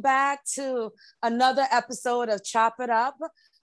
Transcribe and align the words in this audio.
welcome 0.00 0.02
back 0.02 0.44
to 0.54 0.90
another 1.22 1.66
episode 1.70 2.28
of 2.28 2.42
Chop 2.44 2.74
It 2.80 2.90
Up. 2.90 3.16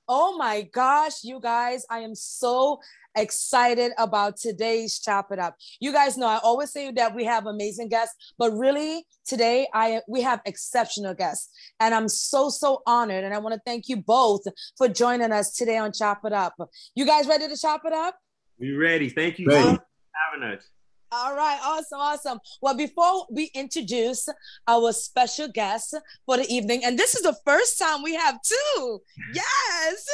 Oh 0.07 0.37
my 0.37 0.61
gosh, 0.73 1.23
you 1.23 1.39
guys, 1.41 1.85
I 1.89 1.99
am 1.99 2.15
so 2.15 2.79
excited 3.15 3.91
about 3.97 4.37
today's 4.37 4.99
Chop 4.99 5.31
It 5.31 5.39
Up. 5.39 5.55
You 5.79 5.91
guys 5.91 6.17
know 6.17 6.27
I 6.27 6.39
always 6.43 6.71
say 6.71 6.91
that 6.91 7.15
we 7.15 7.25
have 7.25 7.47
amazing 7.47 7.89
guests, 7.89 8.33
but 8.37 8.51
really 8.51 9.05
today 9.25 9.67
I 9.73 10.01
we 10.07 10.21
have 10.21 10.41
exceptional 10.45 11.13
guests. 11.13 11.49
And 11.79 11.93
I'm 11.95 12.07
so 12.07 12.49
so 12.49 12.81
honored 12.85 13.23
and 13.23 13.33
I 13.33 13.39
want 13.39 13.55
to 13.55 13.61
thank 13.65 13.89
you 13.89 13.97
both 13.97 14.41
for 14.77 14.87
joining 14.87 15.31
us 15.31 15.53
today 15.53 15.77
on 15.77 15.91
Chop 15.91 16.21
It 16.23 16.33
Up. 16.33 16.53
You 16.95 17.05
guys 17.05 17.27
ready 17.27 17.47
to 17.47 17.57
chop 17.57 17.81
it 17.85 17.93
up? 17.93 18.15
We 18.59 18.73
ready. 18.73 19.09
Thank 19.09 19.39
you 19.39 19.47
ready. 19.47 19.77
for 19.77 19.85
having 20.31 20.55
us. 20.55 20.63
All 21.09 21.35
right, 21.35 21.57
awesome, 21.63 21.99
awesome. 21.99 22.39
Well, 22.61 22.75
before 22.75 23.27
we 23.31 23.49
introduce 23.53 24.27
our 24.67 24.91
special 24.91 25.47
guest 25.47 25.95
for 26.25 26.35
the 26.35 26.45
evening, 26.53 26.83
and 26.83 26.99
this 26.99 27.15
is 27.15 27.21
the 27.21 27.37
first 27.45 27.79
time 27.79 28.03
we 28.03 28.15
have 28.15 28.41
two. 28.41 28.99
Yes. 29.33 30.05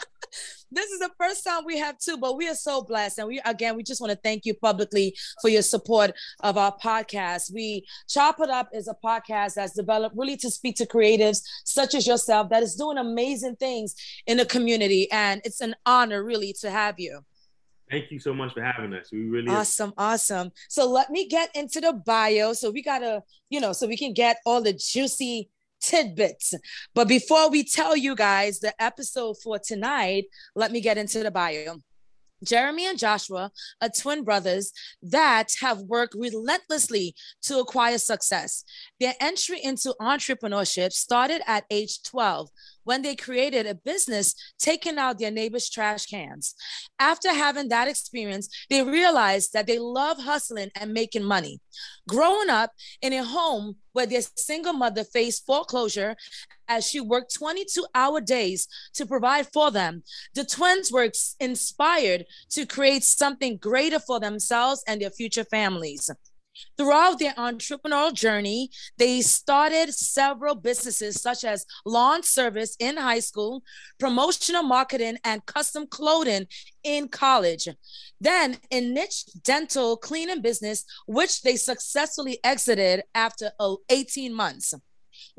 this 0.70 0.90
is 0.90 1.00
the 1.00 1.10
first 1.18 1.44
time 1.44 1.64
we 1.66 1.76
have 1.76 1.98
two, 1.98 2.16
but 2.16 2.38
we 2.38 2.48
are 2.48 2.54
so 2.54 2.80
blessed. 2.80 3.18
And 3.18 3.28
we, 3.28 3.42
again, 3.44 3.76
we 3.76 3.82
just 3.82 4.00
want 4.00 4.12
to 4.12 4.18
thank 4.24 4.46
you 4.46 4.54
publicly 4.54 5.14
for 5.42 5.50
your 5.50 5.60
support 5.60 6.12
of 6.40 6.56
our 6.56 6.74
podcast. 6.82 7.52
We 7.52 7.86
Chop 8.08 8.40
It 8.40 8.48
Up 8.48 8.70
is 8.72 8.88
a 8.88 8.96
podcast 9.04 9.54
that's 9.54 9.74
developed 9.74 10.16
really 10.16 10.38
to 10.38 10.50
speak 10.50 10.76
to 10.76 10.86
creatives 10.86 11.42
such 11.64 11.94
as 11.94 12.06
yourself 12.06 12.48
that 12.48 12.62
is 12.62 12.76
doing 12.76 12.96
amazing 12.96 13.56
things 13.56 13.94
in 14.26 14.38
the 14.38 14.46
community. 14.46 15.10
And 15.12 15.42
it's 15.44 15.60
an 15.60 15.74
honor, 15.84 16.24
really, 16.24 16.54
to 16.60 16.70
have 16.70 16.98
you. 16.98 17.20
Thank 17.90 18.10
you 18.12 18.20
so 18.20 18.32
much 18.32 18.54
for 18.54 18.62
having 18.62 18.92
us. 18.94 19.10
We 19.10 19.24
really 19.24 19.48
awesome, 19.48 19.92
awesome. 19.98 20.52
So 20.68 20.88
let 20.88 21.10
me 21.10 21.26
get 21.26 21.50
into 21.56 21.80
the 21.80 21.92
bio. 21.92 22.52
So 22.52 22.70
we 22.70 22.82
gotta, 22.82 23.22
you 23.48 23.60
know, 23.60 23.72
so 23.72 23.86
we 23.88 23.96
can 23.96 24.12
get 24.12 24.36
all 24.46 24.62
the 24.62 24.72
juicy 24.72 25.50
tidbits. 25.80 26.54
But 26.94 27.08
before 27.08 27.50
we 27.50 27.64
tell 27.64 27.96
you 27.96 28.14
guys 28.14 28.60
the 28.60 28.80
episode 28.80 29.38
for 29.42 29.58
tonight, 29.58 30.26
let 30.54 30.70
me 30.70 30.80
get 30.80 30.98
into 30.98 31.22
the 31.22 31.30
bio. 31.30 31.78
Jeremy 32.44 32.86
and 32.86 32.98
Joshua 32.98 33.50
are 33.80 33.88
twin 33.88 34.24
brothers 34.24 34.72
that 35.02 35.52
have 35.60 35.80
worked 35.80 36.14
relentlessly 36.14 37.14
to 37.42 37.58
acquire 37.58 37.98
success. 37.98 38.64
Their 38.98 39.14
entry 39.20 39.60
into 39.62 39.94
entrepreneurship 40.00 40.92
started 40.92 41.42
at 41.46 41.64
age 41.70 42.02
12 42.02 42.48
when 42.84 43.02
they 43.02 43.14
created 43.14 43.66
a 43.66 43.74
business 43.74 44.34
taking 44.58 44.98
out 44.98 45.18
their 45.18 45.30
neighbors' 45.30 45.70
trash 45.70 46.06
cans. 46.06 46.54
After 46.98 47.32
having 47.32 47.68
that 47.68 47.88
experience, 47.88 48.48
they 48.68 48.82
realized 48.82 49.52
that 49.52 49.66
they 49.66 49.78
love 49.78 50.18
hustling 50.18 50.70
and 50.74 50.92
making 50.92 51.24
money. 51.24 51.60
Growing 52.08 52.50
up 52.50 52.72
in 53.02 53.12
a 53.12 53.24
home 53.24 53.76
where 53.92 54.06
their 54.06 54.22
single 54.36 54.72
mother 54.72 55.04
faced 55.04 55.46
foreclosure 55.46 56.16
as 56.68 56.86
she 56.86 57.00
worked 57.00 57.34
22 57.34 57.84
hour 57.94 58.20
days 58.20 58.68
to 58.94 59.04
provide 59.04 59.46
for 59.52 59.70
them, 59.70 60.02
the 60.34 60.44
twins 60.44 60.92
were 60.92 61.10
inspired 61.40 62.24
to 62.50 62.66
create 62.66 63.02
something 63.02 63.56
greater 63.56 63.98
for 63.98 64.20
themselves 64.20 64.82
and 64.86 65.00
their 65.00 65.10
future 65.10 65.44
families. 65.44 66.10
Throughout 66.76 67.18
their 67.18 67.34
entrepreneurial 67.34 68.12
journey, 68.12 68.70
they 68.98 69.20
started 69.20 69.92
several 69.92 70.54
businesses 70.54 71.20
such 71.20 71.44
as 71.44 71.66
lawn 71.84 72.22
service 72.22 72.76
in 72.78 72.96
high 72.96 73.20
school, 73.20 73.62
promotional 73.98 74.62
marketing, 74.62 75.18
and 75.24 75.44
custom 75.46 75.86
clothing 75.86 76.46
in 76.82 77.08
college. 77.08 77.68
Then 78.20 78.58
a 78.70 78.80
niche 78.80 79.24
dental 79.42 79.96
cleaning 79.96 80.42
business, 80.42 80.84
which 81.06 81.42
they 81.42 81.56
successfully 81.56 82.38
exited 82.42 83.02
after 83.14 83.52
uh, 83.58 83.76
18 83.88 84.34
months. 84.34 84.74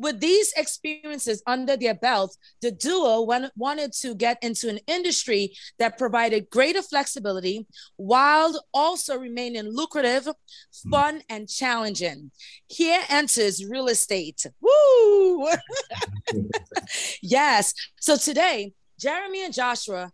With 0.01 0.19
these 0.19 0.51
experiences 0.57 1.43
under 1.45 1.77
their 1.77 1.93
belt, 1.93 2.35
the 2.59 2.71
duo 2.71 3.21
wanted 3.55 3.93
to 4.01 4.15
get 4.15 4.39
into 4.41 4.67
an 4.67 4.79
industry 4.87 5.53
that 5.77 5.99
provided 5.99 6.49
greater 6.49 6.81
flexibility 6.81 7.67
while 7.97 8.59
also 8.73 9.15
remaining 9.15 9.69
lucrative, 9.71 10.25
hmm. 10.25 10.89
fun, 10.89 11.21
and 11.29 11.47
challenging. 11.47 12.31
Here 12.67 13.01
enters 13.09 13.63
real 13.63 13.89
estate. 13.89 14.43
Woo! 14.59 15.47
yes. 17.21 17.75
So 17.99 18.17
today, 18.17 18.73
Jeremy 18.99 19.45
and 19.45 19.53
Joshua 19.53 20.11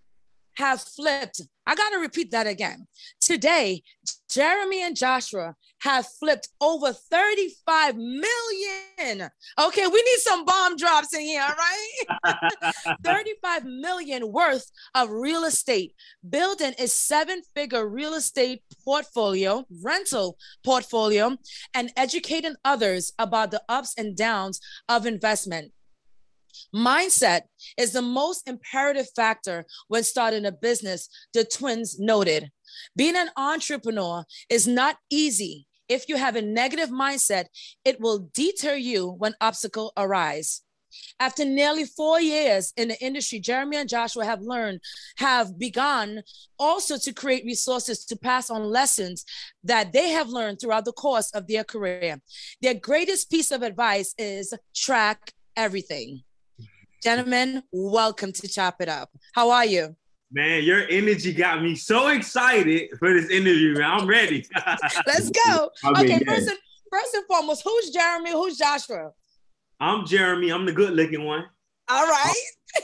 have 0.57 0.81
flipped. 0.81 1.41
I 1.67 1.75
got 1.75 1.89
to 1.89 1.99
repeat 1.99 2.31
that 2.31 2.47
again. 2.47 2.87
Today, 3.21 3.83
Jeremy 4.29 4.81
and 4.81 4.95
Joshua 4.95 5.53
have 5.81 6.07
flipped 6.19 6.49
over 6.59 6.91
35 6.93 7.95
million. 7.95 9.29
Okay, 9.59 9.87
we 9.87 10.01
need 10.01 10.19
some 10.19 10.45
bomb 10.45 10.75
drops 10.75 11.13
in 11.13 11.21
here, 11.21 11.45
right? 11.45 12.33
35 13.03 13.65
million 13.65 14.31
worth 14.31 14.71
of 14.95 15.11
real 15.11 15.43
estate, 15.43 15.93
building 16.27 16.73
a 16.79 16.87
seven 16.87 17.41
figure 17.55 17.87
real 17.87 18.15
estate 18.15 18.63
portfolio, 18.83 19.63
rental 19.83 20.37
portfolio, 20.63 21.37
and 21.75 21.91
educating 21.95 22.55
others 22.65 23.13
about 23.19 23.51
the 23.51 23.61
ups 23.69 23.93
and 23.97 24.17
downs 24.17 24.59
of 24.89 25.05
investment. 25.05 25.71
Mindset 26.73 27.41
is 27.77 27.93
the 27.93 28.01
most 28.01 28.47
imperative 28.47 29.07
factor 29.15 29.65
when 29.87 30.03
starting 30.03 30.45
a 30.45 30.51
business, 30.51 31.09
the 31.33 31.43
twins 31.43 31.99
noted. 31.99 32.51
Being 32.95 33.15
an 33.15 33.29
entrepreneur 33.37 34.25
is 34.49 34.67
not 34.67 34.97
easy. 35.09 35.67
If 35.87 36.09
you 36.09 36.17
have 36.17 36.35
a 36.35 36.41
negative 36.41 36.89
mindset, 36.89 37.45
it 37.85 38.01
will 38.01 38.29
deter 38.33 38.75
you 38.75 39.09
when 39.11 39.35
obstacles 39.39 39.93
arise. 39.95 40.61
After 41.19 41.45
nearly 41.45 41.85
four 41.85 42.19
years 42.19 42.73
in 42.75 42.87
the 42.89 43.03
industry, 43.03 43.39
Jeremy 43.39 43.77
and 43.77 43.89
Joshua 43.89 44.25
have 44.25 44.41
learned, 44.41 44.81
have 45.17 45.57
begun 45.57 46.23
also 46.57 46.97
to 46.97 47.13
create 47.13 47.45
resources 47.45 48.05
to 48.05 48.15
pass 48.15 48.49
on 48.49 48.63
lessons 48.63 49.25
that 49.63 49.93
they 49.93 50.09
have 50.09 50.29
learned 50.29 50.59
throughout 50.59 50.85
the 50.85 50.93
course 50.93 51.29
of 51.31 51.47
their 51.47 51.63
career. 51.63 52.21
Their 52.61 52.73
greatest 52.73 53.29
piece 53.29 53.51
of 53.51 53.63
advice 53.63 54.13
is 54.17 54.53
track 54.75 55.31
everything. 55.55 56.23
Gentlemen, 57.03 57.61
welcome 57.71 58.31
to 58.31 58.47
Chop 58.47 58.81
It 58.81 58.89
Up. 58.89 59.09
How 59.35 59.51
are 59.51 59.65
you? 59.65 59.95
Man, 60.31 60.63
your 60.63 60.87
energy 60.89 61.31
got 61.31 61.61
me 61.61 61.75
so 61.75 62.07
excited 62.07 62.89
for 62.97 63.13
this 63.13 63.29
interview, 63.29 63.75
man. 63.75 63.83
I'm 63.83 64.07
ready. 64.07 64.43
Let's 65.07 65.29
go. 65.29 65.69
I 65.85 66.03
mean, 66.03 66.11
okay, 66.13 66.25
first 66.25 66.47
and, 66.49 66.57
first 66.91 67.13
and 67.13 67.23
foremost, 67.27 67.61
who's 67.63 67.91
Jeremy? 67.91 68.31
Who's 68.31 68.57
Joshua? 68.57 69.11
I'm 69.79 70.07
Jeremy. 70.07 70.49
I'm 70.49 70.65
the 70.65 70.71
good 70.71 70.93
looking 70.93 71.23
one. 71.23 71.45
All 71.87 72.07
right. 72.07 72.33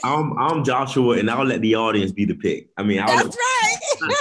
I'm 0.04 0.38
I'm 0.38 0.64
Joshua, 0.64 1.18
and 1.18 1.28
I'll 1.28 1.44
let 1.44 1.60
the 1.60 1.74
audience 1.74 2.12
be 2.12 2.24
the 2.24 2.34
pick. 2.34 2.68
I 2.76 2.84
mean, 2.84 3.00
I'll 3.00 3.08
that's 3.08 3.36
right. 3.36 3.76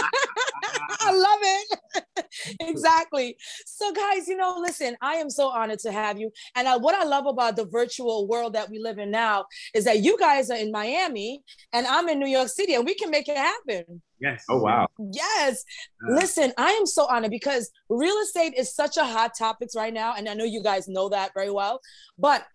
I 1.06 1.12
love 1.12 1.40
it. 1.42 2.26
exactly. 2.62 3.38
So, 3.66 3.92
guys, 3.92 4.28
you 4.28 4.38
know, 4.38 4.58
listen, 4.60 4.96
I 5.02 5.16
am 5.16 5.30
so 5.30 5.50
honored 5.50 5.80
to 5.80 5.92
have 5.92 6.20
you. 6.20 6.32
And 6.56 6.68
uh, 6.68 6.80
what 6.80 6.96
I 6.96 7.04
love 7.04 7.26
about 7.26 7.56
the 7.56 7.66
virtual 7.66 8.28
world 8.28 8.54
that 8.54 8.70
we 8.70 8.80
live 8.80 8.98
in 8.98 9.12
now 9.12 9.46
is 9.74 9.86
that 9.86 10.00
you 10.00 10.18
guys 10.18 10.50
are 10.50 10.58
in 10.58 10.72
Miami 10.72 11.44
and 11.72 11.86
I'm 11.88 12.10
in 12.10 12.20
New 12.20 12.28
York 12.28 12.50
City, 12.50 12.74
and 12.76 12.86
we 12.86 12.96
can 12.96 13.10
make 13.10 13.28
it 13.28 13.38
happen. 13.38 14.02
Yes. 14.20 14.46
Oh, 14.50 14.58
wow. 14.58 14.88
Yes. 15.12 15.66
Uh, 16.02 16.14
Listen, 16.14 16.54
I 16.58 16.72
am 16.72 16.86
so 16.86 17.06
honored 17.08 17.32
because 17.32 17.70
real 17.90 18.16
estate 18.24 18.54
is 18.58 18.74
such 18.74 18.96
a 18.96 19.04
hot 19.04 19.34
topic 19.38 19.70
right 19.76 19.94
now. 19.94 20.14
And 20.18 20.30
I 20.30 20.34
know 20.34 20.46
you 20.46 20.64
guys 20.64 20.88
know 20.88 21.10
that 21.10 21.32
very 21.34 21.52
well. 21.52 21.82
But 22.18 22.46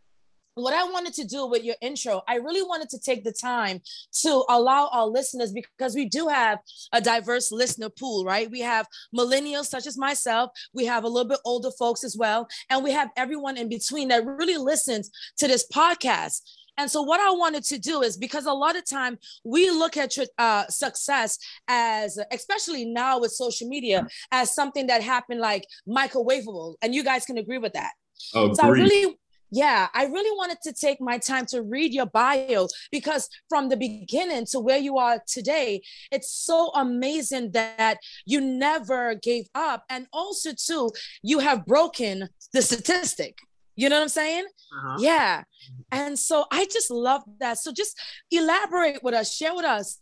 what 0.59 0.75
I 0.75 0.85
wanted 0.85 1.15
to 1.15 1.25
do 1.25 1.47
with 1.47 1.65
your 1.65 1.77
intro, 1.81 2.23
I 2.29 2.37
really 2.37 2.63
wanted 2.63 2.89
to 2.91 2.99
take 2.99 3.25
the 3.25 3.33
time 3.33 3.81
to 4.23 4.45
allow 4.49 4.89
our 4.93 5.07
listeners 5.07 5.53
because 5.53 5.95
we 5.95 6.09
do 6.09 6.29
have 6.29 6.59
a 6.93 7.01
diverse 7.01 7.51
listener 7.53 7.89
pool, 7.89 8.25
right? 8.25 8.51
We 8.51 8.61
have 8.61 8.87
millennials 9.17 9.67
such 9.67 9.87
as 9.87 9.97
myself, 9.97 10.50
we 10.73 10.87
have 10.87 11.05
a 11.05 11.09
little 11.09 11.29
bit 11.29 11.41
older 11.44 11.71
folks 11.79 12.05
as 12.05 12.17
well, 12.17 12.49
and 12.71 12.82
we 12.82 12.93
have 12.93 13.11
everyone 13.17 13.56
in 13.56 13.69
between 13.69 14.09
that 14.09 14.25
really 14.25 14.56
listens 14.56 15.11
to 15.38 15.49
this 15.49 15.67
podcast. 15.73 16.43
And 16.79 16.88
so, 16.88 17.03
what 17.03 17.21
I 17.21 17.31
wanted 17.32 17.65
to 17.65 17.79
do 17.79 18.03
is 18.03 18.17
because 18.17 18.47
a 18.47 18.53
lot 18.53 18.77
of 18.77 18.88
time 18.88 19.19
we 19.44 19.69
look 19.71 19.97
at 19.97 20.17
uh, 20.38 20.67
success 20.69 21.38
as, 21.67 22.19
especially 22.31 22.85
now 22.85 23.19
with 23.19 23.32
social 23.32 23.69
media, 23.69 24.06
as 24.31 24.55
something 24.55 24.87
that 24.87 25.03
happened 25.03 25.41
like 25.41 25.67
microwavable, 25.88 26.77
and 26.81 26.94
you 26.94 27.03
guys 27.03 27.25
can 27.25 27.37
agree 27.37 27.59
with 27.59 27.73
that. 27.73 27.91
Oh, 28.32 28.55
so 28.55 28.62
I 28.62 28.69
really 28.69 29.17
yeah, 29.50 29.89
I 29.95 30.05
really 30.05 30.37
wanted 30.37 30.59
to 30.62 30.73
take 30.73 31.00
my 31.00 31.19
time 31.19 31.47
to 31.47 31.62
read 31.62 31.93
your 31.93 32.06
bio 32.06 32.69
because 32.91 33.29
from 33.49 33.69
the 33.69 33.77
beginning 33.77 34.47
to 34.50 34.61
where 34.61 34.79
you 34.79 34.99
are 34.99 35.23
today, 35.27 35.83
it's 36.11 36.31
so 36.33 36.71
amazing 36.75 37.53
that 37.53 37.99
you 38.27 38.41
never 38.41 39.15
gave 39.15 39.47
up. 39.55 39.85
And 39.89 40.06
also, 40.12 40.50
too, 40.53 40.91
you 41.23 41.39
have 41.39 41.67
broken 41.67 42.29
the 42.53 42.62
statistic. 42.62 43.39
You 43.77 43.89
know 43.89 43.97
what 43.97 44.03
I'm 44.03 44.09
saying? 44.09 44.45
Uh-huh. 44.45 44.97
Yeah. 45.00 45.45
And 45.93 46.19
so 46.19 46.47
I 46.51 46.67
just 46.67 46.91
love 46.91 47.23
that. 47.39 47.59
So 47.59 47.73
just 47.73 47.99
elaborate 48.31 49.03
with 49.03 49.15
us, 49.15 49.35
share 49.35 49.55
with 49.55 49.65
us 49.65 49.99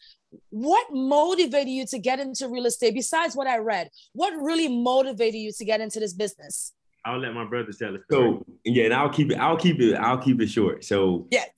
what 0.50 0.87
motivated 0.90 1.69
you 1.69 1.87
to 1.87 1.99
get 1.99 2.19
into 2.19 2.49
real 2.49 2.66
estate 2.66 2.94
besides 2.94 3.37
what 3.37 3.46
I 3.46 3.58
read? 3.58 3.90
What 4.12 4.32
really 4.34 4.69
motivated 4.69 5.40
you 5.40 5.52
to 5.56 5.64
get 5.64 5.81
into 5.81 6.00
this 6.00 6.14
business? 6.14 6.72
I'll 7.06 7.20
let 7.20 7.32
my 7.32 7.44
brother 7.44 7.72
tell 7.72 7.94
it. 7.94 8.02
So 8.10 8.44
yeah, 8.64 8.86
and 8.86 8.94
I'll 8.94 9.08
keep 9.08 9.30
it. 9.30 9.38
I'll 9.38 9.56
keep 9.56 9.80
it. 9.80 9.94
I'll 9.94 10.18
keep 10.18 10.40
it 10.42 10.48
short. 10.48 10.84
So 10.84 11.28
yes. 11.30 11.50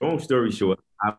Long 0.00 0.18
story 0.18 0.50
short, 0.50 0.80
I, 1.00 1.14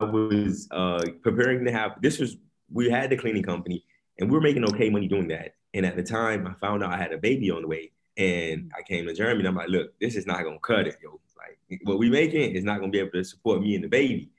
I 0.00 0.04
was 0.04 0.68
uh, 0.70 1.02
preparing 1.22 1.64
to 1.64 1.72
have. 1.72 2.00
This 2.02 2.18
was 2.18 2.36
we 2.70 2.90
had 2.90 3.08
the 3.08 3.16
cleaning 3.16 3.42
company, 3.42 3.82
and 4.18 4.30
we 4.30 4.36
were 4.36 4.42
making 4.42 4.64
okay 4.64 4.90
money 4.90 5.08
doing 5.08 5.28
that. 5.28 5.54
And 5.72 5.86
at 5.86 5.96
the 5.96 6.02
time, 6.02 6.46
I 6.46 6.52
found 6.60 6.84
out 6.84 6.92
I 6.92 6.98
had 6.98 7.12
a 7.12 7.18
baby 7.18 7.50
on 7.50 7.62
the 7.62 7.68
way, 7.68 7.92
and 8.18 8.70
I 8.76 8.82
came 8.82 9.06
to 9.06 9.14
Jeremy. 9.14 9.40
And 9.40 9.48
I'm 9.48 9.56
like, 9.56 9.70
look, 9.70 9.98
this 9.98 10.14
is 10.14 10.26
not 10.26 10.44
gonna 10.44 10.58
cut 10.58 10.86
it, 10.86 10.96
yo. 11.02 11.18
Like 11.38 11.80
what 11.84 11.98
we 11.98 12.10
making 12.10 12.54
is 12.54 12.64
not 12.64 12.80
gonna 12.80 12.92
be 12.92 12.98
able 12.98 13.12
to 13.12 13.24
support 13.24 13.62
me 13.62 13.74
and 13.74 13.84
the 13.84 13.88
baby. 13.88 14.30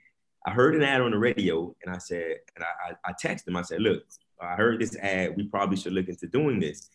I 0.45 0.51
heard 0.51 0.75
an 0.75 0.83
ad 0.83 1.01
on 1.01 1.09
the 1.09 1.17
radio, 1.17 1.75
and 1.83 1.93
I 1.93 1.97
said, 1.97 2.37
and 2.55 2.63
I, 2.63 2.91
I, 2.91 3.09
I 3.09 3.13
texted 3.13 3.47
him. 3.47 3.57
I 3.57 3.63
said, 3.63 3.81
look, 3.81 4.03
I 4.39 4.55
heard 4.55 4.79
this 4.79 4.95
ad. 4.97 5.35
We 5.35 5.47
probably 5.47 5.77
should 5.77 5.93
look 5.93 6.07
into 6.07 6.27
doing 6.27 6.59
this. 6.59 6.91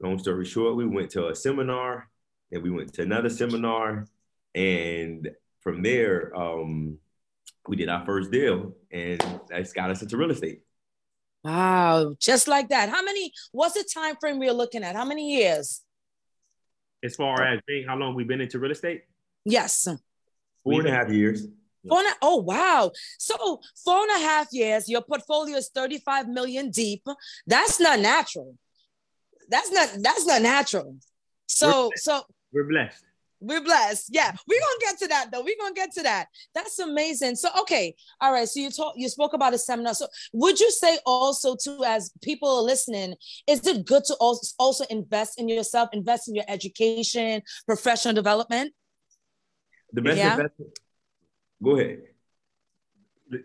Long 0.00 0.18
story 0.18 0.44
short, 0.44 0.76
we 0.76 0.86
went 0.86 1.10
to 1.10 1.28
a 1.28 1.34
seminar, 1.34 2.08
and 2.52 2.62
we 2.62 2.70
went 2.70 2.92
to 2.94 3.02
another 3.02 3.30
seminar, 3.30 4.06
and 4.54 5.30
from 5.60 5.82
there, 5.82 6.36
um, 6.36 6.98
we 7.66 7.76
did 7.76 7.88
our 7.88 8.04
first 8.04 8.30
deal, 8.30 8.74
and 8.92 9.22
that's 9.48 9.72
got 9.72 9.90
us 9.90 10.02
into 10.02 10.16
real 10.16 10.30
estate. 10.30 10.60
Wow, 11.42 12.14
just 12.20 12.46
like 12.46 12.68
that. 12.68 12.90
How 12.90 13.02
many? 13.02 13.32
What's 13.52 13.74
the 13.74 13.88
time 13.92 14.16
frame 14.20 14.38
we're 14.38 14.52
looking 14.52 14.84
at? 14.84 14.96
How 14.96 15.04
many 15.04 15.36
years? 15.36 15.82
As 17.02 17.16
far 17.16 17.42
as 17.42 17.60
being, 17.66 17.86
how 17.86 17.96
long 17.96 18.14
we've 18.14 18.28
been 18.28 18.40
into 18.40 18.58
real 18.58 18.72
estate? 18.72 19.02
Yes. 19.44 19.88
Four 20.64 20.80
and 20.80 20.88
a 20.88 20.90
half 20.90 21.10
years. 21.10 21.46
Four 21.88 21.98
and 22.00 22.08
a, 22.08 22.12
oh 22.20 22.38
wow. 22.38 22.90
So 23.18 23.60
four 23.84 24.02
and 24.02 24.10
a 24.10 24.26
half 24.26 24.48
years, 24.52 24.88
your 24.88 25.02
portfolio 25.02 25.56
is 25.56 25.70
35 25.72 26.28
million 26.28 26.70
deep. 26.70 27.04
That's 27.46 27.78
not 27.78 28.00
natural 28.00 28.56
that's 29.48 29.70
not 29.70 29.90
that's 30.00 30.26
not 30.26 30.42
natural. 30.42 30.96
So 31.46 31.86
we're 31.88 31.96
so 31.96 32.22
we're 32.52 32.68
blessed. 32.68 33.04
We're 33.38 33.62
blessed. 33.62 34.08
Yeah, 34.10 34.32
we're 34.48 34.60
gonna 34.60 34.80
get 34.80 34.98
to 35.00 35.08
that 35.08 35.30
though. 35.30 35.42
We're 35.42 35.56
gonna 35.60 35.74
get 35.74 35.92
to 35.92 36.02
that. 36.02 36.28
That's 36.54 36.78
amazing. 36.78 37.36
So 37.36 37.48
okay, 37.60 37.94
all 38.20 38.32
right. 38.32 38.48
So 38.48 38.60
you 38.60 38.70
talk 38.70 38.94
you 38.96 39.08
spoke 39.08 39.34
about 39.34 39.54
a 39.54 39.58
seminar. 39.58 39.94
So 39.94 40.08
would 40.32 40.58
you 40.58 40.70
say 40.70 40.98
also 41.04 41.54
too, 41.54 41.82
as 41.84 42.12
people 42.22 42.48
are 42.48 42.62
listening, 42.62 43.14
is 43.46 43.66
it 43.66 43.86
good 43.86 44.04
to 44.04 44.14
also 44.14 44.54
also 44.58 44.84
invest 44.90 45.38
in 45.38 45.48
yourself, 45.48 45.90
invest 45.92 46.28
in 46.28 46.34
your 46.34 46.44
education, 46.48 47.42
professional 47.66 48.14
development? 48.14 48.72
The 49.92 50.02
best 50.02 50.16
yeah. 50.16 50.32
investment. 50.32 50.78
Go 51.62 51.78
ahead. 51.78 52.02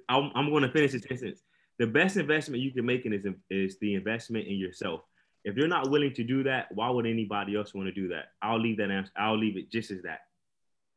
I'm, 0.10 0.32
I'm 0.36 0.50
going 0.50 0.64
to 0.64 0.72
finish 0.72 0.92
this 0.92 1.04
sentence. 1.04 1.42
The 1.80 1.88
best 1.88 2.18
investment 2.18 2.62
you 2.62 2.72
can 2.72 2.86
make 2.86 3.06
in 3.06 3.14
is, 3.14 3.26
is 3.50 3.80
the 3.80 3.96
investment 3.96 4.48
in 4.48 4.56
yourself. 4.56 5.02
If 5.44 5.56
you're 5.56 5.68
not 5.68 5.90
willing 5.90 6.14
to 6.14 6.24
do 6.24 6.44
that, 6.44 6.68
why 6.72 6.90
would 6.90 7.06
anybody 7.06 7.56
else 7.56 7.74
want 7.74 7.88
to 7.88 7.94
do 7.94 8.10
that? 8.10 8.26
I'll 8.42 8.60
leave 8.60 8.78
that 8.78 8.92
answer. 8.92 9.12
I'll 9.18 9.38
leave 9.38 9.58
it 9.58 9.72
just 9.72 9.92
as 9.92 10.02
that. 10.04 10.20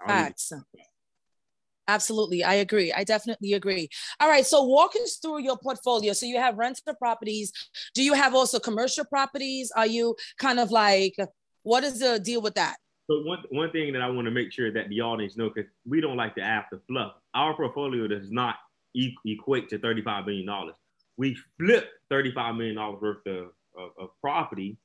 Facts. 0.06 0.52
Absolutely. 1.87 2.44
I 2.44 2.55
agree. 2.55 2.93
I 2.93 3.05
definitely 3.05 3.52
agree. 3.52 3.88
All 4.20 4.29
right. 4.29 4.46
So 4.46 4.62
walk 4.62 4.93
us 4.96 5.17
through 5.17 5.43
your 5.43 5.58
portfolio. 5.58 6.12
So 6.14 6.26
you 6.26 6.38
have 6.38 6.56
rental 6.56 6.94
properties. 6.94 7.52
Do 7.94 8.02
you 8.02 8.14
have 8.14 8.35
also 8.35 8.58
commercial 8.58 9.05
properties? 9.05 9.70
Are 9.76 9.87
you 9.87 10.17
kind 10.38 10.58
of 10.58 10.70
like, 10.70 11.17
what 11.62 11.85
is 11.85 11.99
the 11.99 12.19
deal 12.19 12.41
with 12.41 12.55
that? 12.55 12.76
So 13.11 13.20
one, 13.23 13.41
one 13.50 13.70
thing 13.70 13.93
that 13.93 14.00
I 14.00 14.08
want 14.08 14.25
to 14.26 14.31
make 14.31 14.50
sure 14.50 14.73
that 14.73 14.88
the 14.88 15.02
audience 15.02 15.37
know, 15.37 15.50
because 15.55 15.70
we 15.87 16.00
don't 16.00 16.17
like 16.17 16.35
to 16.37 16.43
add 16.43 16.64
the 16.73 16.81
fluff. 16.88 17.12
Our 17.35 17.55
portfolio 17.55 18.08
does 18.08 18.31
not 18.31 18.56
equate 18.94 19.69
to 19.69 19.79
$35 19.79 20.26
million. 20.26 20.49
We 21.19 21.37
flip 21.58 21.91
$35 22.11 22.56
million 22.56 22.76
worth 22.76 23.26
of 23.26 23.49
of, 23.76 23.91
of 23.99 24.11
property, 24.21 24.79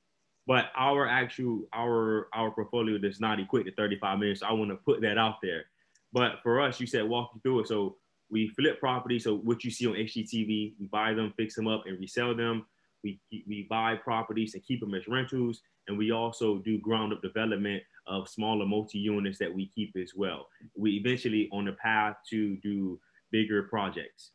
but 0.48 0.66
our 0.76 1.08
actual 1.08 1.68
our 1.74 2.28
our 2.34 2.52
portfolio 2.52 2.98
does 2.98 3.20
not 3.20 3.40
equate 3.40 3.66
to 3.66 3.74
35 3.74 4.20
million. 4.20 4.36
So 4.36 4.48
I 4.48 4.54
want 4.54 4.72
to 4.72 4.78
put 4.78 5.02
that 5.02 5.18
out 5.18 5.36
there. 5.42 5.66
But 6.12 6.40
for 6.42 6.60
us, 6.60 6.80
you 6.80 6.88
said 6.88 7.08
walk 7.08 7.32
you 7.36 7.42
through 7.42 7.62
it. 7.62 7.68
So 7.68 7.98
we 8.30 8.48
flip 8.50 8.80
property. 8.80 9.20
So 9.20 9.38
what 9.38 9.64
you 9.64 9.72
see 9.72 9.88
on 9.88 9.94
HGTV, 9.94 10.74
we 10.80 10.88
buy 10.92 11.14
them, 11.14 11.34
fix 11.38 11.56
them 11.56 11.68
up, 11.68 11.84
and 11.86 12.00
resell 12.00 12.36
them. 12.36 12.66
We, 13.04 13.20
we 13.32 13.66
buy 13.70 13.96
properties 13.96 14.54
and 14.54 14.64
keep 14.64 14.82
them 14.82 14.94
as 14.94 15.08
rentals. 15.08 15.62
And 15.88 15.98
we 15.98 16.12
also 16.12 16.58
do 16.60 16.80
ground 16.80 17.14
up 17.14 17.22
development 17.22 17.82
of 18.08 18.28
smaller 18.28 18.66
multi 18.66 19.00
units 19.00 19.40
that 19.40 19.54
we 19.54 19.72
keep 19.74 19.96
as 19.96 20.12
well. 20.16 20.48
We 20.76 20.92
eventually 20.94 21.50
on 21.52 21.66
the 21.66 21.74
path 21.74 22.18
to 22.32 22.58
do 22.58 23.00
bigger 23.32 23.64
projects. 23.64 24.32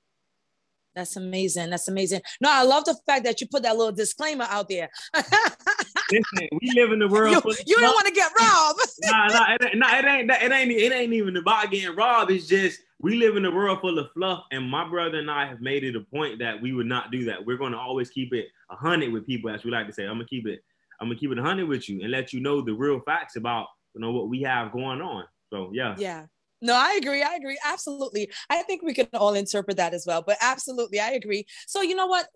That's 0.94 1.16
amazing. 1.16 1.70
That's 1.70 1.88
amazing. 1.88 2.20
No, 2.40 2.50
I 2.52 2.62
love 2.62 2.84
the 2.84 2.96
fact 3.06 3.24
that 3.24 3.40
you 3.40 3.48
put 3.48 3.64
that 3.64 3.76
little 3.76 3.92
disclaimer 3.92 4.46
out 4.48 4.68
there. 4.68 4.88
Listen, 5.14 6.48
we 6.60 6.70
live 6.74 6.92
in 6.92 7.00
the 7.00 7.08
world. 7.08 7.34
You, 7.44 7.54
you 7.66 7.76
don't 7.76 7.94
want 7.94 8.06
to 8.06 8.12
get 8.12 8.30
robbed. 8.38 8.80
nah, 9.02 9.26
nah, 9.28 9.56
it, 9.60 9.76
nah, 9.76 9.98
it 9.98 10.04
ain't. 10.04 10.30
It 10.30 10.52
ain't. 10.52 10.70
It 10.70 10.92
ain't 10.92 11.12
even 11.12 11.36
about 11.36 11.70
getting 11.70 11.96
robbed. 11.96 12.30
It's 12.30 12.46
just 12.46 12.80
we 13.00 13.16
live 13.16 13.36
in 13.36 13.44
a 13.44 13.50
world 13.50 13.80
full 13.80 13.98
of 13.98 14.10
fluff, 14.12 14.44
and 14.52 14.68
my 14.68 14.88
brother 14.88 15.18
and 15.18 15.30
I 15.30 15.46
have 15.46 15.60
made 15.60 15.82
it 15.82 15.96
a 15.96 16.00
point 16.00 16.38
that 16.38 16.60
we 16.60 16.72
would 16.72 16.86
not 16.86 17.10
do 17.10 17.24
that. 17.24 17.44
We're 17.44 17.56
going 17.56 17.72
to 17.72 17.78
always 17.78 18.10
keep 18.10 18.32
it 18.32 18.46
a 18.70 18.76
hundred 18.76 19.12
with 19.12 19.26
people, 19.26 19.50
as 19.50 19.64
we 19.64 19.70
like 19.70 19.86
to 19.86 19.92
say. 19.92 20.04
I'm 20.04 20.14
gonna 20.14 20.26
keep 20.26 20.46
it. 20.46 20.60
I'm 21.00 21.08
gonna 21.08 21.18
keep 21.18 21.32
it 21.32 21.38
a 21.38 21.42
hundred 21.42 21.68
with 21.68 21.88
you 21.88 22.02
and 22.02 22.10
let 22.12 22.32
you 22.32 22.40
know 22.40 22.60
the 22.60 22.72
real 22.72 23.00
facts 23.00 23.36
about 23.36 23.66
you 23.94 24.00
know 24.00 24.12
what 24.12 24.28
we 24.28 24.42
have 24.42 24.72
going 24.72 25.00
on. 25.00 25.24
So 25.50 25.70
yeah. 25.72 25.96
Yeah. 25.98 26.26
No, 26.64 26.74
I 26.74 26.98
agree. 27.00 27.22
I 27.22 27.34
agree. 27.34 27.58
Absolutely. 27.62 28.30
I 28.48 28.62
think 28.62 28.82
we 28.82 28.94
can 28.94 29.06
all 29.12 29.34
interpret 29.34 29.76
that 29.76 29.92
as 29.92 30.06
well, 30.06 30.22
but 30.26 30.38
absolutely, 30.40 30.98
I 30.98 31.10
agree. 31.10 31.44
So, 31.66 31.82
you 31.82 31.94
know 31.94 32.06
what? 32.06 32.26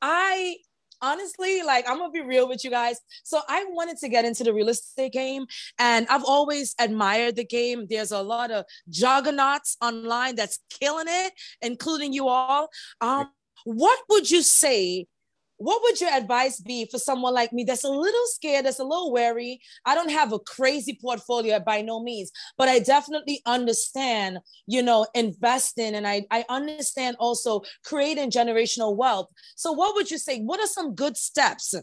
I 0.00 0.56
honestly, 1.02 1.62
like, 1.62 1.86
I'm 1.86 1.98
gonna 1.98 2.10
be 2.10 2.22
real 2.22 2.48
with 2.48 2.64
you 2.64 2.70
guys. 2.70 2.98
So, 3.24 3.42
I 3.46 3.66
wanted 3.68 3.98
to 3.98 4.08
get 4.08 4.24
into 4.24 4.42
the 4.42 4.54
real 4.54 4.70
estate 4.70 5.12
game, 5.12 5.44
and 5.78 6.06
I've 6.08 6.24
always 6.24 6.74
admired 6.80 7.36
the 7.36 7.44
game. 7.44 7.86
There's 7.90 8.10
a 8.10 8.22
lot 8.22 8.50
of 8.50 8.64
juggernauts 8.88 9.76
online 9.82 10.36
that's 10.36 10.60
killing 10.70 11.06
it, 11.06 11.34
including 11.60 12.14
you 12.14 12.28
all. 12.28 12.68
Um, 13.02 13.28
what 13.64 13.98
would 14.08 14.30
you 14.30 14.40
say 14.42 15.06
what 15.56 15.82
would 15.82 16.00
your 16.00 16.10
advice 16.10 16.60
be 16.60 16.86
for 16.90 16.98
someone 16.98 17.34
like 17.34 17.52
me 17.52 17.64
that's 17.64 17.84
a 17.84 17.88
little 17.88 18.26
scared, 18.26 18.66
that's 18.66 18.80
a 18.80 18.84
little 18.84 19.12
wary? 19.12 19.60
I 19.84 19.94
don't 19.94 20.10
have 20.10 20.32
a 20.32 20.38
crazy 20.38 20.98
portfolio 21.00 21.60
by 21.60 21.82
no 21.82 22.02
means, 22.02 22.30
but 22.58 22.68
I 22.68 22.80
definitely 22.80 23.40
understand, 23.46 24.38
you 24.66 24.82
know, 24.82 25.06
investing 25.14 25.94
and 25.94 26.06
I, 26.06 26.24
I 26.30 26.44
understand 26.48 27.16
also 27.18 27.62
creating 27.84 28.30
generational 28.30 28.96
wealth. 28.96 29.28
So, 29.56 29.72
what 29.72 29.94
would 29.94 30.10
you 30.10 30.18
say? 30.18 30.40
What 30.40 30.60
are 30.60 30.66
some 30.66 30.94
good 30.94 31.16
steps 31.16 31.74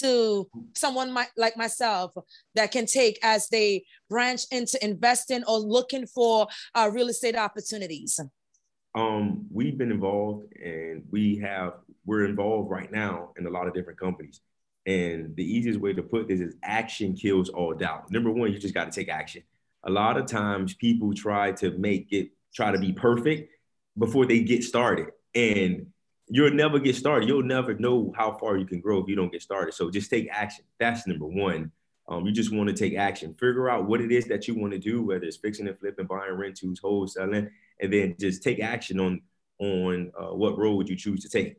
to 0.00 0.48
someone 0.74 1.12
my, 1.12 1.26
like 1.36 1.56
myself 1.56 2.12
that 2.54 2.72
can 2.72 2.86
take 2.86 3.18
as 3.22 3.48
they 3.48 3.84
branch 4.10 4.42
into 4.50 4.82
investing 4.84 5.44
or 5.44 5.58
looking 5.58 6.06
for 6.06 6.48
uh, 6.74 6.90
real 6.92 7.08
estate 7.08 7.36
opportunities? 7.36 8.20
Um, 8.96 9.46
we've 9.52 9.76
been 9.76 9.92
involved 9.92 10.56
and 10.56 11.04
we 11.10 11.36
have 11.36 11.74
we're 12.06 12.24
involved 12.24 12.70
right 12.70 12.90
now 12.90 13.32
in 13.36 13.46
a 13.46 13.50
lot 13.50 13.68
of 13.68 13.74
different 13.74 14.00
companies. 14.00 14.40
And 14.86 15.36
the 15.36 15.44
easiest 15.44 15.80
way 15.80 15.92
to 15.92 16.02
put 16.02 16.28
this 16.28 16.40
is 16.40 16.54
action 16.62 17.14
kills 17.14 17.50
all 17.50 17.74
doubt. 17.74 18.10
Number 18.10 18.30
one, 18.30 18.52
you 18.52 18.58
just 18.58 18.74
got 18.74 18.90
to 18.90 18.98
take 18.98 19.10
action. 19.10 19.42
A 19.84 19.90
lot 19.90 20.16
of 20.16 20.26
times 20.26 20.74
people 20.74 21.12
try 21.12 21.52
to 21.52 21.76
make 21.76 22.08
it, 22.10 22.30
try 22.54 22.70
to 22.72 22.78
be 22.78 22.92
perfect 22.92 23.52
before 23.98 24.24
they 24.24 24.40
get 24.40 24.64
started. 24.64 25.08
And 25.34 25.88
you'll 26.28 26.54
never 26.54 26.78
get 26.78 26.96
started. 26.96 27.28
You'll 27.28 27.42
never 27.42 27.74
know 27.74 28.14
how 28.16 28.38
far 28.38 28.56
you 28.56 28.64
can 28.64 28.80
grow 28.80 29.02
if 29.02 29.08
you 29.08 29.16
don't 29.16 29.32
get 29.32 29.42
started. 29.42 29.74
So 29.74 29.90
just 29.90 30.08
take 30.08 30.28
action. 30.30 30.64
That's 30.78 31.06
number 31.06 31.26
one. 31.26 31.70
Um, 32.08 32.24
you 32.24 32.32
just 32.32 32.54
want 32.54 32.68
to 32.68 32.74
take 32.74 32.96
action. 32.96 33.34
Figure 33.34 33.68
out 33.68 33.86
what 33.86 34.00
it 34.00 34.12
is 34.12 34.26
that 34.26 34.46
you 34.46 34.54
want 34.54 34.72
to 34.72 34.78
do, 34.78 35.02
whether 35.02 35.24
it's 35.24 35.36
fixing 35.36 35.66
and 35.66 35.78
flipping, 35.78 36.06
buying 36.06 36.34
rentals, 36.34 36.80
wholesaling, 36.80 37.50
and 37.80 37.92
then 37.92 38.16
just 38.18 38.42
take 38.42 38.60
action 38.60 39.00
on 39.00 39.22
on 39.58 40.12
uh, 40.18 40.34
what 40.34 40.58
road 40.58 40.74
would 40.74 40.88
you 40.88 40.96
choose 40.96 41.22
to 41.22 41.28
take. 41.28 41.56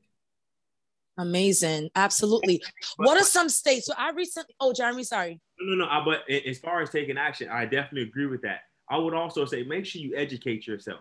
Amazing. 1.17 1.89
Absolutely. 1.95 2.61
what 2.97 3.19
are 3.19 3.23
some 3.23 3.49
states? 3.49 3.87
So 3.87 3.93
I 3.97 4.11
recently, 4.11 4.53
oh, 4.59 4.71
Jeremy, 4.71 5.03
sorry. 5.03 5.39
No, 5.59 5.73
no, 5.73 5.85
no. 5.85 6.01
But 6.05 6.29
as 6.29 6.59
far 6.59 6.81
as 6.81 6.91
taking 6.91 7.17
action, 7.17 7.49
I 7.49 7.65
definitely 7.65 8.03
agree 8.03 8.27
with 8.27 8.43
that. 8.43 8.59
I 8.89 8.97
would 8.97 9.15
also 9.15 9.43
say 9.45 9.63
make 9.63 9.85
sure 9.87 9.99
you 10.01 10.15
educate 10.15 10.67
yourself. 10.67 10.99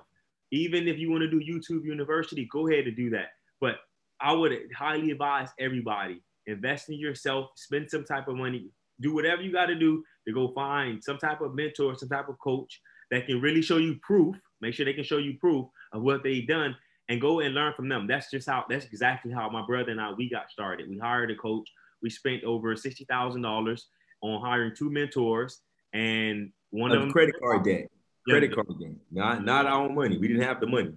Even 0.52 0.88
if 0.88 0.99
you 0.99 1.11
want 1.11 1.23
to 1.23 1.30
do 1.30 1.40
YouTube 1.40 1.85
University, 1.85 2.49
go 2.50 2.66
ahead 2.66 2.87
and 2.87 2.96
do 2.96 3.11
that. 3.11 3.32
But 3.61 3.76
I 4.18 4.32
would 4.32 4.52
highly 4.75 5.11
advise 5.11 5.49
everybody 5.61 6.23
invest 6.46 6.88
in 6.88 6.99
yourself, 6.99 7.50
spend 7.56 7.90
some 7.90 8.04
type 8.04 8.28
of 8.28 8.37
money, 8.37 8.70
do 9.00 9.14
whatever 9.14 9.42
you 9.42 9.52
got 9.52 9.66
to 9.66 9.75
do 9.75 10.02
to 10.26 10.32
go 10.32 10.52
find 10.54 11.02
some 11.02 11.18
type 11.18 11.40
of 11.40 11.54
mentor, 11.54 11.96
some 11.96 12.08
type 12.08 12.28
of 12.28 12.38
coach 12.38 12.80
that 13.11 13.26
can 13.26 13.40
really 13.40 13.62
show 13.62 13.76
you 13.76 13.96
proof. 14.02 14.37
Make 14.61 14.75
sure 14.75 14.85
they 14.85 14.95
can 14.95 15.05
show 15.05 15.19
you 15.19 15.39
proof 15.39 15.67
of 15.93 16.03
what 16.03 16.23
they've 16.23 16.47
done 16.47 16.77
and 17.09 17.21
go 17.21 17.41
and 17.41 17.55
learn 17.55 17.73
from 17.75 17.89
them. 17.89 18.07
That's 18.07 18.31
just 18.31 18.49
how 18.49 18.65
that's 18.69 18.87
exactly 18.87 19.33
how 19.33 19.49
my 19.51 19.65
brother 19.67 19.91
and 19.91 20.01
I 20.01 20.13
we 20.13 20.29
got 20.29 20.51
started. 20.51 20.89
We 20.89 20.99
hired 20.99 21.31
a 21.31 21.37
coach. 21.37 21.69
We 22.03 22.11
spent 22.11 22.45
over 22.45 22.75
sixty 22.77 23.05
thousand 23.05 23.43
dollars 23.43 23.89
on 24.23 24.41
hiring 24.41 24.75
two 24.75 24.91
mentors 24.91 25.61
and 25.93 26.51
one 26.71 26.91
of, 26.91 26.97
of 26.97 27.03
them 27.03 27.13
credit 27.13 27.35
card 27.41 27.65
debt. 27.65 27.91
Credit 28.29 28.55
card 28.55 28.81
debt. 28.81 28.91
Not 29.11 29.45
not 29.45 29.67
our 29.67 29.83
own 29.83 29.95
money. 29.95 30.19
We 30.19 30.29
didn't 30.29 30.43
have 30.43 30.61
the 30.61 30.67
money. 30.67 30.95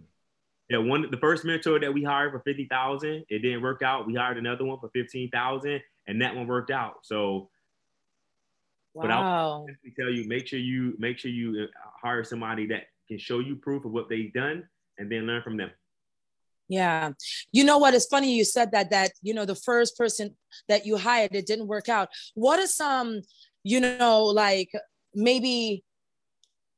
Yeah, 0.70 0.78
one 0.78 1.10
the 1.10 1.18
first 1.18 1.46
mentor 1.46 1.80
that 1.80 1.94
we 1.94 2.04
hired 2.04 2.32
for 2.32 2.40
fifty 2.40 2.66
thousand, 2.66 3.26
it 3.30 3.40
didn't 3.40 3.62
work 3.62 3.82
out. 3.82 4.08
We 4.08 4.16
hired 4.16 4.38
another 4.38 4.66
one 4.66 4.80
for 4.80 4.90
fifteen 4.90 5.30
thousand, 5.30 5.82
and 6.08 6.22
that 6.22 6.36
one 6.36 6.48
worked 6.48 6.72
out. 6.72 6.98
So 7.04 7.50
But 8.96 9.12
I'll 9.12 9.68
tell 10.00 10.10
you, 10.10 10.28
make 10.28 10.48
sure 10.48 10.60
you 10.60 10.96
make 10.98 11.18
sure 11.18 11.32
you 11.32 11.64
uh, 11.64 11.90
hire 12.02 12.24
somebody 12.24 12.68
that 12.68 12.84
can 13.10 13.20
show 13.20 13.40
you 13.40 13.56
proof 13.58 13.84
of 13.84 13.92
what 13.92 14.08
they've 14.08 14.32
done, 14.32 14.68
and 14.98 15.12
then 15.12 15.28
learn 15.28 15.42
from 15.42 15.58
them. 15.58 15.72
Yeah. 16.68 17.14
You 17.52 17.64
know 17.64 17.80
what? 17.80 17.96
It's 17.96 18.06
funny 18.06 18.36
you 18.36 18.46
said 18.46 18.72
that, 18.74 18.92
that, 18.92 19.14
you 19.24 19.34
know, 19.34 19.46
the 19.46 19.56
first 19.56 19.98
person 19.98 20.36
that 20.68 20.86
you 20.86 20.98
hired, 20.98 21.34
it 21.34 21.48
didn't 21.48 21.68
work 21.68 21.90
out. 21.90 22.10
What 22.36 22.60
are 22.60 22.68
some, 22.68 23.22
you 23.64 23.80
know, 23.80 24.26
like 24.26 24.70
maybe 25.16 25.84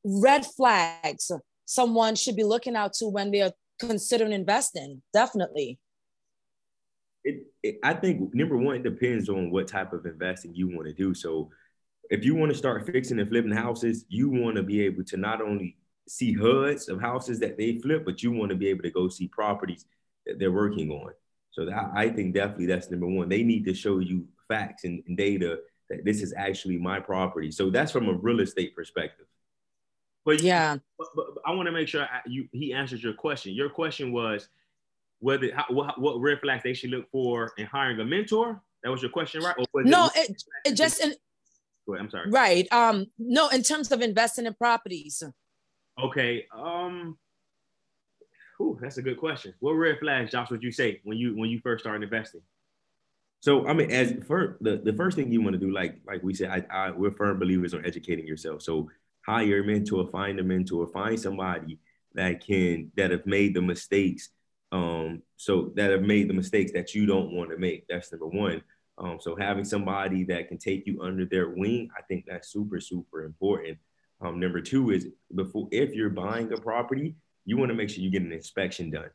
red 0.06 0.46
flags 0.46 1.30
someone 1.66 2.16
should 2.16 2.38
be 2.38 2.46
looking 2.46 2.78
out 2.78 2.94
to 2.94 3.08
when 3.08 3.32
they're 3.32 3.52
considering 3.80 4.32
investing? 4.32 5.02
Definitely. 5.14 5.78
It, 7.26 7.44
it, 7.62 7.76
I 7.84 7.94
think 7.94 8.34
number 8.34 8.58
one, 8.58 8.78
it 8.78 8.84
depends 8.84 9.28
on 9.28 9.52
what 9.52 9.68
type 9.68 9.92
of 9.92 10.06
investing 10.06 10.56
you 10.56 10.74
want 10.74 10.88
to 10.88 10.94
do. 10.94 11.14
So 11.14 11.50
if 12.10 12.24
you 12.24 12.34
want 12.34 12.52
to 12.54 12.58
start 12.58 12.86
fixing 12.86 13.20
and 13.20 13.28
flipping 13.28 13.52
houses, 13.52 14.06
you 14.08 14.30
want 14.30 14.56
to 14.56 14.64
be 14.64 14.82
able 14.86 15.04
to 15.04 15.18
not 15.18 15.42
only 15.42 15.78
see 16.08 16.34
hoods 16.34 16.89
of 16.89 17.00
houses 17.00 17.39
that 17.39 17.58
they 17.58 17.77
flip, 17.79 18.03
but 18.05 18.22
you 18.22 18.31
want 18.31 18.50
to 18.50 18.55
be 18.55 18.67
able 18.67 18.84
to 18.84 18.91
go 18.91 19.08
see 19.08 19.27
properties 19.27 19.86
that 20.25 20.39
they're 20.39 20.51
working 20.51 20.91
on. 20.91 21.12
So 21.51 21.65
that, 21.65 21.91
I 21.96 22.10
think 22.10 22.34
definitely 22.34 22.67
that's 22.67 22.89
number 22.89 23.08
one. 23.08 23.29
They 23.29 23.43
need 23.43 23.65
to 23.65 23.74
show 23.74 24.00
you 24.00 24.25
facts 24.48 24.84
and, 24.84 25.03
and 25.08 25.17
data 25.17 25.60
that 25.89 26.05
this 26.05 26.22
is 26.22 26.34
actually 26.36 26.77
my 26.77 27.00
property. 27.00 27.51
So 27.51 27.70
that's 27.70 27.91
from 27.91 28.08
a 28.08 28.13
real 28.13 28.39
estate 28.39 28.75
perspective. 28.75 29.25
But 30.24 30.41
yeah, 30.41 30.77
but, 30.98 31.08
but 31.15 31.25
I 31.46 31.51
want 31.51 31.65
to 31.65 31.72
make 31.72 31.88
sure 31.88 32.03
I, 32.03 32.22
you 32.27 32.48
he 32.51 32.74
answers 32.74 33.03
your 33.03 33.13
question. 33.13 33.53
Your 33.53 33.70
question 33.70 34.12
was 34.12 34.48
whether 35.20 35.53
how, 35.53 35.65
what, 35.70 36.00
what 36.00 36.20
red 36.20 36.39
flags 36.41 36.63
they 36.63 36.74
should 36.74 36.91
look 36.91 37.10
for 37.12 37.51
in 37.58 37.65
hiring 37.65 38.00
a 38.00 38.05
mentor. 38.05 38.62
That 38.84 38.91
was 38.91 39.01
your 39.01 39.12
question, 39.12 39.41
right? 39.41 39.55
no, 39.75 40.10
it, 40.15 40.29
it, 40.29 40.43
it 40.65 40.75
just 40.75 41.01
in, 41.01 41.13
ahead, 41.89 42.01
I'm 42.01 42.10
sorry. 42.10 42.29
Right. 42.29 42.72
Um. 42.72 43.08
No, 43.17 43.50
in 43.50 43.63
terms 43.63 43.91
of 43.91 44.01
investing 44.01 44.46
in 44.46 44.53
properties. 44.53 45.24
Okay. 46.01 46.46
Um. 46.53 47.17
Whew, 48.58 48.77
that's 48.81 48.98
a 48.98 49.01
good 49.01 49.17
question. 49.17 49.53
What 49.60 49.74
red 49.74 49.98
flags, 50.00 50.31
Josh, 50.31 50.51
would 50.51 50.62
you 50.62 50.72
say 50.72 51.01
when 51.03 51.17
you 51.17 51.36
when 51.36 51.50
you 51.50 51.60
first 51.62 51.84
started 51.84 52.03
investing? 52.03 52.41
So 53.39 53.67
I 53.67 53.74
mean, 53.74 53.89
as 53.89 54.13
first 54.27 54.62
the, 54.62 54.81
the 54.84 54.93
first 54.93 55.17
thing 55.17 55.31
you 55.31 55.41
want 55.41 55.53
to 55.53 55.60
do, 55.60 55.72
like 55.72 56.00
like 56.05 56.22
we 56.22 56.34
said, 56.34 56.50
I, 56.50 56.65
I 56.70 56.91
we're 56.91 57.12
firm 57.12 57.39
believers 57.39 57.74
on 57.74 57.86
educating 57.86 58.27
yourself. 58.27 58.62
So 58.62 58.89
hire 59.25 59.62
a 59.62 59.65
mentor, 59.65 60.08
find 60.12 60.39
a 60.39 60.43
mentor, 60.43 60.88
find 60.88 61.20
somebody 61.20 61.79
that 62.13 62.46
can 62.46 62.91
that 62.98 63.12
have 63.12 63.25
made 63.25 63.55
the 63.55 63.62
mistakes. 63.62 64.29
Um, 64.72 65.24
so 65.38 65.74
that 65.75 65.91
have 65.91 66.03
made 66.03 66.29
the 66.29 66.34
mistakes 66.34 66.72
that 66.74 66.93
you 66.93 67.05
don't 67.05 67.34
want 67.34 67.50
to 67.50 67.58
make. 67.58 67.86
That's 67.89 68.12
number 68.12 68.27
one. 68.27 68.62
Um, 68.98 69.17
so 69.20 69.36
having 69.36 69.65
somebody 69.65 70.24
that 70.25 70.48
can 70.48 70.58
take 70.58 70.86
you 70.86 71.01
under 71.01 71.25
their 71.25 71.50
wing, 71.50 71.89
I 71.98 72.03
think 72.03 72.25
that's 72.27 72.51
super, 72.51 72.79
super 72.79 73.24
important. 73.24 73.79
Um, 74.22 74.40
number 74.40 74.62
two 74.62 74.92
is 74.92 75.08
before 75.34 75.68
if 75.72 75.94
you're 75.94 76.10
buying 76.10 76.51
a 76.54 76.58
property, 76.58 77.16
you 77.46 77.58
want 77.58 77.70
to 77.70 77.75
make 77.75 77.90
sure 77.90 78.04
you 78.04 78.12
get 78.12 78.22
an 78.22 78.32
inspection 78.32 78.92
done. 78.92 79.10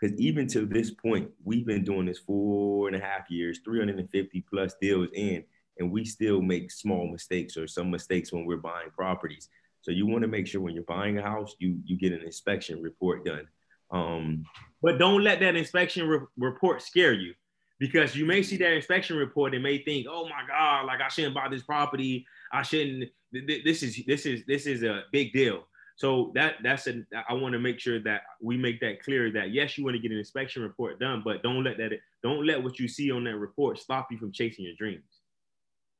Because 0.00 0.18
even 0.18 0.46
to 0.48 0.66
this 0.66 0.90
point, 0.90 1.30
we've 1.44 1.66
been 1.66 1.84
doing 1.84 2.06
this 2.06 2.18
four 2.18 2.88
and 2.88 2.96
a 2.96 3.00
half 3.00 3.30
years, 3.30 3.60
350 3.64 4.44
plus 4.50 4.74
deals 4.80 5.08
in, 5.14 5.44
and 5.78 5.92
we 5.92 6.04
still 6.04 6.42
make 6.42 6.70
small 6.70 7.06
mistakes 7.06 7.56
or 7.56 7.66
some 7.66 7.90
mistakes 7.90 8.32
when 8.32 8.44
we're 8.44 8.56
buying 8.56 8.90
properties. 8.90 9.48
So 9.80 9.90
you 9.90 10.06
want 10.06 10.22
to 10.22 10.28
make 10.28 10.46
sure 10.46 10.60
when 10.60 10.74
you're 10.74 10.84
buying 10.84 11.18
a 11.18 11.22
house, 11.22 11.54
you 11.58 11.80
you 11.84 11.96
get 11.96 12.12
an 12.12 12.22
inspection 12.22 12.82
report 12.82 13.24
done. 13.24 13.48
Um, 13.90 14.44
but 14.80 14.98
don't 14.98 15.22
let 15.22 15.40
that 15.40 15.56
inspection 15.56 16.08
re- 16.08 16.26
report 16.38 16.82
scare 16.82 17.12
you 17.12 17.34
because 17.78 18.14
you 18.14 18.24
may 18.24 18.42
see 18.42 18.56
that 18.56 18.72
inspection 18.72 19.16
report 19.16 19.54
and 19.54 19.62
may 19.62 19.82
think, 19.82 20.06
oh 20.08 20.24
my 20.24 20.46
God, 20.48 20.86
like 20.86 21.00
I 21.00 21.08
shouldn't 21.08 21.34
buy 21.34 21.48
this 21.48 21.62
property. 21.62 22.24
I 22.52 22.62
shouldn't, 22.62 23.10
this 23.32 23.82
is, 23.82 24.02
this 24.06 24.26
is, 24.26 24.44
this 24.46 24.66
is 24.66 24.82
a 24.82 25.04
big 25.12 25.32
deal. 25.32 25.64
So 25.96 26.32
that 26.34 26.54
that's 26.62 26.86
a, 26.86 27.04
I 27.28 27.34
want 27.34 27.52
to 27.52 27.58
make 27.58 27.78
sure 27.78 28.00
that 28.00 28.22
we 28.40 28.56
make 28.56 28.80
that 28.80 29.02
clear 29.02 29.30
that 29.32 29.52
yes, 29.52 29.76
you 29.76 29.84
want 29.84 29.94
to 29.94 30.00
get 30.00 30.10
an 30.10 30.18
inspection 30.18 30.62
report 30.62 30.98
done, 30.98 31.22
but 31.24 31.42
don't 31.42 31.62
let 31.62 31.76
that, 31.78 31.92
don't 32.22 32.46
let 32.46 32.62
what 32.62 32.78
you 32.78 32.88
see 32.88 33.10
on 33.10 33.24
that 33.24 33.36
report 33.36 33.78
stop 33.78 34.08
you 34.10 34.18
from 34.18 34.32
chasing 34.32 34.64
your 34.64 34.74
dreams. 34.74 35.04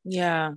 Yeah. 0.05 0.53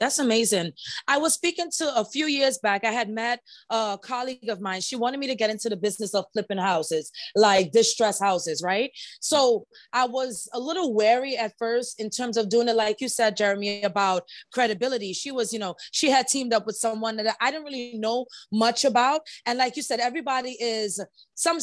That's 0.00 0.18
amazing. 0.18 0.72
I 1.06 1.18
was 1.18 1.34
speaking 1.34 1.70
to 1.78 1.96
a 1.96 2.04
few 2.04 2.26
years 2.26 2.58
back. 2.58 2.84
I 2.84 2.90
had 2.90 3.08
met 3.08 3.40
a 3.70 3.98
colleague 4.02 4.48
of 4.48 4.60
mine. 4.60 4.80
She 4.80 4.96
wanted 4.96 5.20
me 5.20 5.28
to 5.28 5.36
get 5.36 5.50
into 5.50 5.68
the 5.68 5.76
business 5.76 6.14
of 6.14 6.24
flipping 6.32 6.58
houses, 6.58 7.12
like 7.36 7.70
distress 7.70 8.20
houses, 8.20 8.60
right? 8.62 8.90
So 9.20 9.66
I 9.92 10.06
was 10.06 10.48
a 10.52 10.58
little 10.58 10.94
wary 10.94 11.36
at 11.36 11.52
first 11.58 12.00
in 12.00 12.10
terms 12.10 12.36
of 12.36 12.48
doing 12.48 12.68
it, 12.68 12.76
like 12.76 13.00
you 13.00 13.08
said, 13.08 13.36
Jeremy, 13.36 13.82
about 13.82 14.24
credibility. 14.52 15.12
She 15.12 15.30
was, 15.30 15.52
you 15.52 15.58
know, 15.58 15.76
she 15.92 16.10
had 16.10 16.26
teamed 16.26 16.52
up 16.52 16.66
with 16.66 16.76
someone 16.76 17.16
that 17.16 17.36
I 17.40 17.50
didn't 17.50 17.64
really 17.64 17.94
know 17.96 18.26
much 18.52 18.84
about. 18.84 19.20
And 19.46 19.58
like 19.58 19.76
you 19.76 19.82
said, 19.82 20.00
everybody 20.00 20.56
is 20.60 21.00
some 21.34 21.58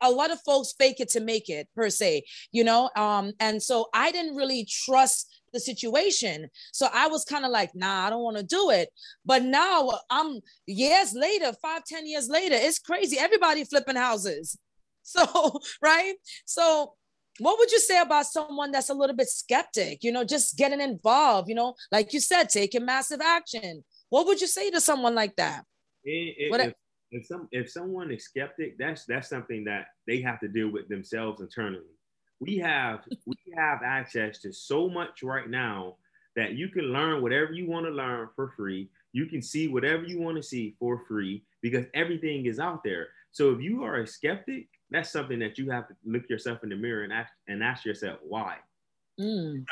a 0.00 0.10
lot 0.10 0.30
of 0.30 0.40
folks 0.44 0.74
fake 0.78 1.00
it 1.00 1.08
to 1.10 1.20
make 1.20 1.48
it 1.48 1.68
per 1.74 1.90
se, 1.90 2.24
you 2.52 2.64
know. 2.64 2.90
Um, 2.96 3.32
and 3.40 3.62
so 3.62 3.86
I 3.94 4.10
didn't 4.10 4.36
really 4.36 4.66
trust 4.68 5.37
the 5.52 5.60
situation. 5.60 6.48
So 6.72 6.88
I 6.92 7.08
was 7.08 7.24
kind 7.24 7.44
of 7.44 7.50
like, 7.50 7.70
nah, 7.74 8.06
I 8.06 8.10
don't 8.10 8.22
want 8.22 8.36
to 8.36 8.42
do 8.42 8.70
it. 8.70 8.88
But 9.24 9.42
now 9.42 9.90
I'm 10.10 10.40
years 10.66 11.14
later, 11.14 11.52
five, 11.60 11.84
ten 11.84 12.06
years 12.06 12.28
later, 12.28 12.56
it's 12.56 12.78
crazy. 12.78 13.18
Everybody 13.18 13.64
flipping 13.64 13.96
houses. 13.96 14.58
So, 15.10 15.58
right? 15.80 16.16
So 16.44 16.92
what 17.38 17.58
would 17.58 17.72
you 17.72 17.78
say 17.78 17.98
about 17.98 18.26
someone 18.26 18.70
that's 18.70 18.90
a 18.90 18.94
little 18.94 19.16
bit 19.16 19.28
skeptic, 19.28 20.04
you 20.04 20.12
know, 20.12 20.22
just 20.22 20.58
getting 20.58 20.82
involved, 20.82 21.48
you 21.48 21.54
know, 21.54 21.76
like 21.90 22.12
you 22.12 22.20
said, 22.20 22.50
taking 22.50 22.84
massive 22.84 23.22
action? 23.22 23.84
What 24.10 24.26
would 24.26 24.38
you 24.38 24.46
say 24.46 24.70
to 24.70 24.82
someone 24.82 25.14
like 25.14 25.34
that? 25.36 25.64
It, 26.04 26.52
it, 26.52 26.60
if, 26.60 26.74
if 27.10 27.26
some 27.26 27.48
if 27.52 27.70
someone 27.70 28.10
is 28.10 28.24
skeptic, 28.24 28.76
that's 28.78 29.06
that's 29.06 29.30
something 29.30 29.64
that 29.64 29.86
they 30.06 30.20
have 30.20 30.40
to 30.40 30.48
deal 30.48 30.70
with 30.70 30.88
themselves 30.88 31.40
internally 31.40 31.97
we 32.40 32.58
have 32.58 33.00
we 33.26 33.36
have 33.56 33.82
access 33.84 34.38
to 34.40 34.52
so 34.52 34.88
much 34.88 35.22
right 35.22 35.48
now 35.48 35.96
that 36.36 36.52
you 36.52 36.68
can 36.68 36.84
learn 36.84 37.22
whatever 37.22 37.52
you 37.52 37.68
want 37.68 37.86
to 37.86 37.90
learn 37.90 38.28
for 38.36 38.52
free. 38.56 38.88
You 39.12 39.26
can 39.26 39.42
see 39.42 39.66
whatever 39.66 40.04
you 40.04 40.20
want 40.20 40.36
to 40.36 40.42
see 40.42 40.76
for 40.78 41.02
free 41.08 41.42
because 41.62 41.86
everything 41.94 42.46
is 42.46 42.60
out 42.60 42.84
there. 42.84 43.08
So 43.32 43.50
if 43.50 43.60
you 43.60 43.82
are 43.82 43.96
a 43.96 44.06
skeptic, 44.06 44.68
that's 44.90 45.10
something 45.10 45.38
that 45.40 45.58
you 45.58 45.70
have 45.70 45.88
to 45.88 45.94
look 46.04 46.28
yourself 46.28 46.62
in 46.62 46.68
the 46.68 46.76
mirror 46.76 47.02
and 47.04 47.12
ask 47.12 47.32
and 47.48 47.62
ask 47.62 47.84
yourself 47.84 48.18
why. 48.22 48.56
Mm. 49.20 49.64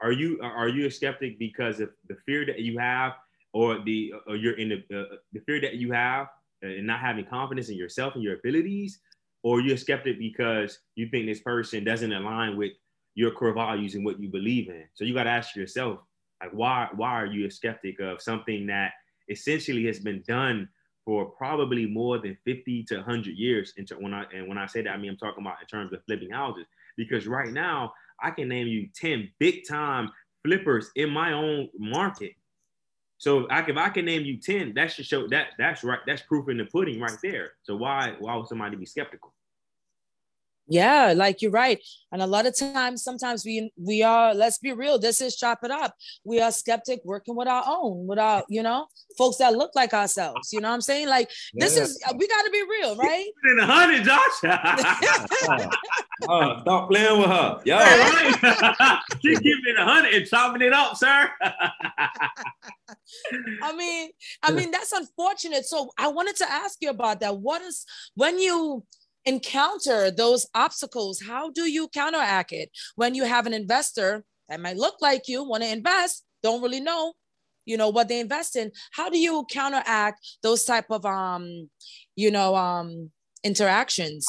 Are 0.00 0.12
you 0.12 0.40
are 0.42 0.68
you 0.68 0.86
a 0.86 0.90
skeptic 0.90 1.38
because 1.38 1.80
of 1.80 1.90
the 2.08 2.16
fear 2.26 2.46
that 2.46 2.60
you 2.60 2.78
have, 2.78 3.12
or 3.52 3.80
the 3.84 4.14
or 4.26 4.36
you're 4.36 4.58
in 4.58 4.70
the 4.70 4.98
uh, 4.98 5.16
the 5.32 5.40
fear 5.40 5.60
that 5.60 5.74
you 5.74 5.92
have 5.92 6.28
and 6.62 6.86
not 6.86 7.00
having 7.00 7.26
confidence 7.26 7.68
in 7.68 7.76
yourself 7.76 8.14
and 8.14 8.22
your 8.22 8.36
abilities, 8.36 9.00
or 9.44 9.60
you're 9.60 9.74
a 9.74 9.78
skeptic 9.78 10.18
because 10.18 10.80
you 10.96 11.06
think 11.08 11.26
this 11.26 11.40
person 11.40 11.84
doesn't 11.84 12.12
align 12.12 12.56
with 12.56 12.72
your 13.14 13.30
core 13.30 13.52
values 13.52 13.94
and 13.94 14.04
what 14.04 14.18
you 14.18 14.28
believe 14.28 14.68
in. 14.68 14.84
So 14.94 15.04
you 15.04 15.14
got 15.14 15.24
to 15.24 15.30
ask 15.30 15.54
yourself, 15.54 16.00
like, 16.42 16.50
why 16.52 16.88
why 16.96 17.10
are 17.10 17.26
you 17.26 17.46
a 17.46 17.50
skeptic 17.50 18.00
of 18.00 18.20
something 18.20 18.66
that 18.66 18.92
essentially 19.28 19.86
has 19.86 20.00
been 20.00 20.24
done 20.26 20.68
for 21.04 21.26
probably 21.26 21.86
more 21.86 22.18
than 22.18 22.36
50 22.44 22.84
to 22.84 22.96
100 22.96 23.36
years? 23.36 23.74
Into 23.76 23.94
when 23.96 24.14
I 24.14 24.24
and 24.34 24.48
when 24.48 24.58
I 24.58 24.66
say 24.66 24.82
that, 24.82 24.90
I 24.90 24.96
mean 24.96 25.10
I'm 25.10 25.16
talking 25.18 25.44
about 25.44 25.60
in 25.60 25.68
terms 25.68 25.92
of 25.92 26.02
flipping 26.06 26.30
houses. 26.30 26.66
Because 26.96 27.26
right 27.26 27.52
now, 27.52 27.92
I 28.22 28.30
can 28.30 28.48
name 28.48 28.66
you 28.66 28.88
10 28.94 29.30
big 29.38 29.68
time 29.68 30.10
flippers 30.42 30.90
in 30.96 31.10
my 31.10 31.32
own 31.32 31.68
market 31.78 32.32
so 33.18 33.40
if 33.40 33.50
I, 33.50 33.64
if 33.66 33.76
I 33.76 33.88
can 33.90 34.04
name 34.04 34.24
you 34.24 34.38
10, 34.38 34.74
that 34.74 34.92
should 34.92 35.06
show 35.06 35.26
that 35.28 35.48
that's 35.58 35.84
right. 35.84 36.00
That's 36.06 36.22
proof 36.22 36.48
in 36.48 36.58
the 36.58 36.64
pudding 36.64 37.00
right 37.00 37.16
there. 37.22 37.52
So 37.62 37.76
why 37.76 38.14
why 38.18 38.36
would 38.36 38.48
somebody 38.48 38.76
be 38.76 38.86
skeptical? 38.86 39.33
Yeah, 40.66 41.12
like 41.14 41.42
you're 41.42 41.50
right. 41.50 41.78
And 42.10 42.22
a 42.22 42.26
lot 42.26 42.46
of 42.46 42.56
times, 42.56 43.02
sometimes 43.02 43.44
we 43.44 43.70
we 43.76 44.02
are, 44.02 44.34
let's 44.34 44.58
be 44.58 44.72
real, 44.72 44.98
this 44.98 45.20
is 45.20 45.36
chop 45.36 45.58
it 45.62 45.70
up. 45.70 45.94
We 46.24 46.40
are 46.40 46.50
skeptic 46.50 47.00
working 47.04 47.36
with 47.36 47.48
our 47.48 47.64
own, 47.66 48.06
with 48.06 48.18
our, 48.18 48.44
you 48.48 48.62
know, 48.62 48.86
folks 49.18 49.36
that 49.38 49.54
look 49.54 49.72
like 49.74 49.92
ourselves. 49.92 50.52
You 50.52 50.60
know 50.60 50.68
what 50.68 50.74
I'm 50.74 50.80
saying? 50.80 51.08
Like 51.08 51.30
this 51.54 51.76
is 51.76 52.02
we 52.16 52.26
gotta 52.28 52.50
be 52.50 52.62
real, 52.62 52.96
right? 52.96 53.26
In 53.50 53.58
a 53.58 53.66
hundred, 53.66 54.04
Josh. 54.04 54.44
uh, 56.28 56.60
stop 56.62 56.88
playing 56.88 57.20
with 57.20 57.28
her. 57.28 57.60
Yo. 57.64 57.78
She's 59.22 59.38
keeping 59.40 59.64
it 59.66 59.78
a 59.78 59.84
hundred 59.84 60.14
and 60.14 60.26
chopping 60.26 60.62
it 60.62 60.72
up, 60.72 60.96
sir. 60.96 61.30
I 63.62 63.76
mean, 63.76 64.10
I 64.42 64.52
mean, 64.52 64.70
that's 64.70 64.92
unfortunate. 64.92 65.66
So 65.66 65.90
I 65.98 66.08
wanted 66.08 66.36
to 66.36 66.50
ask 66.50 66.78
you 66.80 66.90
about 66.90 67.20
that. 67.20 67.36
What 67.36 67.60
is 67.62 67.84
when 68.14 68.38
you 68.38 68.84
encounter 69.26 70.10
those 70.10 70.46
obstacles, 70.54 71.22
how 71.26 71.50
do 71.50 71.62
you 71.70 71.88
counteract 71.88 72.52
it 72.52 72.70
when 72.96 73.14
you 73.14 73.24
have 73.24 73.46
an 73.46 73.54
investor 73.54 74.24
that 74.48 74.60
might 74.60 74.76
look 74.76 74.96
like 75.00 75.28
you, 75.28 75.42
want 75.42 75.62
to 75.62 75.72
invest, 75.72 76.24
don't 76.42 76.62
really 76.62 76.80
know, 76.80 77.14
you 77.64 77.76
know, 77.76 77.88
what 77.88 78.08
they 78.08 78.20
invest 78.20 78.56
in? 78.56 78.70
How 78.92 79.08
do 79.08 79.18
you 79.18 79.46
counteract 79.50 80.20
those 80.42 80.64
type 80.64 80.86
of 80.90 81.04
um, 81.06 81.70
you 82.16 82.30
know, 82.30 82.54
um 82.54 83.10
interactions? 83.42 84.26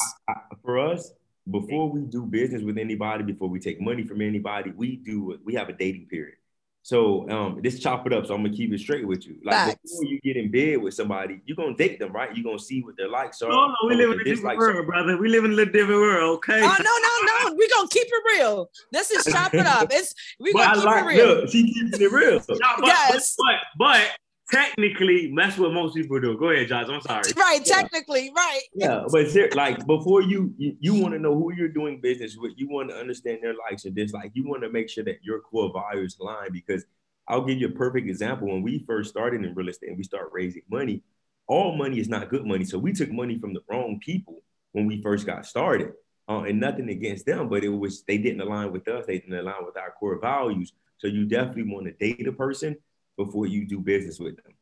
For 0.62 0.78
us, 0.78 1.12
before 1.50 1.90
we 1.90 2.00
do 2.02 2.22
business 2.22 2.62
with 2.62 2.78
anybody, 2.78 3.22
before 3.22 3.48
we 3.48 3.60
take 3.60 3.80
money 3.80 4.04
from 4.04 4.20
anybody, 4.20 4.72
we 4.74 4.96
do 4.96 5.38
we 5.44 5.54
have 5.54 5.68
a 5.68 5.72
dating 5.72 6.06
period. 6.06 6.38
So 6.86 7.28
um, 7.30 7.60
just 7.64 7.82
chop 7.82 8.06
it 8.06 8.12
up. 8.12 8.26
So 8.26 8.34
I'm 8.36 8.44
gonna 8.44 8.56
keep 8.56 8.72
it 8.72 8.78
straight 8.78 9.04
with 9.04 9.26
you. 9.26 9.34
Like 9.42 9.56
Facts. 9.56 9.80
before 9.82 10.04
you 10.04 10.20
get 10.20 10.36
in 10.36 10.52
bed 10.52 10.80
with 10.80 10.94
somebody, 10.94 11.40
you're 11.44 11.56
gonna 11.56 11.74
date 11.74 11.98
them, 11.98 12.12
right? 12.12 12.30
You're 12.32 12.44
gonna 12.44 12.60
see 12.60 12.80
what 12.80 12.96
their 12.96 13.08
likes 13.08 13.42
are. 13.42 13.48
No, 13.50 13.66
no, 13.66 13.74
we 13.88 13.96
live 13.96 14.12
in 14.12 14.20
a 14.20 14.22
different 14.24 14.56
world, 14.56 14.76
are. 14.76 14.82
brother. 14.84 15.16
We 15.16 15.28
live 15.28 15.44
in 15.44 15.50
a 15.50 15.54
little 15.54 15.72
different 15.72 16.00
world, 16.00 16.36
okay? 16.36 16.60
Oh 16.62 16.76
no, 16.78 16.78
no, 16.78 17.48
no. 17.48 17.56
We're 17.56 17.68
gonna 17.74 17.88
keep 17.88 18.06
it 18.06 18.38
real. 18.38 18.70
This 18.92 19.10
is 19.10 19.24
chop 19.24 19.52
it 19.54 19.66
up. 19.66 19.90
It's 19.96 20.14
we 20.38 20.52
gonna 20.52 20.64
I 20.64 20.74
keep 20.74 20.84
like 20.84 21.02
it 21.02 21.06
real. 21.08 21.26
look, 21.26 21.50
she 21.50 21.72
keeping 21.72 22.00
it 22.00 22.12
real. 22.12 22.40
No, 22.50 22.56
but, 22.78 22.86
Yes. 22.86 23.34
but, 23.36 23.56
but 23.76 24.10
technically, 24.50 25.32
that's 25.36 25.58
what 25.58 25.72
most 25.72 25.94
people 25.94 26.20
do. 26.20 26.36
Go 26.38 26.50
ahead, 26.50 26.68
Josh. 26.68 26.88
I'm 26.88 27.00
sorry. 27.00 27.32
Right, 27.36 27.64
technically, 27.64 28.30
right. 28.34 28.62
Yeah, 28.74 29.04
but 29.10 29.28
ser- 29.30 29.50
like 29.54 29.86
before 29.86 30.22
you 30.22 30.54
you, 30.56 30.76
you 30.80 30.94
want 30.94 31.14
to 31.14 31.20
know 31.20 31.34
who 31.34 31.52
you're 31.54 31.68
doing 31.68 32.00
business 32.00 32.36
with, 32.36 32.52
you 32.56 32.68
want 32.68 32.90
to 32.90 32.96
understand 32.96 33.40
their 33.42 33.54
likes 33.54 33.84
and 33.84 33.94
dislikes. 33.94 34.30
You 34.34 34.48
want 34.48 34.62
to 34.62 34.70
make 34.70 34.88
sure 34.88 35.04
that 35.04 35.18
your 35.22 35.40
core 35.40 35.72
values 35.72 36.16
align 36.20 36.52
because 36.52 36.84
I'll 37.28 37.44
give 37.44 37.58
you 37.58 37.68
a 37.68 37.72
perfect 37.72 38.08
example. 38.08 38.48
When 38.48 38.62
we 38.62 38.84
first 38.86 39.10
started 39.10 39.44
in 39.44 39.54
real 39.54 39.68
estate 39.68 39.88
and 39.88 39.98
we 39.98 40.04
start 40.04 40.30
raising 40.32 40.62
money, 40.70 41.02
all 41.48 41.76
money 41.76 41.98
is 41.98 42.08
not 42.08 42.28
good 42.28 42.46
money. 42.46 42.64
So 42.64 42.78
we 42.78 42.92
took 42.92 43.10
money 43.10 43.38
from 43.38 43.54
the 43.54 43.60
wrong 43.68 43.98
people 44.00 44.42
when 44.72 44.86
we 44.86 45.02
first 45.02 45.26
got 45.26 45.46
started. 45.46 45.92
Uh, 46.28 46.42
and 46.42 46.58
nothing 46.58 46.88
against 46.88 47.24
them, 47.24 47.48
but 47.48 47.62
it 47.62 47.68
was 47.68 48.02
they 48.02 48.18
didn't 48.18 48.40
align 48.40 48.72
with 48.72 48.88
us. 48.88 49.06
They 49.06 49.20
didn't 49.20 49.38
align 49.38 49.64
with 49.64 49.76
our 49.76 49.92
core 49.92 50.18
values. 50.20 50.72
So 50.98 51.06
you 51.06 51.24
definitely 51.24 51.72
want 51.72 51.86
to 51.86 51.92
date 51.92 52.26
a 52.26 52.32
person 52.32 52.76
before 53.16 53.46
you 53.46 53.66
do 53.66 53.80
business 53.80 54.18
with 54.18 54.36
them. 54.36 54.52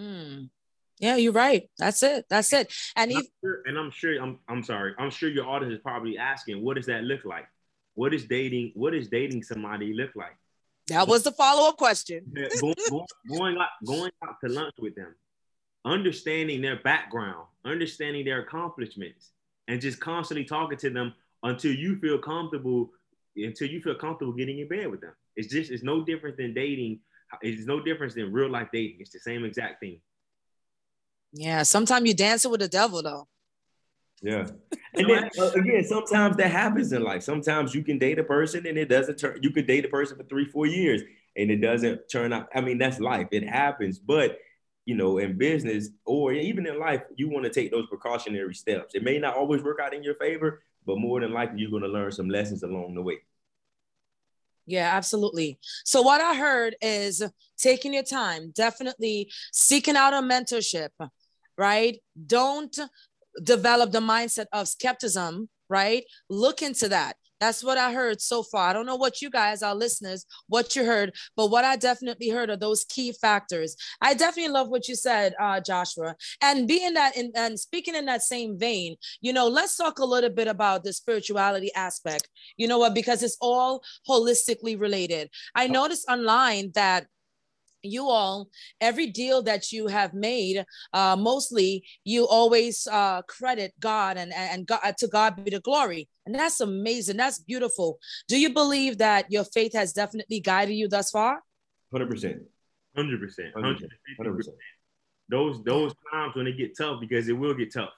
Mm. 0.00 0.50
Yeah, 0.98 1.16
you're 1.16 1.32
right. 1.32 1.68
That's 1.78 2.02
it. 2.02 2.26
That's 2.28 2.52
it. 2.52 2.72
And 2.96 3.10
And 3.10 3.18
I'm 3.18 3.30
sure, 3.42 3.62
and 3.66 3.78
I'm 3.78 3.90
sure 3.90 4.22
I'm 4.22 4.38
I'm 4.48 4.62
sorry. 4.62 4.94
I'm 4.98 5.10
sure 5.10 5.30
your 5.30 5.46
audience 5.46 5.74
is 5.74 5.80
probably 5.82 6.18
asking, 6.18 6.62
what 6.62 6.76
does 6.76 6.86
that 6.86 7.04
look 7.04 7.24
like? 7.24 7.46
What 7.94 8.12
is 8.12 8.26
dating? 8.26 8.72
What 8.74 8.94
is 8.94 9.08
dating 9.08 9.42
somebody 9.42 9.94
look 9.94 10.10
like? 10.14 10.36
that 10.90 11.08
was 11.08 11.22
the 11.22 11.32
follow-up 11.32 11.76
question. 11.76 12.24
Going, 12.60 12.74
going, 12.88 13.06
going 13.28 13.56
out 13.58 13.68
going 13.86 14.10
out 14.24 14.36
to 14.44 14.50
lunch 14.50 14.74
with 14.78 14.94
them, 14.94 15.14
understanding 15.84 16.60
their 16.60 16.80
background, 16.82 17.46
understanding 17.64 18.24
their 18.24 18.40
accomplishments, 18.40 19.30
and 19.68 19.80
just 19.80 20.00
constantly 20.00 20.44
talking 20.44 20.78
to 20.78 20.90
them 20.90 21.14
until 21.42 21.72
you 21.72 21.96
feel 21.98 22.18
comfortable, 22.18 22.90
until 23.36 23.68
you 23.68 23.80
feel 23.80 23.94
comfortable 23.94 24.32
getting 24.32 24.58
in 24.58 24.68
bed 24.68 24.90
with 24.90 25.00
them. 25.00 25.14
It's 25.36 25.48
just 25.48 25.70
it's 25.70 25.82
no 25.82 26.04
different 26.04 26.36
than 26.36 26.52
dating. 26.52 27.00
It's 27.42 27.66
no 27.66 27.80
difference 27.80 28.14
than 28.14 28.32
real 28.32 28.50
life 28.50 28.68
dating. 28.72 28.96
It's 29.00 29.10
the 29.10 29.20
same 29.20 29.44
exact 29.44 29.80
thing. 29.80 30.00
Yeah, 31.32 31.62
sometimes 31.62 32.06
you 32.06 32.14
dancing 32.14 32.50
with 32.50 32.60
the 32.60 32.68
devil 32.68 33.02
though. 33.02 33.28
Yeah. 34.22 34.46
And 34.92 35.08
then 35.08 35.30
uh, 35.38 35.52
again, 35.52 35.84
sometimes 35.84 36.36
that 36.38 36.50
happens 36.50 36.92
in 36.92 37.04
life. 37.04 37.22
Sometimes 37.22 37.76
you 37.76 37.84
can 37.84 37.96
date 37.96 38.18
a 38.18 38.24
person 38.24 38.66
and 38.66 38.76
it 38.76 38.88
doesn't 38.88 39.20
turn, 39.20 39.38
you 39.40 39.50
could 39.50 39.68
date 39.68 39.84
a 39.84 39.88
person 39.88 40.16
for 40.16 40.24
three, 40.24 40.44
four 40.44 40.66
years 40.66 41.02
and 41.36 41.48
it 41.48 41.58
doesn't 41.58 42.08
turn 42.10 42.32
out. 42.32 42.48
I 42.52 42.60
mean, 42.60 42.76
that's 42.76 42.98
life. 42.98 43.28
It 43.30 43.48
happens. 43.48 44.00
But, 44.00 44.38
you 44.86 44.96
know, 44.96 45.18
in 45.18 45.38
business 45.38 45.90
or 46.04 46.32
even 46.32 46.66
in 46.66 46.80
life, 46.80 47.04
you 47.14 47.30
want 47.30 47.44
to 47.44 47.50
take 47.50 47.70
those 47.70 47.86
precautionary 47.86 48.52
steps. 48.52 48.96
It 48.96 49.04
may 49.04 49.20
not 49.20 49.36
always 49.36 49.62
work 49.62 49.78
out 49.80 49.94
in 49.94 50.02
your 50.02 50.16
favor, 50.16 50.64
but 50.84 50.98
more 50.98 51.20
than 51.20 51.32
likely, 51.32 51.60
you're 51.60 51.70
going 51.70 51.84
to 51.84 51.88
learn 51.88 52.10
some 52.10 52.28
lessons 52.28 52.64
along 52.64 52.96
the 52.96 53.02
way. 53.02 53.18
Yeah, 54.66 54.90
absolutely. 54.94 55.58
So 55.84 56.02
what 56.02 56.20
I 56.20 56.34
heard 56.34 56.76
is 56.80 57.22
taking 57.58 57.94
your 57.94 58.02
time, 58.02 58.52
definitely 58.54 59.30
seeking 59.52 59.96
out 59.96 60.14
a 60.14 60.18
mentorship, 60.18 60.90
right? 61.58 61.98
Don't 62.26 62.78
develop 63.42 63.92
the 63.92 64.00
mindset 64.00 64.46
of 64.52 64.68
skepticism, 64.68 65.48
right? 65.68 66.04
Look 66.28 66.62
into 66.62 66.88
that. 66.88 67.16
That's 67.40 67.64
what 67.64 67.78
I 67.78 67.92
heard 67.92 68.20
so 68.20 68.42
far. 68.42 68.68
I 68.68 68.72
don't 68.72 68.86
know 68.86 68.96
what 68.96 69.22
you 69.22 69.30
guys, 69.30 69.62
our 69.62 69.74
listeners, 69.74 70.26
what 70.46 70.76
you 70.76 70.84
heard, 70.84 71.14
but 71.36 71.50
what 71.50 71.64
I 71.64 71.76
definitely 71.76 72.28
heard 72.28 72.50
are 72.50 72.56
those 72.56 72.84
key 72.84 73.12
factors. 73.12 73.76
I 74.00 74.14
definitely 74.14 74.52
love 74.52 74.68
what 74.68 74.88
you 74.88 74.94
said, 74.94 75.34
uh, 75.40 75.60
Joshua. 75.60 76.14
And 76.42 76.68
being 76.68 76.94
that 76.94 77.16
in, 77.16 77.32
and 77.34 77.58
speaking 77.58 77.94
in 77.94 78.04
that 78.06 78.22
same 78.22 78.58
vein, 78.58 78.96
you 79.20 79.32
know, 79.32 79.48
let's 79.48 79.76
talk 79.76 79.98
a 79.98 80.04
little 80.04 80.30
bit 80.30 80.48
about 80.48 80.84
the 80.84 80.92
spirituality 80.92 81.70
aspect. 81.74 82.28
You 82.56 82.68
know 82.68 82.78
what? 82.78 82.94
Because 82.94 83.22
it's 83.22 83.38
all 83.40 83.82
holistically 84.08 84.78
related. 84.78 85.30
I 85.54 85.66
noticed 85.66 86.06
online 86.08 86.72
that 86.74 87.06
you 87.82 88.08
all 88.08 88.48
every 88.80 89.06
deal 89.06 89.42
that 89.42 89.72
you 89.72 89.86
have 89.86 90.14
made 90.14 90.64
uh 90.92 91.16
mostly 91.18 91.84
you 92.04 92.26
always 92.26 92.86
uh 92.90 93.22
credit 93.22 93.72
god 93.80 94.16
and 94.16 94.32
and 94.32 94.66
god 94.66 94.94
to 94.98 95.08
god 95.08 95.42
be 95.42 95.50
the 95.50 95.60
glory 95.60 96.08
and 96.26 96.34
that's 96.34 96.60
amazing 96.60 97.16
that's 97.16 97.38
beautiful 97.38 97.98
do 98.28 98.38
you 98.38 98.52
believe 98.52 98.98
that 98.98 99.26
your 99.30 99.44
faith 99.44 99.72
has 99.72 99.92
definitely 99.92 100.40
guided 100.40 100.74
you 100.74 100.88
thus 100.88 101.10
far 101.10 101.40
100%. 101.92 102.40
Hundred 102.96 103.20
percent. 103.20 103.54
100%. 103.54 103.88
100%. 104.20 104.48
Those 105.28 105.62
those 105.62 105.94
times 106.12 106.34
when 106.34 106.48
it 106.48 106.56
get 106.56 106.76
tough 106.76 107.00
because 107.00 107.28
it 107.28 107.32
will 107.32 107.54
get 107.54 107.72
tough. 107.72 107.90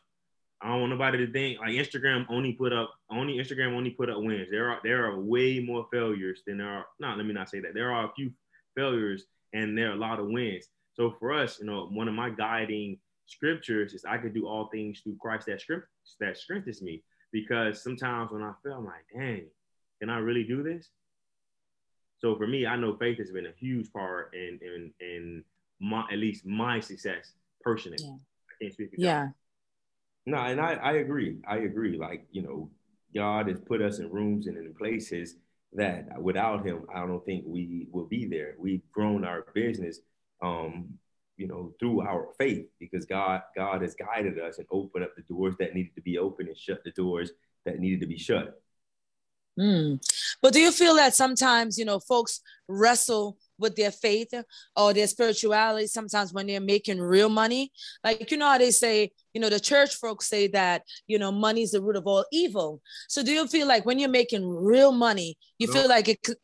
I 0.61 0.69
don't 0.69 0.81
want 0.81 0.93
nobody 0.93 1.27
to 1.27 1.33
think 1.33 1.59
like 1.61 1.71
Instagram 1.71 2.27
only 2.29 2.53
put 2.53 2.73
up 2.73 2.91
only 3.11 3.39
Instagram 3.39 3.75
only 3.75 3.91
put 3.91 4.11
up 4.11 4.19
wins. 4.19 4.49
There 4.51 4.71
are 4.71 4.81
there 4.85 5.07
are 5.07 5.19
way 5.19 5.61
more 5.61 5.87
failures 5.91 6.43
than 6.47 6.59
there 6.59 6.69
are. 6.69 6.85
No, 7.01 7.15
let 7.15 7.25
me 7.25 7.33
not 7.33 7.49
say 7.49 7.61
that. 7.61 7.75
There 7.75 7.91
are 7.91 8.05
a 8.05 8.13
few 8.15 8.33
failures 8.77 9.25
and 9.53 9.77
there 9.77 9.91
are 9.91 9.95
a 9.95 9.99
lot 9.99 10.19
of 10.21 10.27
wins. 10.27 10.67
So 10.95 11.15
for 11.19 11.33
us, 11.33 11.59
you 11.61 11.67
know, 11.67 11.89
one 11.91 12.09
of 12.09 12.15
my 12.15 12.31
guiding 12.31 12.99
scriptures 13.27 13.95
is 13.95 14.05
I 14.05 14.19
could 14.19 14.35
do 14.35 14.47
all 14.47 14.69
things 14.69 15.01
through 15.01 15.17
Christ 15.21 15.47
that 15.47 15.61
script 15.61 15.89
that 16.21 16.37
strengthens 16.37 16.83
me. 16.83 17.03
Because 17.33 17.83
sometimes 17.83 18.31
when 18.31 18.43
I 18.43 18.53
feel 18.63 18.75
I'm 18.75 18.85
like, 18.85 19.07
dang, 19.15 19.47
can 20.01 20.11
I 20.11 20.19
really 20.19 20.45
do 20.45 20.63
this? 20.63 20.91
So 22.19 22.37
for 22.37 22.47
me, 22.47 22.67
I 22.67 22.77
know 22.77 22.97
faith 22.97 23.19
has 23.19 23.31
been 23.31 23.47
a 23.47 23.53
huge 23.59 23.93
part 23.93 24.35
in 24.35 24.59
in 24.63 24.93
in 25.01 25.45
my 25.81 26.05
at 26.13 26.19
least 26.19 26.47
my 26.47 26.81
success 26.81 27.33
personally. 27.63 27.99
Yeah. 28.01 28.17
I 28.51 28.53
can't 28.63 28.73
speak 28.75 28.91
for 28.91 28.97
y'all. 28.97 29.11
yeah 29.11 29.29
No, 30.27 30.39
and 30.39 30.61
I, 30.61 30.75
I 30.75 30.93
agree. 30.95 31.39
I 31.49 31.59
agree. 31.59 31.97
Like, 31.99 32.27
you 32.31 32.43
know, 32.43 32.71
God 33.15 33.49
has 33.49 33.61
put 33.61 33.83
us 33.83 33.99
in 33.99 34.11
rooms 34.11 34.47
and 34.47 34.57
in 34.57 34.75
places 34.75 35.37
that 35.75 36.21
without 36.21 36.67
him, 36.67 36.87
I 36.95 37.07
don't 37.07 37.25
think 37.25 37.45
we 37.47 37.87
will 37.91 38.07
be 38.07 38.27
there. 38.27 38.55
We've 38.59 38.83
grown 38.93 39.25
our 39.25 39.47
business 39.55 40.01
um, 40.43 40.99
you 41.37 41.47
know, 41.47 41.73
through 41.81 42.03
our 42.03 42.29
faith 42.39 42.67
because 42.79 43.07
God, 43.07 43.43
God 43.57 43.83
has 43.83 43.95
guided 43.95 44.39
us 44.39 44.59
and 44.59 44.67
opened 44.71 45.05
up 45.05 45.13
the 45.17 45.23
doors 45.23 45.55
that 45.59 45.75
needed 45.75 45.95
to 45.95 46.03
be 46.03 46.19
open 46.19 46.47
and 46.47 46.57
shut 46.57 46.85
the 46.85 46.91
doors 46.91 47.33
that 47.65 47.79
needed 47.79 48.01
to 48.01 48.07
be 48.07 48.19
shut. 48.19 48.61
Mm. 49.59 50.01
But 50.41 50.53
do 50.53 50.61
you 50.61 50.73
feel 50.73 50.95
that 50.97 51.15
sometimes, 51.15 51.79
you 51.79 51.85
know, 51.85 52.01
folks 52.01 52.41
wrestle 52.69 53.39
with 53.63 53.77
their 53.77 53.91
faith 53.91 54.35
or 54.77 54.93
their 54.93 55.07
spirituality 55.07 55.87
sometimes 55.87 56.33
when 56.35 56.47
they're 56.47 56.61
making 56.61 57.01
real 57.01 57.29
money? 57.31 57.73
Like, 58.05 58.31
you 58.31 58.37
know 58.37 58.49
how 58.49 58.59
they 58.59 58.71
say, 58.73 59.13
you 59.33 59.41
know, 59.41 59.49
the 59.49 59.61
church 59.61 59.95
folks 59.95 60.27
say 60.29 60.49
that, 60.49 60.83
you 61.07 61.19
know, 61.19 61.33
money 61.33 61.63
is 61.63 61.71
the 61.71 61.81
root 61.81 61.97
of 61.97 62.07
all 62.07 62.27
evil. 62.33 62.83
So 63.09 63.23
do 63.23 63.33
you 63.33 63.47
feel 63.47 63.67
like 63.67 63.87
when 63.87 63.99
you're 63.99 64.11
making 64.11 64.47
real 64.47 64.93
money, 64.93 65.37
you 65.59 65.69
No. 65.69 65.73
feel 65.73 65.89
like 65.89 66.09
it 66.09 66.23
could, 66.23 66.37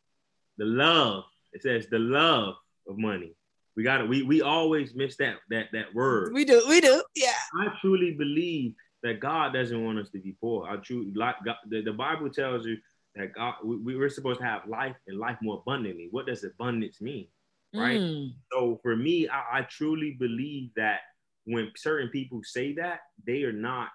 The 0.57 0.65
love. 0.65 1.23
It 1.53 1.61
says 1.63 1.87
the 1.91 1.99
love 1.99 2.55
of 2.87 2.97
money. 2.97 3.35
We 3.75 3.83
got 3.83 3.99
to 3.99 4.05
We 4.05 4.23
we 4.23 4.41
always 4.41 4.93
miss 4.95 5.15
that 5.17 5.35
that 5.49 5.67
that 5.73 5.93
word. 5.93 6.33
we 6.33 6.43
do, 6.45 6.61
we 6.67 6.81
do, 6.81 7.01
yeah. 7.15 7.33
I 7.61 7.67
truly 7.81 8.11
believe 8.13 8.73
that 9.03 9.19
God 9.21 9.53
doesn't 9.53 9.81
want 9.85 9.99
us 9.99 10.09
to 10.11 10.19
be 10.19 10.35
poor. 10.41 10.67
I 10.67 10.75
truly 10.77 11.13
like 11.15 11.35
the, 11.69 11.81
the 11.81 11.93
Bible 11.93 12.29
tells 12.29 12.65
you 12.65 12.77
that 13.15 13.33
God 13.33 13.55
we, 13.63 13.97
we're 13.97 14.09
supposed 14.09 14.39
to 14.39 14.45
have 14.45 14.67
life 14.67 14.95
and 15.07 15.19
life 15.19 15.37
more 15.41 15.61
abundantly. 15.65 16.07
What 16.11 16.27
does 16.27 16.43
abundance 16.43 17.01
mean? 17.01 17.27
Right. 17.73 17.99
Mm. 17.99 18.33
So 18.51 18.79
for 18.81 18.95
me, 18.95 19.27
I, 19.27 19.59
I 19.59 19.61
truly 19.63 20.15
believe 20.19 20.71
that 20.75 21.01
when 21.45 21.71
certain 21.75 22.09
people 22.09 22.41
say 22.43 22.73
that, 22.73 23.01
they 23.25 23.43
are 23.43 23.53
not 23.53 23.89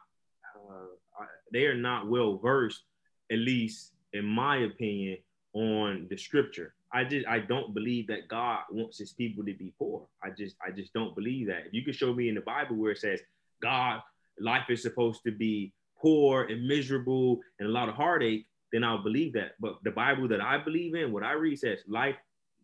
uh, 0.57 1.25
they 1.53 1.67
are 1.67 1.77
not 1.77 2.09
well 2.09 2.39
versed, 2.39 2.83
at 3.31 3.39
least 3.39 3.93
in 4.13 4.25
my 4.25 4.59
opinion, 4.59 5.19
on 5.53 6.07
the 6.11 6.17
scripture. 6.17 6.75
I 6.93 7.05
just 7.05 7.27
I 7.27 7.41
don't 7.41 7.75
believe 7.75 8.07
that 8.09 8.29
God 8.29 8.61
wants 8.71 8.99
his 8.99 9.13
people 9.13 9.45
to 9.45 9.55
be 9.55 9.73
poor. 9.79 10.07
I 10.23 10.31
just 10.31 10.57
I 10.65 10.71
just 10.71 10.93
don't 10.93 11.15
believe 11.15 11.49
that. 11.49 11.67
If 11.67 11.73
you 11.73 11.85
could 11.85 11.97
show 11.97 12.15
me 12.15 12.29
in 12.29 12.35
the 12.35 12.41
Bible 12.41 12.77
where 12.77 12.93
it 12.93 12.99
says 12.99 13.21
God 13.61 14.01
life 14.39 14.69
is 14.69 14.83
supposed 14.83 15.23
to 15.25 15.33
be 15.33 15.73
poor 16.01 16.45
and 16.45 16.67
miserable 16.67 17.41
and 17.59 17.69
a 17.69 17.73
lot 17.73 17.89
of 17.89 17.95
heartache, 17.95 18.47
then 18.75 18.83
I'll 18.83 19.03
believe 19.03 19.33
that. 19.35 19.53
But 19.61 19.77
the 19.85 19.93
Bible 19.93 20.27
that 20.29 20.41
I 20.41 20.59
believe 20.59 20.97
in, 20.97 21.13
what 21.13 21.23
I 21.23 21.33
read 21.33 21.59
says 21.59 21.79
life 21.87 22.17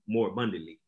more 0.08 0.28
abundantly. 0.28 0.80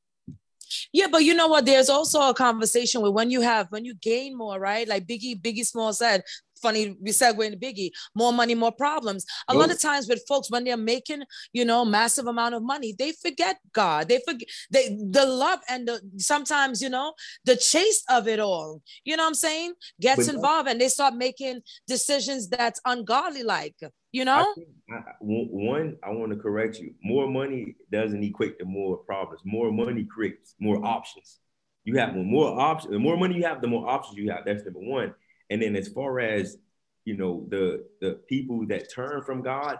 Yeah, 0.92 1.06
but 1.10 1.22
you 1.22 1.34
know 1.34 1.46
what? 1.46 1.64
There's 1.64 1.88
also 1.88 2.28
a 2.28 2.34
conversation 2.34 3.02
with 3.02 3.12
when 3.12 3.30
you 3.30 3.40
have 3.42 3.68
when 3.70 3.84
you 3.84 3.94
gain 3.94 4.36
more, 4.36 4.58
right? 4.58 4.88
Like 4.88 5.06
Biggie, 5.06 5.40
Biggie 5.40 5.66
Small 5.66 5.92
said, 5.92 6.22
funny, 6.60 6.96
we 7.00 7.10
segue 7.10 7.44
into 7.44 7.58
Biggie, 7.58 7.90
more 8.14 8.32
money, 8.32 8.54
more 8.54 8.72
problems. 8.72 9.26
A 9.48 9.54
lot 9.54 9.70
of 9.70 9.76
oh. 9.76 9.88
times 9.88 10.08
with 10.08 10.24
folks, 10.26 10.50
when 10.50 10.64
they're 10.64 10.76
making, 10.76 11.22
you 11.52 11.64
know, 11.64 11.84
massive 11.84 12.26
amount 12.26 12.54
of 12.54 12.62
money, 12.62 12.94
they 12.98 13.12
forget 13.12 13.58
God. 13.72 14.08
They 14.08 14.20
forget 14.26 14.48
they 14.70 14.96
the 15.10 15.26
love 15.26 15.60
and 15.68 15.86
the 15.86 16.00
sometimes, 16.18 16.80
you 16.80 16.88
know, 16.88 17.12
the 17.44 17.56
chase 17.56 18.02
of 18.08 18.28
it 18.28 18.40
all. 18.40 18.80
You 19.04 19.16
know 19.16 19.24
what 19.24 19.28
I'm 19.28 19.34
saying? 19.34 19.74
Gets 20.00 20.28
involved 20.28 20.68
and 20.68 20.80
they 20.80 20.88
start 20.88 21.14
making 21.14 21.60
decisions 21.86 22.48
that's 22.48 22.80
ungodly 22.84 23.42
like. 23.42 23.76
You 24.12 24.24
know. 24.24 24.54
I 24.90 24.94
I, 24.94 25.00
one, 25.20 25.96
I 26.04 26.10
want 26.10 26.32
to 26.32 26.38
correct 26.38 26.78
you. 26.78 26.94
More 27.02 27.28
money 27.28 27.76
doesn't 27.90 28.22
equate 28.22 28.58
to 28.58 28.64
more 28.64 28.98
problems. 28.98 29.40
More 29.44 29.72
money 29.72 30.04
creates 30.04 30.54
more 30.60 30.84
options. 30.84 31.38
You 31.84 31.98
have 31.98 32.14
more 32.14 32.60
options. 32.60 32.92
The 32.92 32.98
more 32.98 33.16
money 33.16 33.36
you 33.36 33.44
have, 33.44 33.62
the 33.62 33.68
more 33.68 33.88
options 33.88 34.18
you 34.18 34.30
have. 34.30 34.44
That's 34.44 34.64
number 34.64 34.80
one. 34.80 35.14
And 35.50 35.62
then 35.62 35.76
as 35.76 35.88
far 35.88 36.20
as 36.20 36.58
you 37.04 37.16
know, 37.16 37.46
the 37.48 37.84
the 38.00 38.20
people 38.28 38.66
that 38.68 38.92
turn 38.92 39.22
from 39.22 39.42
God, 39.42 39.78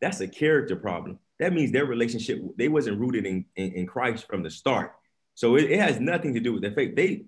that's 0.00 0.20
a 0.20 0.28
character 0.28 0.76
problem. 0.76 1.18
That 1.38 1.52
means 1.52 1.72
their 1.72 1.86
relationship 1.86 2.40
they 2.56 2.68
wasn't 2.68 2.98
rooted 2.98 3.26
in 3.26 3.44
in, 3.56 3.72
in 3.72 3.86
Christ 3.86 4.26
from 4.26 4.42
the 4.42 4.50
start. 4.50 4.92
So 5.34 5.56
it, 5.56 5.70
it, 5.70 5.80
has 5.80 5.98
nothing 5.98 6.34
to 6.34 6.40
do 6.40 6.52
with 6.52 6.62
their 6.62 6.72
faith. 6.72 6.94
They 6.94 7.24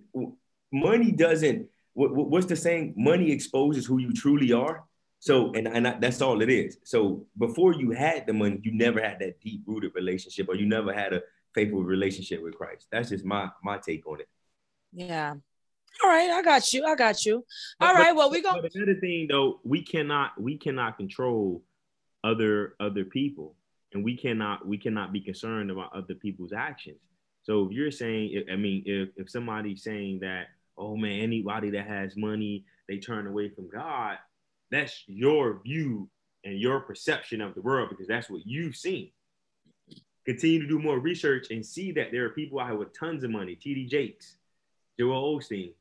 money 0.72 1.12
doesn't. 1.12 1.68
What, 1.94 2.14
what's 2.14 2.46
the 2.46 2.56
saying? 2.56 2.94
Money 2.96 3.32
exposes 3.32 3.86
who 3.86 3.98
you 3.98 4.12
truly 4.12 4.52
are. 4.52 4.84
So 5.18 5.52
and 5.54 5.66
and 5.66 6.00
that's 6.00 6.20
all 6.20 6.42
it 6.42 6.50
is. 6.50 6.78
So 6.84 7.26
before 7.38 7.74
you 7.74 7.90
had 7.90 8.26
the 8.26 8.32
money, 8.32 8.60
you 8.62 8.72
never 8.72 9.00
had 9.00 9.18
that 9.20 9.40
deep 9.40 9.62
rooted 9.66 9.94
relationship, 9.94 10.48
or 10.48 10.54
you 10.54 10.66
never 10.66 10.92
had 10.92 11.12
a 11.12 11.22
faithful 11.54 11.82
relationship 11.82 12.42
with 12.42 12.54
Christ. 12.54 12.86
That's 12.92 13.08
just 13.08 13.24
my 13.24 13.48
my 13.64 13.78
take 13.78 14.06
on 14.06 14.20
it. 14.20 14.28
Yeah. 14.92 15.34
All 16.04 16.10
right, 16.10 16.30
I 16.30 16.42
got 16.42 16.72
you. 16.74 16.84
I 16.84 16.94
got 16.94 17.24
you. 17.24 17.36
All 17.80 17.94
but, 17.94 17.94
right, 17.94 18.14
well, 18.14 18.30
we 18.30 18.42
go. 18.42 18.60
But 18.60 18.74
another 18.74 19.00
thing 19.00 19.28
though, 19.30 19.60
we 19.64 19.82
cannot 19.82 20.38
we 20.40 20.58
cannot 20.58 20.98
control 20.98 21.62
other 22.22 22.74
other 22.80 23.04
people, 23.04 23.54
and 23.94 24.04
we 24.04 24.16
cannot 24.16 24.66
we 24.66 24.78
cannot 24.78 25.12
be 25.12 25.20
concerned 25.20 25.70
about 25.70 25.94
other 25.94 26.14
people's 26.14 26.52
actions. 26.52 26.98
So 27.44 27.66
if 27.66 27.72
you're 27.72 27.90
saying, 27.90 28.44
I 28.52 28.56
mean, 28.56 28.82
if 28.84 29.08
if 29.16 29.30
somebody's 29.30 29.82
saying 29.82 30.20
that, 30.20 30.48
oh 30.76 30.96
man, 30.96 31.20
anybody 31.20 31.70
that 31.70 31.86
has 31.86 32.16
money, 32.16 32.64
they 32.88 32.98
turn 32.98 33.26
away 33.26 33.48
from 33.48 33.70
God, 33.70 34.18
that's 34.70 35.04
your 35.06 35.60
view 35.62 36.08
and 36.44 36.58
your 36.58 36.80
perception 36.80 37.40
of 37.40 37.54
the 37.54 37.60
world 37.60 37.88
because 37.90 38.06
that's 38.06 38.30
what 38.30 38.42
you've 38.44 38.76
seen 38.76 39.10
continue 40.26 40.60
to 40.60 40.66
do 40.66 40.78
more 40.78 40.98
research 40.98 41.46
and 41.50 41.64
see 41.64 41.92
that 41.92 42.10
there 42.10 42.24
are 42.26 42.30
people 42.30 42.60
out 42.60 42.68
here 42.68 42.76
with 42.76 42.98
tons 42.98 43.24
of 43.24 43.30
money. 43.30 43.56
TD 43.56 43.88
Jakes, 43.88 44.36
Joel 44.98 45.38
Osteen. 45.38 45.72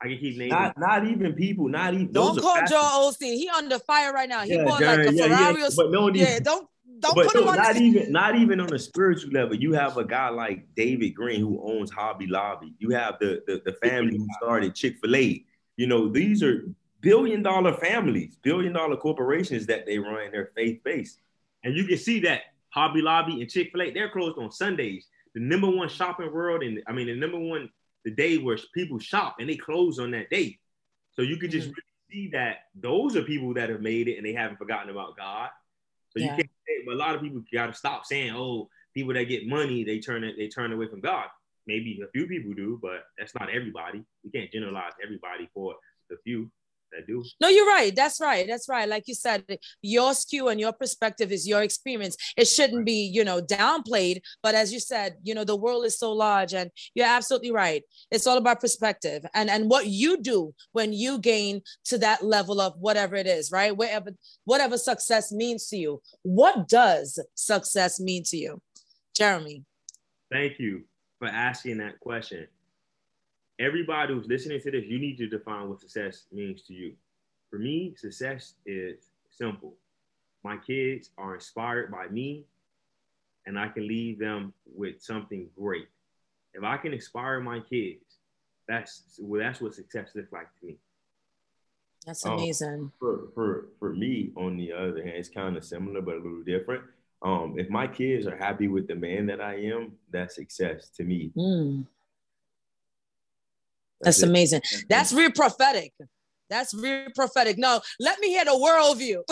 I 0.00 0.08
can 0.08 0.18
keep 0.18 0.36
naming. 0.36 0.50
Not, 0.50 0.78
not 0.78 1.06
even 1.06 1.32
people. 1.32 1.68
Not 1.68 1.94
even. 1.94 2.12
Don't 2.12 2.40
call 2.40 2.56
Joel 2.68 3.10
Osteen. 3.10 3.34
He 3.34 3.48
under 3.48 3.78
fire 3.78 4.12
right 4.12 4.28
now. 4.28 4.42
He 4.42 4.54
yeah, 4.54 4.64
bought 4.64 4.82
like 4.82 4.98
a 5.00 5.12
yeah, 5.12 5.26
Ferrari. 5.26 5.60
Yeah, 5.62 5.68
but 5.74 5.90
no, 5.90 6.08
yeah, 6.12 6.38
don't 6.38 6.68
don't 7.00 7.14
but 7.14 7.26
put 7.26 7.34
no, 7.34 7.42
him 7.42 7.48
on. 7.48 7.56
Not 7.56 7.74
the- 7.74 7.82
even 7.82 8.12
not 8.12 8.36
even 8.36 8.60
on 8.60 8.72
a 8.72 8.78
spiritual 8.78 9.32
level. 9.32 9.56
You 9.56 9.72
have 9.72 9.96
a 9.96 10.04
guy 10.04 10.28
like 10.28 10.66
David 10.76 11.14
Green 11.14 11.40
who 11.40 11.60
owns 11.64 11.90
Hobby 11.90 12.26
Lobby. 12.26 12.74
You 12.78 12.90
have 12.90 13.18
the 13.20 13.42
the, 13.46 13.62
the 13.64 13.72
family 13.88 14.18
who 14.18 14.26
started 14.40 14.74
Chick 14.74 14.98
Fil 15.02 15.16
A. 15.16 15.44
You 15.78 15.86
know 15.86 16.08
these 16.08 16.42
are 16.42 16.66
billion 17.00 17.42
dollar 17.42 17.74
families, 17.74 18.36
billion 18.42 18.72
dollar 18.72 18.96
corporations 18.96 19.66
that 19.66 19.86
they 19.86 19.98
run 19.98 20.30
their 20.32 20.50
faith 20.54 20.80
based. 20.84 21.20
And 21.64 21.76
you 21.76 21.84
can 21.84 21.98
see 21.98 22.20
that 22.20 22.42
Hobby 22.70 23.02
Lobby 23.02 23.40
and 23.40 23.50
Chick 23.50 23.70
Fil 23.72 23.82
A, 23.82 23.90
they're 23.90 24.10
closed 24.10 24.38
on 24.38 24.50
Sundays. 24.50 25.08
The 25.34 25.40
number 25.40 25.68
one 25.68 25.88
shopping 25.88 26.32
world, 26.32 26.62
and 26.62 26.82
I 26.86 26.92
mean 26.92 27.06
the 27.06 27.14
number 27.14 27.38
one 27.38 27.70
the 28.04 28.10
day 28.10 28.38
where 28.38 28.58
people 28.74 28.98
shop, 28.98 29.36
and 29.40 29.48
they 29.48 29.56
close 29.56 29.98
on 29.98 30.12
that 30.12 30.30
day. 30.30 30.58
So 31.12 31.22
you 31.22 31.36
could 31.38 31.50
just 31.50 31.68
mm-hmm. 31.68 31.78
really 32.10 32.28
see 32.28 32.30
that 32.32 32.58
those 32.74 33.16
are 33.16 33.22
people 33.22 33.52
that 33.54 33.68
have 33.68 33.80
made 33.80 34.08
it 34.08 34.16
and 34.16 34.24
they 34.24 34.32
haven't 34.32 34.58
forgotten 34.58 34.90
about 34.90 35.16
God. 35.16 35.50
So 36.10 36.20
yeah. 36.20 36.24
you 36.24 36.30
can't 36.30 36.50
say, 36.66 36.84
but 36.86 36.94
a 36.94 36.98
lot 36.98 37.14
of 37.14 37.20
people 37.20 37.42
got 37.52 37.66
to 37.66 37.74
stop 37.74 38.06
saying, 38.06 38.32
"Oh, 38.34 38.68
people 38.94 39.12
that 39.14 39.24
get 39.24 39.46
money, 39.46 39.84
they 39.84 39.98
turn 39.98 40.24
it, 40.24 40.36
they 40.38 40.48
turn 40.48 40.72
away 40.72 40.88
from 40.88 41.00
God." 41.00 41.26
Maybe 41.66 42.00
a 42.02 42.10
few 42.12 42.28
people 42.28 42.54
do, 42.54 42.78
but 42.80 43.04
that's 43.18 43.34
not 43.34 43.50
everybody. 43.50 44.04
You 44.22 44.30
can't 44.30 44.52
generalize 44.52 44.92
everybody 45.02 45.48
for 45.52 45.74
the 46.08 46.16
few 46.22 46.50
do. 47.06 47.24
No, 47.40 47.48
you're 47.48 47.66
right. 47.66 47.94
That's 47.94 48.20
right. 48.20 48.46
That's 48.46 48.68
right. 48.68 48.88
Like 48.88 49.04
you 49.06 49.14
said, 49.14 49.44
your 49.82 50.14
skew 50.14 50.48
and 50.48 50.60
your 50.60 50.72
perspective 50.72 51.32
is 51.32 51.46
your 51.46 51.62
experience. 51.62 52.16
It 52.36 52.46
shouldn't 52.46 52.86
be, 52.86 53.10
you 53.12 53.24
know, 53.24 53.40
downplayed. 53.40 54.20
But 54.42 54.54
as 54.54 54.72
you 54.72 54.80
said, 54.80 55.16
you 55.22 55.34
know, 55.34 55.44
the 55.44 55.56
world 55.56 55.84
is 55.84 55.98
so 55.98 56.12
large, 56.12 56.54
and 56.54 56.70
you're 56.94 57.06
absolutely 57.06 57.52
right. 57.52 57.82
It's 58.10 58.26
all 58.26 58.38
about 58.38 58.60
perspective 58.60 59.24
and 59.34 59.50
and 59.50 59.70
what 59.70 59.86
you 59.86 60.22
do 60.22 60.54
when 60.72 60.92
you 60.92 61.18
gain 61.18 61.62
to 61.86 61.98
that 61.98 62.24
level 62.24 62.60
of 62.60 62.74
whatever 62.78 63.16
it 63.16 63.26
is, 63.26 63.50
right? 63.50 63.76
Whatever 63.76 64.10
whatever 64.44 64.78
success 64.78 65.32
means 65.32 65.68
to 65.68 65.76
you. 65.76 66.02
What 66.22 66.68
does 66.68 67.18
success 67.34 68.00
mean 68.00 68.22
to 68.26 68.36
you, 68.36 68.60
Jeremy? 69.14 69.64
Thank 70.30 70.58
you 70.58 70.84
for 71.18 71.28
asking 71.28 71.78
that 71.78 72.00
question 72.00 72.46
everybody 73.58 74.14
who's 74.14 74.26
listening 74.26 74.60
to 74.60 74.70
this, 74.70 74.84
you 74.86 74.98
need 74.98 75.16
to 75.18 75.28
define 75.28 75.68
what 75.68 75.80
success 75.80 76.24
means 76.32 76.62
to 76.62 76.74
you. 76.74 76.92
For 77.50 77.58
me, 77.58 77.94
success 77.96 78.54
is 78.64 79.10
simple. 79.30 79.74
My 80.44 80.56
kids 80.56 81.10
are 81.18 81.34
inspired 81.34 81.90
by 81.90 82.08
me, 82.08 82.44
and 83.46 83.58
I 83.58 83.68
can 83.68 83.86
leave 83.86 84.18
them 84.18 84.52
with 84.74 85.00
something 85.00 85.48
great. 85.58 85.88
If 86.54 86.62
I 86.64 86.76
can 86.76 86.92
inspire 86.92 87.40
my 87.40 87.60
kids, 87.60 88.18
that's 88.68 89.18
well, 89.20 89.40
that's 89.40 89.60
what 89.60 89.74
success 89.74 90.10
looks 90.14 90.32
like 90.32 90.48
to 90.60 90.66
me. 90.66 90.76
That's 92.04 92.24
um, 92.24 92.34
amazing. 92.34 92.68
Um, 92.68 92.92
for, 92.98 93.28
for 93.34 93.66
for 93.78 93.92
me, 93.92 94.32
on 94.36 94.56
the 94.56 94.72
other 94.72 95.02
hand, 95.02 95.16
it's 95.16 95.28
kind 95.28 95.56
of 95.56 95.64
similar 95.64 96.00
but 96.00 96.14
a 96.14 96.18
little 96.18 96.42
different. 96.42 96.82
Um, 97.22 97.54
if 97.58 97.68
my 97.70 97.86
kids 97.86 98.26
are 98.26 98.36
happy 98.36 98.68
with 98.68 98.86
the 98.86 98.94
man 98.94 99.26
that 99.26 99.40
I 99.40 99.54
am, 99.56 99.92
that's 100.10 100.34
success 100.34 100.88
to 100.96 101.04
me. 101.04 101.32
Mm. 101.36 101.86
That's, 104.00 104.20
That's 104.20 104.28
amazing. 104.28 104.62
That's 104.88 105.12
real 105.12 105.30
prophetic. 105.30 105.92
That's 106.48 106.74
real 106.74 107.08
prophetic. 107.14 107.58
No, 107.58 107.80
let 107.98 108.20
me 108.20 108.28
hear 108.28 108.44
the 108.44 108.52
worldview. 108.52 109.22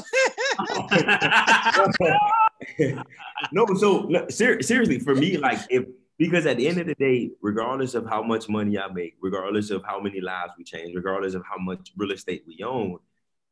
no, 3.53 3.66
so 3.77 4.11
ser- 4.31 4.62
seriously, 4.62 4.98
for 4.98 5.14
me, 5.14 5.37
like 5.37 5.61
if 5.70 5.85
because 6.18 6.46
at 6.46 6.57
the 6.57 6.68
end 6.68 6.79
of 6.79 6.87
the 6.87 6.94
day, 6.94 7.31
regardless 7.42 7.94
of 7.94 8.07
how 8.07 8.22
much 8.22 8.48
money 8.48 8.79
I 8.79 8.88
make, 8.92 9.16
regardless 9.20 9.70
of 9.70 9.83
how 9.85 10.00
many 10.00 10.20
lives 10.20 10.53
we 10.57 10.64
change, 10.64 10.94
regardless 10.94 11.35
of 11.35 11.42
how 11.48 11.59
much 11.59 11.92
real 11.96 12.12
estate 12.12 12.44
we 12.46 12.62
own, 12.64 12.98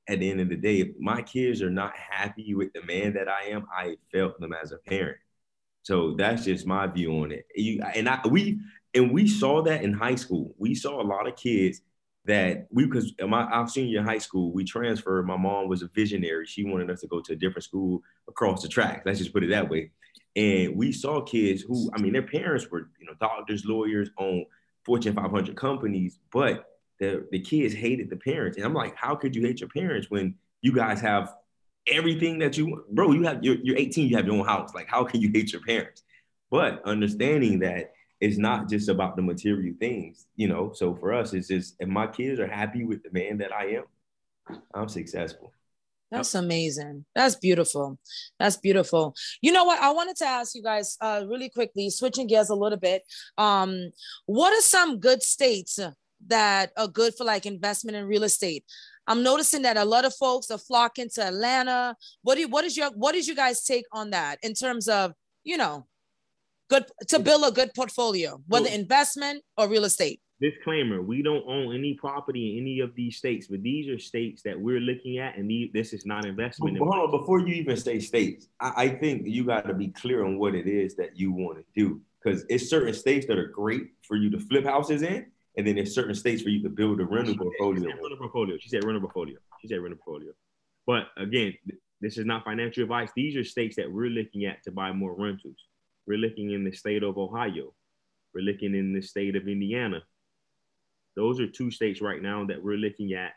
at 0.09 0.21
the 0.21 0.31
end 0.31 0.41
of 0.41 0.49
the 0.49 0.57
day, 0.57 0.81
if 0.81 0.89
my 0.99 1.23
kids 1.23 1.63
are 1.63 1.71
not 1.71 1.97
happy 1.97 2.55
with 2.55 2.73
the 2.73 2.83
man 2.83 3.15
that 3.15 3.29
I 3.29 3.51
am, 3.51 3.67
I 3.77 3.97
failed 4.13 4.35
them 4.39 4.53
as 4.53 4.73
a 4.73 4.79
parent. 4.79 5.19
So 5.83 6.15
that's 6.15 6.45
just 6.45 6.67
my 6.67 6.87
view 6.87 7.13
on 7.23 7.33
it. 7.33 7.47
You, 7.55 7.83
and 7.95 8.09
I, 8.09 8.21
we 8.29 8.61
and 8.95 9.13
we 9.13 9.27
saw 9.27 9.63
that 9.63 9.83
in 9.83 9.93
high 9.93 10.15
school. 10.15 10.55
We 10.59 10.75
saw 10.75 11.01
a 11.01 11.05
lot 11.05 11.27
of 11.27 11.37
kids 11.37 11.81
that 12.25 12.69
we 12.71 12.87
because 12.87 13.13
my 13.27 13.43
our 13.45 13.69
senior 13.69 14.01
in 14.01 14.07
high 14.07 14.19
school, 14.19 14.53
we 14.53 14.65
transferred. 14.65 15.27
My 15.27 15.37
mom 15.37 15.69
was 15.69 15.83
a 15.83 15.89
visionary. 15.89 16.47
She 16.47 16.65
wanted 16.65 16.91
us 16.91 17.01
to 17.01 17.09
go 17.09 17.21
to 17.21 17.33
a 17.33 17.37
different 17.37 17.65
school 17.65 18.03
across 18.29 18.63
the 18.63 18.69
track. 18.69 19.03
Let's 19.05 19.19
just 19.19 19.33
put 19.33 19.43
it 19.43 19.51
that 19.51 19.69
way. 19.69 19.91
And 20.37 20.77
we 20.77 20.93
saw 20.93 21.21
kids 21.21 21.63
who, 21.63 21.91
I 21.95 22.01
mean, 22.01 22.13
their 22.13 22.23
parents 22.23 22.71
were, 22.71 22.91
you 22.99 23.07
know, 23.07 23.15
doctors, 23.21 23.67
lawyers, 23.67 24.11
on 24.17 24.47
Fortune 24.85 25.15
500 25.15 25.57
companies, 25.57 26.19
but 26.33 26.67
the, 26.99 27.27
the 27.31 27.41
kids 27.41 27.75
hated 27.75 28.09
the 28.09 28.17
parents. 28.17 28.57
And 28.57 28.65
I'm 28.65 28.73
like, 28.73 28.97
how 28.97 29.15
could 29.15 29.37
you 29.37 29.43
hate 29.43 29.61
your 29.61 29.69
parents 29.69 30.11
when 30.11 30.35
you 30.63 30.73
guys 30.73 31.01
have 31.01 31.35
everything 31.87 32.39
that 32.39 32.57
you, 32.57 32.85
bro, 32.91 33.13
you 33.13 33.25
have, 33.25 33.45
you're, 33.45 33.57
you're 33.63 33.77
18, 33.77 34.09
you 34.09 34.17
have 34.17 34.27
your 34.27 34.37
own 34.37 34.47
house. 34.47 34.75
Like, 34.75 34.89
how 34.89 35.05
can 35.05 35.21
you 35.21 35.31
hate 35.33 35.53
your 35.53 35.63
parents? 35.63 36.03
But 36.51 36.83
understanding 36.85 37.59
that 37.61 37.93
it's 38.23 38.39
not 38.39 38.69
just 38.69 38.89
about 38.89 39.17
the 39.17 39.23
material 39.23 39.75
things, 39.81 40.27
you 40.37 40.47
know. 40.47 40.71
So 40.73 40.95
for 40.95 41.13
us, 41.13 41.35
it's 41.35 41.49
just 41.49 41.75
if 41.81 41.89
my 41.89 42.07
kids 42.07 42.39
are 42.39 42.47
happy 42.47 42.85
with 42.85 43.03
the 43.03 43.11
man 43.11 43.39
that 43.39 43.53
I 43.53 43.79
am, 43.79 43.85
I'm 44.73 44.89
successful. 44.89 45.53
That's 46.09 46.37
amazing. 46.37 47.05
That's 47.17 47.35
beautiful. 47.35 47.99
That's 48.39 48.57
beautiful. 48.57 49.17
You 49.41 49.51
know 49.51 49.65
what? 49.65 49.83
I 49.83 49.91
wanted 49.91 50.15
to 50.19 50.27
ask 50.27 50.55
you 50.55 50.63
guys 50.63 50.97
uh, 51.01 51.25
really 51.27 51.49
quickly, 51.49 51.91
switching 51.91 52.29
gears 52.29 52.51
a 52.51 52.55
little 52.55 52.79
bit. 52.79 53.03
Um, 53.39 53.91
what 54.27 54.53
are 54.57 54.63
some 54.63 55.01
good 55.01 55.21
states 55.21 55.81
that 56.29 56.71
are 56.77 56.87
good 56.87 57.15
for 57.17 57.25
like 57.25 57.45
investment 57.45 57.97
in 57.97 58.07
real 58.07 58.23
estate? 58.23 58.65
I'm 59.09 59.25
noticing 59.25 59.63
that 59.63 59.77
a 59.77 59.85
lot 59.85 60.05
of 60.05 60.15
folks 60.15 60.49
are 60.53 60.59
flocking 60.59 61.11
to 61.15 61.25
Atlanta. 61.25 61.97
What 62.23 62.37
do 62.37 62.43
you, 62.43 62.49
what 62.49 62.65
is 62.65 62.77
your 62.77 62.91
what 62.91 63.17
is 63.17 63.27
you 63.27 63.35
guys 63.35 63.65
take 63.65 63.87
on 63.91 64.11
that 64.11 64.39
in 64.45 64.55
terms 64.55 64.87
of 64.87 65.13
you 65.43 65.57
know 65.57 65.87
good 66.73 66.85
to 67.09 67.19
build 67.19 67.45
a 67.45 67.51
good 67.51 67.71
portfolio, 67.75 68.41
whether 68.47 68.69
investment 68.69 69.43
or 69.59 69.69
real 69.69 69.85
estate. 69.85 70.21
Disclaimer: 70.41 71.03
We 71.03 71.23
don't 71.23 71.45
own 71.47 71.75
any 71.75 71.95
property 71.95 72.45
in 72.53 72.63
any 72.63 72.81
of 72.81 72.95
these 72.97 73.17
states, 73.17 73.47
but 73.47 73.63
these 73.63 73.89
are 73.89 73.99
states 73.99 74.43
that 74.43 74.59
we're 74.59 74.81
looking 74.81 75.19
at, 75.19 75.37
and 75.37 75.49
these, 75.49 75.71
this 75.73 75.93
is 75.93 76.05
not 76.05 76.25
investment. 76.25 76.79
But 76.79 76.89
hold 76.89 77.01
on, 77.05 77.11
before 77.19 77.39
you 77.41 77.55
even 77.55 77.77
say 77.77 78.01
states, 78.01 78.49
I, 78.59 78.73
I 78.85 78.89
think 78.89 79.23
you 79.27 79.45
got 79.45 79.67
to 79.67 79.75
be 79.75 79.89
clear 79.89 80.25
on 80.25 80.39
what 80.39 80.55
it 80.55 80.67
is 80.67 80.97
that 80.97 81.11
you 81.17 81.33
want 81.33 81.59
to 81.59 81.65
do, 81.77 82.01
because 82.19 82.45
it's 82.49 82.69
certain 82.69 82.93
states 82.95 83.27
that 83.27 83.39
are 83.39 83.49
great 83.49 83.85
for 84.03 84.17
you 84.17 84.31
to 84.31 84.41
flip 84.41 84.65
houses 84.65 85.03
in, 85.03 85.27
and 85.57 85.67
then 85.67 85.77
there's 85.77 85.95
certain 85.95 86.15
states 86.15 86.43
for 86.43 86.49
you 86.49 86.63
to 86.63 86.71
build 86.71 87.01
a 87.01 87.05
rental 87.05 87.37
portfolio. 87.37 87.89
Rental 87.89 88.17
portfolio. 88.19 88.57
She 88.59 88.69
said 88.69 88.83
rental 88.85 89.03
portfolio. 89.03 89.37
She 89.61 89.69
said 89.69 89.79
rental 89.79 90.01
portfolio. 90.05 90.33
But 90.87 91.05
again, 91.17 91.55
this 92.01 92.19
is 92.19 92.27
not 92.27 92.43
financial 92.43 92.83
advice. 92.83 93.11
These 93.15 93.37
are 93.37 93.45
states 93.45 93.77
that 93.77 93.93
we're 93.93 94.11
looking 94.11 94.47
at 94.47 94.65
to 94.65 94.73
buy 94.73 94.91
more 94.91 95.15
rentals. 95.17 95.55
We're 96.07 96.19
looking 96.19 96.51
in 96.51 96.65
the 96.65 96.73
state 96.73 97.03
of 97.03 97.19
Ohio. 97.19 97.73
We're 98.35 98.43
looking 98.43 98.75
in 98.75 98.93
the 98.93 99.03
state 99.03 99.37
of 99.37 99.47
Indiana. 99.47 100.03
Those 101.17 101.41
are 101.41 101.47
two 101.47 101.71
states 101.71 102.01
right 102.01 102.23
now 102.23 102.45
that 102.47 102.63
we're 102.63 102.77
looking 102.77 103.13
at 103.13 103.33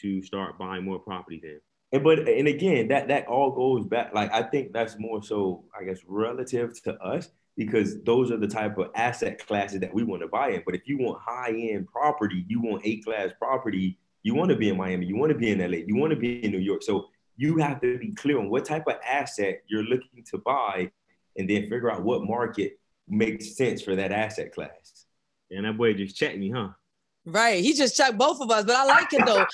to 0.00 0.22
start 0.22 0.58
buying 0.58 0.84
more 0.84 0.98
properties 0.98 1.44
in. 1.44 1.60
And 1.92 2.04
but 2.04 2.20
and 2.20 2.48
again, 2.48 2.88
that 2.88 3.08
that 3.08 3.26
all 3.26 3.50
goes 3.50 3.86
back. 3.86 4.14
Like 4.14 4.32
I 4.32 4.42
think 4.42 4.72
that's 4.72 4.98
more 4.98 5.22
so, 5.22 5.64
I 5.78 5.84
guess, 5.84 5.98
relative 6.06 6.80
to 6.84 6.94
us 7.02 7.28
because 7.56 8.02
those 8.04 8.30
are 8.30 8.36
the 8.36 8.46
type 8.46 8.78
of 8.78 8.90
asset 8.94 9.44
classes 9.46 9.80
that 9.80 9.92
we 9.92 10.04
want 10.04 10.22
to 10.22 10.28
buy 10.28 10.50
in. 10.50 10.62
But 10.64 10.74
if 10.74 10.82
you 10.86 10.98
want 10.98 11.20
high 11.20 11.52
end 11.52 11.88
property, 11.88 12.44
you 12.48 12.60
want 12.60 12.82
A 12.84 13.00
class 13.02 13.30
property, 13.38 13.98
you 14.22 14.34
want 14.34 14.50
to 14.50 14.56
be 14.56 14.68
in 14.68 14.76
Miami, 14.76 15.06
you 15.06 15.16
want 15.16 15.32
to 15.32 15.38
be 15.38 15.50
in 15.50 15.58
LA, 15.58 15.78
you 15.86 15.96
want 15.96 16.10
to 16.10 16.16
be 16.16 16.44
in 16.44 16.52
New 16.52 16.58
York. 16.58 16.82
So 16.82 17.08
you 17.36 17.56
have 17.58 17.80
to 17.80 17.98
be 17.98 18.12
clear 18.14 18.38
on 18.38 18.50
what 18.50 18.64
type 18.64 18.84
of 18.86 18.96
asset 19.06 19.62
you're 19.66 19.82
looking 19.82 20.24
to 20.30 20.38
buy, 20.38 20.90
and 21.40 21.48
then 21.48 21.62
figure 21.62 21.90
out 21.90 22.04
what 22.04 22.22
market 22.22 22.78
makes 23.08 23.56
sense 23.56 23.82
for 23.82 23.96
that 23.96 24.12
asset 24.12 24.52
class. 24.52 25.06
And 25.50 25.64
that 25.64 25.76
boy 25.76 25.94
just 25.94 26.16
checked 26.16 26.38
me, 26.38 26.50
huh? 26.50 26.68
Right. 27.26 27.62
He 27.62 27.74
just 27.74 27.96
checked 27.96 28.18
both 28.18 28.40
of 28.40 28.50
us, 28.50 28.64
but 28.64 28.76
I 28.76 28.84
like 28.84 29.12
it 29.12 29.26
though. 29.26 29.36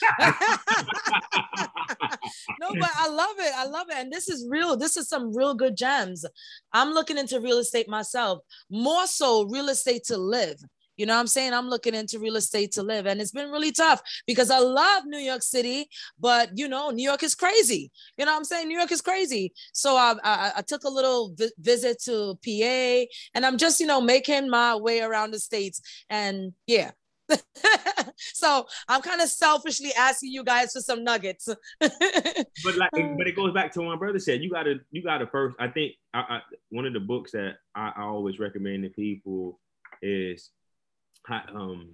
no, 2.60 2.80
but 2.80 2.90
I 2.96 3.08
love 3.08 3.36
it. 3.38 3.52
I 3.56 3.66
love 3.66 3.88
it. 3.88 3.96
And 3.96 4.12
this 4.12 4.28
is 4.28 4.46
real. 4.48 4.76
This 4.76 4.96
is 4.96 5.08
some 5.08 5.34
real 5.34 5.54
good 5.54 5.76
gems. 5.76 6.24
I'm 6.72 6.90
looking 6.90 7.18
into 7.18 7.40
real 7.40 7.58
estate 7.58 7.88
myself, 7.88 8.40
more 8.70 9.06
so 9.06 9.44
real 9.44 9.68
estate 9.68 10.04
to 10.04 10.16
live. 10.16 10.58
You 10.96 11.06
know 11.06 11.14
what 11.14 11.20
I'm 11.20 11.26
saying? 11.26 11.52
I'm 11.52 11.68
looking 11.68 11.94
into 11.94 12.18
real 12.18 12.36
estate 12.36 12.72
to 12.72 12.82
live. 12.82 13.06
And 13.06 13.20
it's 13.20 13.32
been 13.32 13.50
really 13.50 13.72
tough 13.72 14.02
because 14.26 14.50
I 14.50 14.58
love 14.58 15.04
New 15.06 15.18
York 15.18 15.42
City, 15.42 15.88
but 16.18 16.50
you 16.56 16.68
know, 16.68 16.90
New 16.90 17.02
York 17.02 17.22
is 17.22 17.34
crazy. 17.34 17.90
You 18.16 18.24
know 18.24 18.32
what 18.32 18.38
I'm 18.38 18.44
saying? 18.44 18.68
New 18.68 18.78
York 18.78 18.92
is 18.92 19.00
crazy. 19.00 19.52
So 19.72 19.96
I, 19.96 20.14
I, 20.22 20.52
I 20.56 20.62
took 20.62 20.84
a 20.84 20.88
little 20.88 21.34
vi- 21.36 21.50
visit 21.58 22.02
to 22.04 22.38
PA 22.44 23.06
and 23.34 23.44
I'm 23.44 23.58
just, 23.58 23.80
you 23.80 23.86
know, 23.86 24.00
making 24.00 24.48
my 24.48 24.76
way 24.76 25.00
around 25.00 25.32
the 25.32 25.38
States. 25.38 25.80
And 26.08 26.52
yeah, 26.66 26.92
so 28.16 28.66
I'm 28.88 29.02
kind 29.02 29.20
of 29.20 29.28
selfishly 29.28 29.92
asking 29.96 30.32
you 30.32 30.44
guys 30.44 30.72
for 30.72 30.80
some 30.80 31.04
nuggets. 31.04 31.48
but 31.80 32.76
like, 32.76 32.90
um, 32.96 33.16
but 33.16 33.26
it 33.26 33.36
goes 33.36 33.52
back 33.52 33.72
to 33.72 33.80
what 33.80 33.88
my 33.88 33.96
brother 33.96 34.18
said. 34.18 34.42
You 34.42 34.50
gotta, 34.50 34.76
you 34.90 35.02
gotta 35.02 35.26
first. 35.26 35.56
I 35.58 35.68
think 35.68 35.94
I, 36.14 36.20
I, 36.20 36.40
one 36.70 36.86
of 36.86 36.92
the 36.92 37.00
books 37.00 37.32
that 37.32 37.56
I, 37.74 37.92
I, 37.96 38.02
always 38.02 38.38
recommend 38.38 38.84
to 38.84 38.90
people 38.90 39.60
is 40.02 40.50
um, 41.54 41.90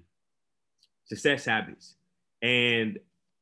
Success 1.04 1.44
Habits, 1.44 1.96
and 2.40 2.98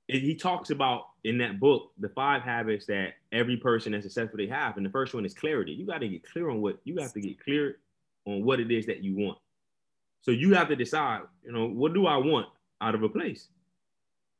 he 0.08 0.34
talks 0.34 0.70
about 0.70 1.04
in 1.24 1.38
that 1.38 1.60
book 1.60 1.92
the 1.98 2.08
five 2.08 2.42
habits 2.42 2.86
that 2.86 3.14
every 3.32 3.56
person 3.56 3.92
that's 3.92 4.04
successful 4.04 4.38
they 4.38 4.46
have, 4.46 4.76
and 4.76 4.84
the 4.84 4.90
first 4.90 5.14
one 5.14 5.24
is 5.24 5.34
clarity. 5.34 5.72
You 5.72 5.86
got 5.86 5.98
to 5.98 6.08
get 6.08 6.28
clear 6.30 6.50
on 6.50 6.60
what 6.60 6.80
you 6.84 6.98
have 6.98 7.12
to 7.12 7.20
get 7.20 7.42
clear 7.42 7.78
on 8.26 8.44
what 8.44 8.60
it 8.60 8.70
is 8.70 8.86
that 8.86 9.02
you 9.04 9.16
want. 9.16 9.38
So 10.22 10.30
you 10.30 10.54
have 10.54 10.68
to 10.68 10.76
decide, 10.76 11.22
you 11.44 11.52
know, 11.52 11.66
what 11.66 11.94
do 11.94 12.06
I 12.06 12.16
want 12.16 12.46
out 12.80 12.94
of 12.94 13.02
a 13.02 13.08
place? 13.08 13.48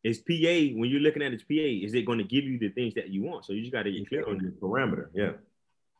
Is 0.02 0.18
PA 0.18 0.78
when 0.78 0.90
you're 0.90 1.00
looking 1.00 1.22
at 1.22 1.32
its 1.32 1.42
PA, 1.42 1.54
is 1.54 1.94
it 1.94 2.06
going 2.06 2.18
to 2.18 2.24
give 2.24 2.44
you 2.44 2.58
the 2.58 2.70
things 2.70 2.94
that 2.94 3.08
you 3.08 3.22
want? 3.22 3.44
So 3.44 3.52
you 3.52 3.60
just 3.60 3.72
got 3.72 3.82
to 3.82 3.92
get 3.92 4.08
clear 4.08 4.28
on 4.28 4.40
your 4.40 4.52
parameter. 4.52 5.08
Yeah. 5.14 5.32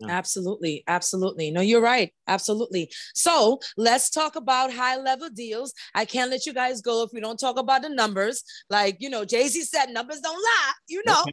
Absolutely. 0.08 0.82
Absolutely. 0.86 1.50
No, 1.50 1.60
you're 1.60 1.80
right. 1.80 2.12
Absolutely. 2.26 2.90
So 3.14 3.58
let's 3.76 4.10
talk 4.10 4.36
about 4.36 4.72
high 4.72 4.96
level 4.96 5.28
deals. 5.28 5.72
I 5.94 6.04
can't 6.04 6.30
let 6.30 6.46
you 6.46 6.54
guys 6.54 6.80
go 6.80 7.02
if 7.02 7.10
we 7.12 7.20
don't 7.20 7.38
talk 7.38 7.58
about 7.58 7.82
the 7.82 7.88
numbers. 7.88 8.42
Like, 8.70 8.96
you 9.00 9.10
know, 9.10 9.24
Jay 9.24 9.46
Z 9.48 9.62
said, 9.64 9.90
numbers 9.90 10.20
don't 10.20 10.40
lie, 10.42 10.72
you 10.88 11.02
know, 11.04 11.24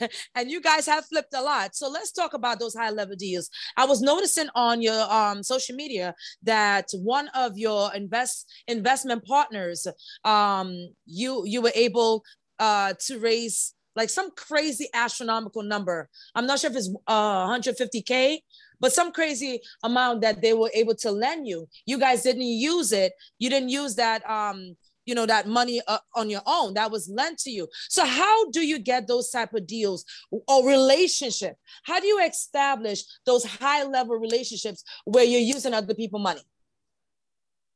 and 0.34 0.50
you 0.50 0.60
guys 0.60 0.86
have 0.86 1.06
flipped 1.06 1.34
a 1.34 1.42
lot. 1.42 1.74
So 1.74 1.88
let's 1.88 2.12
talk 2.12 2.34
about 2.34 2.58
those 2.58 2.74
high 2.74 2.90
level 2.90 3.16
deals. 3.16 3.48
I 3.76 3.86
was 3.86 4.00
noticing 4.00 4.48
on 4.54 4.82
your 4.82 5.10
um, 5.12 5.42
social 5.42 5.74
media 5.74 6.14
that 6.42 6.86
one 6.94 7.28
of 7.28 7.56
your 7.56 7.94
invest 7.94 8.50
investment 8.66 9.24
partners, 9.24 9.86
um, 10.24 10.88
you 11.06 11.44
you 11.46 11.62
were 11.62 11.72
able 11.74 12.22
uh, 12.58 12.94
to 13.06 13.18
raise 13.18 13.74
like 13.98 14.10
some 14.10 14.30
crazy 14.30 14.88
astronomical 14.94 15.64
number. 15.64 16.08
I'm 16.32 16.46
not 16.46 16.60
sure 16.60 16.70
if 16.70 16.76
it's 16.76 16.88
uh, 17.08 17.48
150K, 17.48 18.38
but 18.78 18.92
some 18.92 19.10
crazy 19.10 19.60
amount 19.82 20.20
that 20.20 20.40
they 20.40 20.54
were 20.54 20.70
able 20.72 20.94
to 20.94 21.10
lend 21.10 21.48
you. 21.48 21.68
You 21.84 21.98
guys 21.98 22.22
didn't 22.22 22.42
use 22.42 22.92
it. 22.92 23.12
You 23.40 23.50
didn't 23.50 23.70
use 23.70 23.96
that, 23.96 24.24
um, 24.30 24.76
you 25.04 25.16
know, 25.16 25.26
that 25.26 25.48
money 25.48 25.82
uh, 25.88 25.98
on 26.14 26.30
your 26.30 26.42
own. 26.46 26.74
That 26.74 26.92
was 26.92 27.10
lent 27.12 27.38
to 27.40 27.50
you. 27.50 27.66
So 27.88 28.04
how 28.04 28.48
do 28.50 28.64
you 28.64 28.78
get 28.78 29.08
those 29.08 29.30
type 29.30 29.52
of 29.52 29.66
deals 29.66 30.04
or 30.30 30.64
relationship? 30.64 31.56
How 31.82 31.98
do 31.98 32.06
you 32.06 32.22
establish 32.22 33.02
those 33.26 33.44
high 33.44 33.82
level 33.82 34.14
relationships 34.14 34.84
where 35.06 35.24
you're 35.24 35.40
using 35.40 35.74
other 35.74 35.92
people 35.92 36.20
money? 36.20 36.42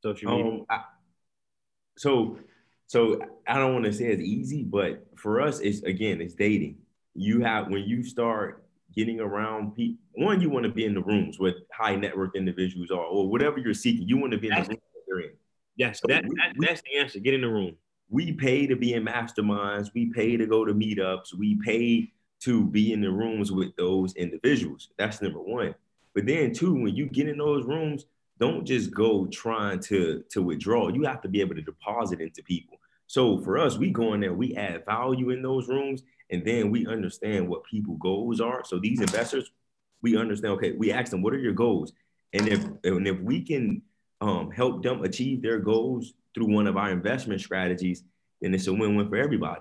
Social 0.05 0.31
media. 0.31 0.53
Um, 0.53 0.67
I, 0.71 0.83
so 1.97 2.39
so 2.93 3.19
I 3.49 3.55
don't 3.55 3.73
want 3.73 3.87
to 3.87 3.93
say 3.95 4.09
it's 4.09 4.21
easy, 4.21 4.65
but 4.65 5.03
for 5.17 5.41
us, 5.41 5.61
it's 5.61 5.81
again, 5.85 6.21
it's 6.21 6.35
dating. 6.35 6.77
You 7.15 7.41
have 7.41 7.69
when 7.69 7.85
you 7.85 8.05
start 8.05 8.67
getting 8.95 9.19
around 9.19 9.75
people. 9.75 9.97
One, 10.13 10.43
you 10.43 10.51
want 10.51 10.67
to 10.67 10.71
be 10.71 10.85
in 10.85 10.93
the 10.93 11.01
rooms 11.01 11.39
with 11.39 11.55
high 11.73 11.97
net 11.97 12.15
worth 12.15 12.35
individuals 12.35 12.91
are, 12.91 12.99
or 12.99 13.31
whatever 13.31 13.59
you're 13.59 13.73
seeking. 13.73 14.07
You 14.07 14.19
want 14.19 14.33
to 14.33 14.39
be 14.39 14.49
in 14.49 14.57
the 14.57 14.61
room 14.61 14.69
that 14.69 15.03
they're 15.07 15.21
in. 15.21 15.31
Yes, 15.77 16.01
so 16.01 16.09
that, 16.09 16.23
we, 16.25 16.35
that, 16.37 16.53
that's 16.59 16.83
the 16.83 16.99
answer. 16.99 17.19
Get 17.19 17.33
in 17.33 17.41
the 17.41 17.49
room. 17.49 17.79
We 18.11 18.33
pay 18.33 18.67
to 18.67 18.77
be 18.77 18.93
in 18.93 19.07
masterminds. 19.07 19.89
We 19.95 20.13
pay 20.13 20.37
to 20.37 20.45
go 20.45 20.67
to 20.67 20.75
meetups. 20.75 21.33
We 21.33 21.59
pay 21.65 22.13
to 22.41 22.67
be 22.67 22.93
in 22.93 23.01
the 23.01 23.11
rooms 23.11 23.51
with 23.51 23.75
those 23.77 24.15
individuals. 24.17 24.91
That's 24.99 25.23
number 25.23 25.41
one. 25.41 25.75
But 26.15 26.27
then 26.27 26.53
two, 26.53 26.75
when 26.75 26.95
you 26.95 27.07
get 27.07 27.27
in 27.27 27.39
those 27.39 27.65
rooms, 27.65 28.05
don't 28.39 28.67
just 28.67 28.93
go 28.93 29.25
trying 29.29 29.81
to 29.81 30.25
to 30.29 30.43
withdraw. 30.43 30.89
You 30.89 31.05
have 31.05 31.23
to 31.23 31.29
be 31.29 31.41
able 31.41 31.55
to 31.55 31.63
deposit 31.63 32.21
into 32.21 32.43
people. 32.43 32.77
So 33.13 33.37
for 33.43 33.59
us, 33.59 33.77
we 33.77 33.91
go 33.91 34.15
in 34.15 34.21
there, 34.21 34.33
we 34.33 34.57
add 34.57 34.87
value 34.87 35.29
in 35.29 35.43
those 35.43 35.69
rooms, 35.69 36.03
and 36.31 36.43
then 36.43 36.71
we 36.71 36.87
understand 36.87 37.47
what 37.47 37.63
people 37.63 37.97
goals 37.97 38.41
are. 38.41 38.65
So 38.65 38.79
these 38.79 39.03
investors, 39.03 39.51
we 40.01 40.17
understand. 40.17 40.55
Okay, 40.55 40.73
we 40.73 40.93
ask 40.93 41.11
them, 41.11 41.21
what 41.21 41.35
are 41.35 41.39
your 41.39 41.53
goals? 41.53 41.93
And 42.33 42.49
if 42.49 42.65
and 42.85 43.07
if 43.07 43.21
we 43.21 43.43
can 43.43 43.83
um, 44.23 44.51
help 44.51 44.83
them 44.83 45.05
achieve 45.05 45.43
their 45.43 45.59
goals 45.59 46.15
through 46.35 46.55
one 46.55 46.67
of 46.67 46.79
our 46.79 46.91
investment 46.91 47.43
strategies, 47.43 48.03
then 48.41 48.55
it's 48.55 48.67
a 48.67 48.73
win-win 48.73 49.11
for 49.11 49.17
everybody. 49.17 49.61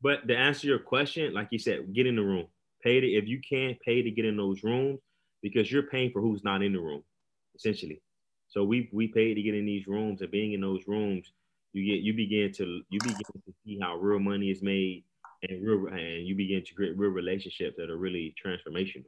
But 0.00 0.28
to 0.28 0.36
answer 0.36 0.68
your 0.68 0.78
question, 0.78 1.34
like 1.34 1.48
you 1.50 1.58
said, 1.58 1.92
get 1.92 2.06
in 2.06 2.14
the 2.14 2.22
room. 2.22 2.46
Pay 2.80 3.00
to 3.00 3.06
if 3.08 3.26
you 3.26 3.40
can 3.40 3.76
pay 3.84 4.02
to 4.02 4.10
get 4.12 4.24
in 4.24 4.36
those 4.36 4.62
rooms 4.62 5.00
because 5.42 5.68
you're 5.68 5.90
paying 5.90 6.12
for 6.12 6.22
who's 6.22 6.44
not 6.44 6.62
in 6.62 6.72
the 6.72 6.80
room, 6.80 7.02
essentially. 7.56 8.00
So 8.46 8.62
we 8.62 8.88
we 8.92 9.08
pay 9.08 9.34
to 9.34 9.42
get 9.42 9.56
in 9.56 9.66
these 9.66 9.88
rooms 9.88 10.20
and 10.20 10.30
being 10.30 10.52
in 10.52 10.60
those 10.60 10.86
rooms 10.86 11.32
you 11.74 11.84
get 11.84 12.02
you 12.02 12.14
begin 12.14 12.52
to 12.52 12.80
you 12.88 13.00
begin 13.02 13.16
to 13.18 13.54
see 13.64 13.78
how 13.80 13.96
real 13.96 14.20
money 14.20 14.50
is 14.50 14.62
made 14.62 15.04
and 15.48 15.66
real 15.66 15.88
and 15.88 16.26
you 16.26 16.34
begin 16.34 16.64
to 16.64 16.74
create 16.74 16.96
real 16.96 17.10
relationships 17.10 17.74
that 17.76 17.90
are 17.90 17.96
really 17.96 18.34
transformational. 18.42 19.04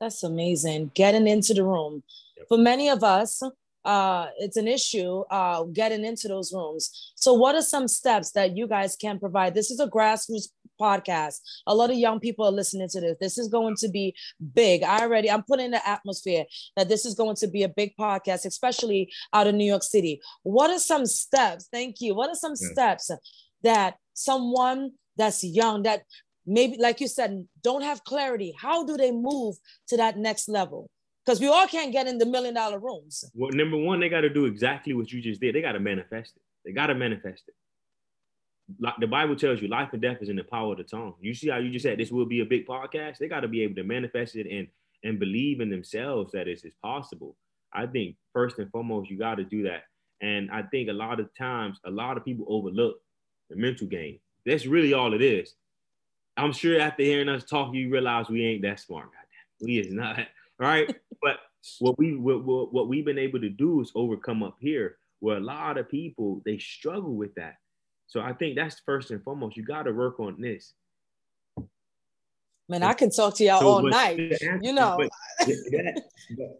That's 0.00 0.22
amazing. 0.22 0.92
Getting 0.94 1.26
into 1.26 1.54
the 1.54 1.64
room. 1.64 2.02
Yep. 2.36 2.46
For 2.48 2.58
many 2.58 2.88
of 2.88 3.02
us, 3.02 3.42
uh, 3.84 4.26
it's 4.38 4.56
an 4.56 4.68
issue 4.68 5.20
uh, 5.30 5.64
getting 5.64 6.04
into 6.04 6.28
those 6.28 6.52
rooms. 6.52 7.12
So, 7.16 7.34
what 7.34 7.54
are 7.54 7.62
some 7.62 7.88
steps 7.88 8.32
that 8.32 8.56
you 8.56 8.66
guys 8.66 8.96
can 8.96 9.18
provide? 9.18 9.54
This 9.54 9.70
is 9.70 9.80
a 9.80 9.86
grassroots 9.86 10.48
podcast. 10.80 11.40
A 11.66 11.74
lot 11.74 11.90
of 11.90 11.96
young 11.96 12.20
people 12.20 12.46
are 12.46 12.52
listening 12.52 12.88
to 12.90 13.00
this. 13.00 13.16
This 13.20 13.38
is 13.38 13.48
going 13.48 13.76
to 13.76 13.88
be 13.88 14.14
big. 14.54 14.82
I 14.82 15.00
already, 15.00 15.30
I'm 15.30 15.42
putting 15.42 15.70
the 15.70 15.86
atmosphere 15.88 16.44
that 16.76 16.88
this 16.88 17.04
is 17.04 17.14
going 17.14 17.36
to 17.36 17.48
be 17.48 17.62
a 17.62 17.68
big 17.68 17.92
podcast, 17.98 18.44
especially 18.44 19.12
out 19.32 19.46
of 19.46 19.54
New 19.54 19.64
York 19.64 19.82
City. 19.82 20.20
What 20.42 20.70
are 20.70 20.78
some 20.78 21.06
steps? 21.06 21.68
Thank 21.72 22.00
you. 22.00 22.14
What 22.14 22.30
are 22.30 22.34
some 22.34 22.54
yeah. 22.60 22.68
steps 22.72 23.10
that 23.62 23.96
someone 24.14 24.92
that's 25.16 25.42
young, 25.44 25.82
that 25.82 26.02
maybe, 26.46 26.76
like 26.78 27.00
you 27.00 27.08
said, 27.08 27.46
don't 27.62 27.82
have 27.82 28.04
clarity, 28.04 28.54
how 28.58 28.84
do 28.84 28.96
they 28.96 29.12
move 29.12 29.56
to 29.88 29.96
that 29.96 30.16
next 30.16 30.48
level? 30.48 30.90
Because 31.24 31.40
we 31.40 31.48
all 31.48 31.66
can't 31.66 31.92
get 31.92 32.06
in 32.06 32.16
the 32.16 32.24
million 32.24 32.54
dollar 32.54 32.78
rooms. 32.78 33.24
Well, 33.34 33.50
number 33.52 33.76
one, 33.76 34.00
they 34.00 34.08
got 34.08 34.22
to 34.22 34.30
do 34.30 34.46
exactly 34.46 34.94
what 34.94 35.12
you 35.12 35.20
just 35.20 35.40
did. 35.40 35.54
They 35.54 35.60
got 35.60 35.72
to 35.72 35.80
manifest 35.80 36.36
it. 36.36 36.42
They 36.64 36.72
got 36.72 36.86
to 36.86 36.94
manifest 36.94 37.42
it 37.48 37.54
the 38.98 39.06
Bible 39.06 39.34
tells 39.34 39.62
you 39.62 39.68
life 39.68 39.90
and 39.92 40.02
death 40.02 40.18
is 40.20 40.28
in 40.28 40.36
the 40.36 40.44
power 40.44 40.72
of 40.72 40.78
the 40.78 40.84
tongue. 40.84 41.14
You 41.20 41.32
see 41.34 41.48
how 41.48 41.56
you 41.56 41.70
just 41.70 41.84
said 41.84 41.98
this 41.98 42.10
will 42.10 42.26
be 42.26 42.40
a 42.40 42.44
big 42.44 42.66
podcast? 42.66 43.18
They 43.18 43.28
got 43.28 43.40
to 43.40 43.48
be 43.48 43.62
able 43.62 43.76
to 43.76 43.84
manifest 43.84 44.36
it 44.36 44.46
and 44.50 44.68
and 45.04 45.18
believe 45.18 45.60
in 45.60 45.70
themselves 45.70 46.32
that 46.32 46.48
it's, 46.48 46.64
it's 46.64 46.76
possible. 46.82 47.36
I 47.72 47.86
think 47.86 48.16
first 48.32 48.58
and 48.58 48.70
foremost, 48.70 49.10
you 49.10 49.16
got 49.18 49.36
to 49.36 49.44
do 49.44 49.62
that. 49.62 49.84
And 50.20 50.50
I 50.50 50.62
think 50.62 50.88
a 50.88 50.92
lot 50.92 51.20
of 51.20 51.32
times, 51.36 51.78
a 51.84 51.90
lot 51.90 52.16
of 52.16 52.24
people 52.24 52.46
overlook 52.48 52.96
the 53.48 53.56
mental 53.56 53.86
game. 53.86 54.18
That's 54.44 54.66
really 54.66 54.94
all 54.94 55.14
it 55.14 55.22
is. 55.22 55.54
I'm 56.36 56.52
sure 56.52 56.80
after 56.80 57.04
hearing 57.04 57.28
us 57.28 57.44
talk, 57.44 57.74
you 57.74 57.90
realize 57.90 58.28
we 58.28 58.44
ain't 58.44 58.62
that 58.62 58.80
smart. 58.80 59.06
Goddamn, 59.06 59.66
we 59.66 59.78
is 59.78 59.92
not 59.92 60.18
right. 60.58 60.94
but 61.22 61.38
what 61.78 61.98
we 61.98 62.16
what, 62.16 62.72
what 62.72 62.88
we've 62.88 63.04
been 63.04 63.18
able 63.18 63.40
to 63.40 63.50
do 63.50 63.80
is 63.80 63.92
overcome 63.94 64.42
up 64.42 64.56
here, 64.60 64.96
where 65.20 65.36
a 65.36 65.40
lot 65.40 65.78
of 65.78 65.88
people 65.88 66.42
they 66.44 66.58
struggle 66.58 67.14
with 67.14 67.34
that 67.36 67.56
so 68.08 68.20
I 68.20 68.32
think 68.32 68.56
that's 68.56 68.80
first 68.80 69.10
and 69.10 69.22
foremost. 69.22 69.56
You 69.56 69.62
got 69.62 69.82
to 69.84 69.92
work 69.92 70.18
on 70.18 70.40
this. 70.40 70.72
Man, 72.70 72.82
I 72.82 72.92
can 72.92 73.10
talk 73.10 73.36
to 73.36 73.44
y'all 73.44 73.60
so, 73.60 73.68
all 73.68 73.82
night. 73.82 74.18
Answer, 74.18 74.58
you 74.62 74.72
know. 74.72 74.98
that, 75.40 76.02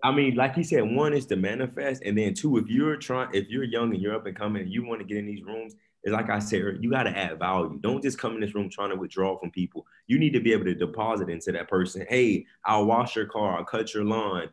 I 0.03 0.13
mean, 0.13 0.37
like 0.37 0.57
you 0.57 0.65
said, 0.65 0.83
one 0.83 1.13
is 1.13 1.27
to 1.27 1.37
manifest, 1.37 2.03
and 2.03 2.17
then 2.17 2.33
two, 2.33 2.57
if 2.59 2.69
you're 2.69 2.97
trying, 2.97 3.29
if 3.35 3.49
you're 3.49 3.65
young 3.65 3.93
and 3.93 4.01
you're 4.01 4.15
up 4.15 4.27
and 4.27 4.37
coming, 4.37 4.63
and 4.63 4.73
you 4.73 4.87
want 4.87 5.01
to 5.01 5.07
get 5.07 5.19
in 5.19 5.27
these 5.27 5.43
rooms, 5.43 5.75
is 6.05 6.13
like 6.13 6.31
I 6.31 6.39
said, 6.39 6.79
you 6.81 6.91
got 6.91 7.03
to 7.05 7.11
add 7.11 7.39
value. 7.39 7.79
Don't 7.83 8.03
just 8.03 8.19
come 8.19 8.35
in 8.35 8.41
this 8.41 8.55
room 8.55 8.71
trying 8.71 8.91
to 8.91 8.97
withdraw 8.97 9.39
from 9.39 9.51
people. 9.51 9.87
You 10.07 10.19
need 10.19 10.33
to 10.33 10.41
be 10.41 10.53
able 10.53 10.65
to 10.65 10.75
deposit 10.75 11.29
into 11.29 11.53
that 11.53 11.69
person. 11.69 12.07
Hey, 12.09 12.47
I'll 12.65 12.87
wash 12.87 13.17
your 13.17 13.27
car, 13.27 13.59
I'll 13.59 13.65
cut 13.65 13.93
your 13.93 14.05
lawn, 14.05 14.49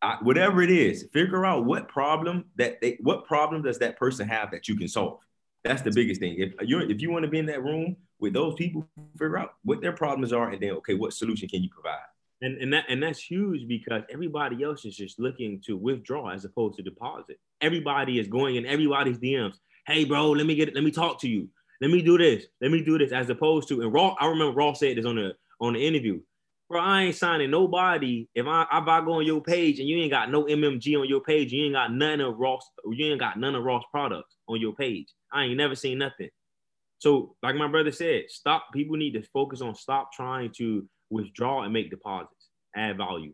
I, 0.00 0.18
whatever 0.22 0.62
it 0.62 0.70
is. 0.70 1.08
Figure 1.12 1.44
out 1.44 1.64
what 1.64 1.88
problem 1.88 2.44
that 2.56 2.80
they, 2.80 2.98
what 3.00 3.24
problem 3.24 3.62
does 3.62 3.78
that 3.78 3.96
person 3.96 4.28
have 4.28 4.50
that 4.52 4.68
you 4.68 4.76
can 4.76 4.88
solve. 4.88 5.18
That's 5.68 5.82
the 5.82 5.90
biggest 5.90 6.20
thing. 6.20 6.36
If 6.38 6.54
you 6.62 6.80
if 6.80 7.02
you 7.02 7.10
want 7.10 7.24
to 7.24 7.30
be 7.30 7.38
in 7.38 7.46
that 7.46 7.62
room 7.62 7.96
with 8.18 8.32
those 8.32 8.54
people, 8.54 8.88
figure 9.18 9.38
out 9.38 9.54
what 9.64 9.82
their 9.82 9.92
problems 9.92 10.32
are, 10.32 10.50
and 10.50 10.62
then 10.62 10.70
okay, 10.70 10.94
what 10.94 11.12
solution 11.12 11.46
can 11.46 11.62
you 11.62 11.68
provide? 11.68 11.98
And 12.40 12.56
and 12.58 12.72
that 12.72 12.86
and 12.88 13.02
that's 13.02 13.20
huge 13.20 13.68
because 13.68 14.02
everybody 14.10 14.64
else 14.64 14.86
is 14.86 14.96
just 14.96 15.18
looking 15.18 15.60
to 15.66 15.76
withdraw 15.76 16.30
as 16.30 16.46
opposed 16.46 16.76
to 16.76 16.82
deposit. 16.82 17.38
Everybody 17.60 18.18
is 18.18 18.28
going 18.28 18.56
in 18.56 18.64
everybody's 18.64 19.18
DMs. 19.18 19.56
Hey, 19.86 20.04
bro, 20.04 20.30
let 20.30 20.46
me 20.46 20.54
get 20.54 20.68
it. 20.68 20.74
Let 20.74 20.84
me 20.84 20.90
talk 20.90 21.20
to 21.20 21.28
you. 21.28 21.48
Let 21.82 21.90
me 21.90 22.00
do 22.00 22.16
this. 22.16 22.46
Let 22.62 22.70
me 22.70 22.82
do 22.82 22.96
this. 22.96 23.12
As 23.12 23.28
opposed 23.28 23.68
to 23.68 23.82
and 23.82 23.92
Ross. 23.92 24.16
I 24.20 24.26
remember 24.26 24.54
Ross 24.56 24.80
said 24.80 24.96
this 24.96 25.04
on 25.04 25.16
the 25.16 25.34
on 25.60 25.74
the 25.74 25.86
interview. 25.86 26.20
Bro, 26.68 26.82
I 26.82 27.04
ain't 27.04 27.16
signing 27.16 27.50
nobody. 27.50 28.26
If 28.34 28.46
I 28.46 28.62
if 28.62 28.88
I 28.88 29.00
go 29.02 29.14
on 29.14 29.26
your 29.26 29.40
page 29.40 29.80
and 29.80 29.88
you 29.88 29.98
ain't 29.98 30.10
got 30.10 30.30
no 30.30 30.44
MMG 30.44 31.00
on 31.00 31.08
your 31.08 31.22
page, 31.22 31.50
you 31.50 31.64
ain't 31.64 31.74
got 31.74 31.92
none 31.92 32.20
of 32.20 32.38
Ross. 32.38 32.70
You 32.90 33.06
ain't 33.06 33.20
got 33.20 33.38
none 33.38 33.54
of 33.54 33.64
Ross 33.64 33.84
products 33.90 34.36
on 34.48 34.60
your 34.60 34.74
page. 34.74 35.08
I 35.32 35.44
ain't 35.44 35.56
never 35.56 35.74
seen 35.74 35.98
nothing. 35.98 36.28
So, 36.98 37.36
like 37.42 37.54
my 37.54 37.68
brother 37.68 37.92
said, 37.92 38.24
stop. 38.28 38.66
People 38.74 38.96
need 38.96 39.12
to 39.12 39.22
focus 39.32 39.62
on 39.62 39.74
stop 39.74 40.12
trying 40.12 40.52
to 40.58 40.86
withdraw 41.08 41.62
and 41.62 41.72
make 41.72 41.90
deposits, 41.90 42.48
add 42.76 42.98
value. 42.98 43.32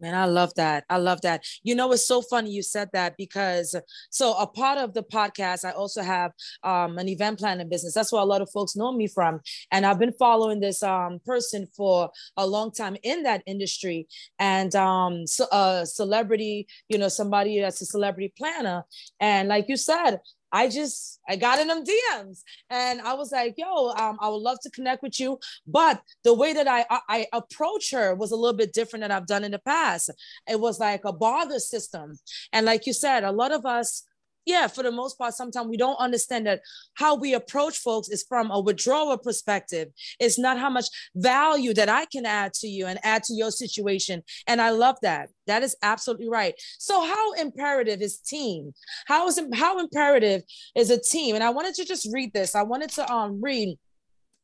Man, 0.00 0.14
I 0.14 0.24
love 0.24 0.52
that. 0.56 0.84
I 0.90 0.96
love 0.96 1.20
that. 1.22 1.44
You 1.62 1.74
know, 1.74 1.92
it's 1.92 2.06
so 2.06 2.20
funny 2.20 2.50
you 2.50 2.62
said 2.62 2.88
that 2.92 3.16
because 3.16 3.76
so 4.10 4.34
a 4.36 4.46
part 4.46 4.76
of 4.78 4.92
the 4.92 5.04
podcast, 5.04 5.64
I 5.64 5.70
also 5.70 6.02
have 6.02 6.32
um, 6.64 6.98
an 6.98 7.08
event 7.08 7.38
planning 7.38 7.68
business. 7.68 7.94
That's 7.94 8.12
where 8.12 8.20
a 8.20 8.26
lot 8.26 8.42
of 8.42 8.50
folks 8.52 8.74
know 8.74 8.92
me 8.92 9.06
from, 9.06 9.40
and 9.70 9.86
I've 9.86 9.98
been 10.00 10.12
following 10.18 10.58
this 10.60 10.82
um, 10.82 11.20
person 11.24 11.68
for 11.76 12.10
a 12.36 12.46
long 12.46 12.72
time 12.72 12.96
in 13.04 13.22
that 13.22 13.42
industry, 13.46 14.08
and 14.38 14.74
um, 14.74 15.26
so 15.26 15.46
a 15.52 15.86
celebrity, 15.86 16.66
you 16.88 16.98
know, 16.98 17.08
somebody 17.08 17.60
that's 17.60 17.80
a 17.80 17.86
celebrity 17.86 18.32
planner, 18.36 18.84
and 19.20 19.48
like 19.48 19.66
you 19.68 19.76
said, 19.76 20.18
I 20.54 20.68
just 20.68 21.18
I 21.28 21.34
got 21.34 21.58
in 21.58 21.66
them 21.66 21.82
DMs 21.82 22.42
and 22.70 23.00
I 23.00 23.14
was 23.14 23.32
like, 23.32 23.54
yo, 23.58 23.88
um, 23.88 24.16
I 24.20 24.28
would 24.28 24.36
love 24.36 24.58
to 24.62 24.70
connect 24.70 25.02
with 25.02 25.18
you. 25.18 25.40
But 25.66 26.00
the 26.22 26.32
way 26.32 26.52
that 26.52 26.68
I, 26.68 26.86
I, 26.88 27.00
I 27.08 27.26
approach 27.32 27.90
her 27.90 28.14
was 28.14 28.30
a 28.30 28.36
little 28.36 28.56
bit 28.56 28.72
different 28.72 29.02
than 29.02 29.10
I've 29.10 29.26
done 29.26 29.42
in 29.42 29.50
the 29.50 29.58
past. 29.58 30.10
It 30.48 30.60
was 30.60 30.78
like 30.78 31.04
a 31.04 31.12
bother 31.12 31.58
system. 31.58 32.20
And 32.52 32.66
like 32.66 32.86
you 32.86 32.92
said, 32.92 33.24
a 33.24 33.32
lot 33.32 33.50
of 33.50 33.66
us 33.66 34.04
yeah, 34.46 34.66
for 34.66 34.82
the 34.82 34.92
most 34.92 35.16
part, 35.16 35.34
sometimes 35.34 35.68
we 35.68 35.76
don't 35.76 35.96
understand 35.96 36.46
that 36.46 36.60
how 36.94 37.14
we 37.14 37.34
approach 37.34 37.78
folks 37.78 38.08
is 38.08 38.24
from 38.28 38.50
a 38.50 38.60
withdrawal 38.60 39.16
perspective. 39.16 39.88
It's 40.20 40.38
not 40.38 40.58
how 40.58 40.70
much 40.70 40.86
value 41.14 41.72
that 41.74 41.88
I 41.88 42.04
can 42.06 42.26
add 42.26 42.52
to 42.54 42.68
you 42.68 42.86
and 42.86 42.98
add 43.02 43.22
to 43.24 43.34
your 43.34 43.50
situation. 43.50 44.22
And 44.46 44.60
I 44.60 44.70
love 44.70 44.96
that. 45.02 45.30
That 45.46 45.62
is 45.62 45.76
absolutely 45.82 46.28
right. 46.28 46.54
So, 46.78 47.04
how 47.04 47.32
imperative 47.32 48.02
is 48.02 48.18
team? 48.18 48.72
How 49.06 49.26
is 49.28 49.40
how 49.54 49.78
imperative 49.78 50.42
is 50.76 50.90
a 50.90 51.00
team? 51.00 51.34
And 51.34 51.44
I 51.44 51.50
wanted 51.50 51.74
to 51.76 51.84
just 51.84 52.08
read 52.12 52.32
this. 52.32 52.54
I 52.54 52.62
wanted 52.62 52.90
to 52.90 53.10
um 53.12 53.40
read 53.42 53.78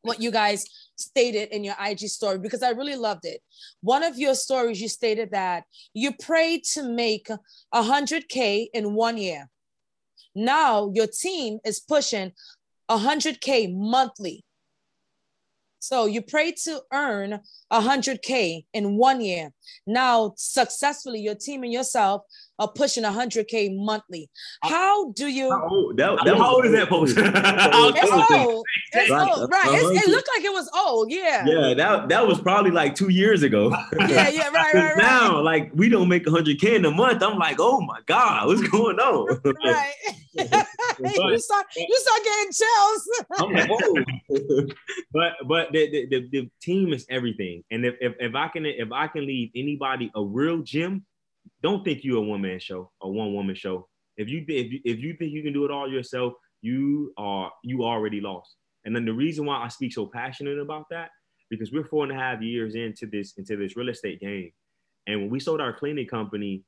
what 0.02 0.20
you 0.20 0.30
guys 0.30 0.64
stated 0.96 1.50
in 1.50 1.62
your 1.64 1.74
IG 1.78 2.00
story 2.00 2.38
because 2.38 2.62
I 2.62 2.70
really 2.70 2.96
loved 2.96 3.24
it. 3.24 3.40
One 3.82 4.02
of 4.02 4.18
your 4.18 4.34
stories, 4.34 4.80
you 4.80 4.88
stated 4.88 5.30
that 5.32 5.64
you 5.92 6.12
prayed 6.12 6.64
to 6.72 6.82
make 6.82 7.28
100K 7.74 8.68
in 8.72 8.94
one 8.94 9.18
year. 9.18 9.48
Now 10.34 10.90
your 10.94 11.06
team 11.06 11.58
is 11.64 11.80
pushing 11.80 12.32
100K 12.90 13.74
monthly. 13.74 14.44
So 15.80 16.04
you 16.06 16.22
pray 16.22 16.52
to 16.64 16.80
earn 16.92 17.40
100K 17.72 18.66
in 18.72 18.96
one 18.96 19.20
year. 19.20 19.52
Now, 19.86 20.34
successfully, 20.36 21.20
your 21.20 21.34
team 21.34 21.62
and 21.64 21.72
yourself 21.72 22.22
are 22.58 22.70
pushing 22.70 23.02
100K 23.02 23.74
monthly. 23.74 24.28
How 24.62 25.10
do 25.12 25.26
you? 25.26 25.50
How 25.50 25.68
old, 25.68 25.96
that, 25.96 26.20
that 26.24 26.36
how 26.36 26.54
old 26.54 26.66
is 26.66 26.72
that 26.72 26.88
post? 26.88 27.14
it's 27.18 27.26
old. 27.26 28.66
It's 28.92 29.10
right. 29.10 29.32
old. 29.38 29.50
Right. 29.50 29.68
It's, 29.72 30.06
it 30.06 30.10
looked 30.10 30.28
like 30.36 30.44
it 30.44 30.52
was 30.52 30.70
old. 30.76 31.10
Yeah. 31.10 31.46
Yeah. 31.46 31.74
That, 31.74 32.10
that 32.10 32.26
was 32.26 32.38
probably 32.40 32.70
like 32.70 32.94
two 32.94 33.08
years 33.08 33.42
ago. 33.42 33.70
yeah. 34.00 34.28
Yeah. 34.28 34.48
Right. 34.50 34.74
Right. 34.74 34.74
right. 34.74 34.96
Now, 34.98 35.40
like, 35.40 35.70
we 35.74 35.88
don't 35.88 36.08
make 36.08 36.26
100K 36.26 36.76
in 36.76 36.84
a 36.84 36.90
month. 36.90 37.22
I'm 37.22 37.38
like, 37.38 37.56
oh 37.58 37.80
my 37.80 38.00
God, 38.04 38.48
what's 38.48 38.68
going 38.68 38.98
on? 38.98 39.40
right. 39.64 40.66
You, 41.02 41.38
start, 41.38 41.66
you 41.76 41.98
start 41.98 42.20
getting 42.24 42.52
chills. 42.52 43.08
I'm 43.38 43.52
like, 43.52 44.76
but 45.12 45.32
but 45.46 45.72
the, 45.72 45.90
the, 45.90 46.06
the, 46.06 46.28
the 46.30 46.50
team 46.60 46.92
is 46.92 47.06
everything. 47.10 47.64
And 47.70 47.84
if, 47.84 47.94
if, 48.00 48.14
if 48.18 48.34
I 48.34 48.48
can 48.48 48.66
if 48.66 48.92
I 48.92 49.06
can 49.08 49.26
leave 49.26 49.50
anybody 49.54 50.10
a 50.14 50.22
real 50.22 50.62
gem, 50.62 51.04
don't 51.62 51.84
think 51.84 52.04
you're 52.04 52.18
a 52.18 52.22
one 52.22 52.42
man 52.42 52.58
show, 52.58 52.90
a 53.02 53.08
one 53.08 53.34
woman 53.34 53.54
show. 53.54 53.88
If 54.16 54.28
you 54.28 54.44
if 54.48 54.72
you, 54.72 54.80
if 54.84 54.98
you 54.98 55.14
think 55.14 55.32
you 55.32 55.42
can 55.42 55.52
do 55.52 55.64
it 55.64 55.70
all 55.70 55.90
yourself, 55.90 56.34
you 56.62 57.12
are 57.16 57.50
you 57.62 57.84
already 57.84 58.20
lost. 58.20 58.56
And 58.84 58.94
then 58.94 59.04
the 59.04 59.12
reason 59.12 59.46
why 59.46 59.62
I 59.62 59.68
speak 59.68 59.92
so 59.92 60.06
passionate 60.06 60.58
about 60.58 60.86
that 60.90 61.10
because 61.50 61.72
we're 61.72 61.84
four 61.84 62.04
and 62.04 62.12
a 62.12 62.14
half 62.14 62.40
years 62.40 62.74
into 62.74 63.06
this 63.06 63.34
into 63.36 63.56
this 63.56 63.76
real 63.76 63.88
estate 63.88 64.20
game, 64.20 64.52
and 65.06 65.20
when 65.20 65.30
we 65.30 65.40
sold 65.40 65.60
our 65.60 65.72
cleaning 65.72 66.06
company, 66.06 66.64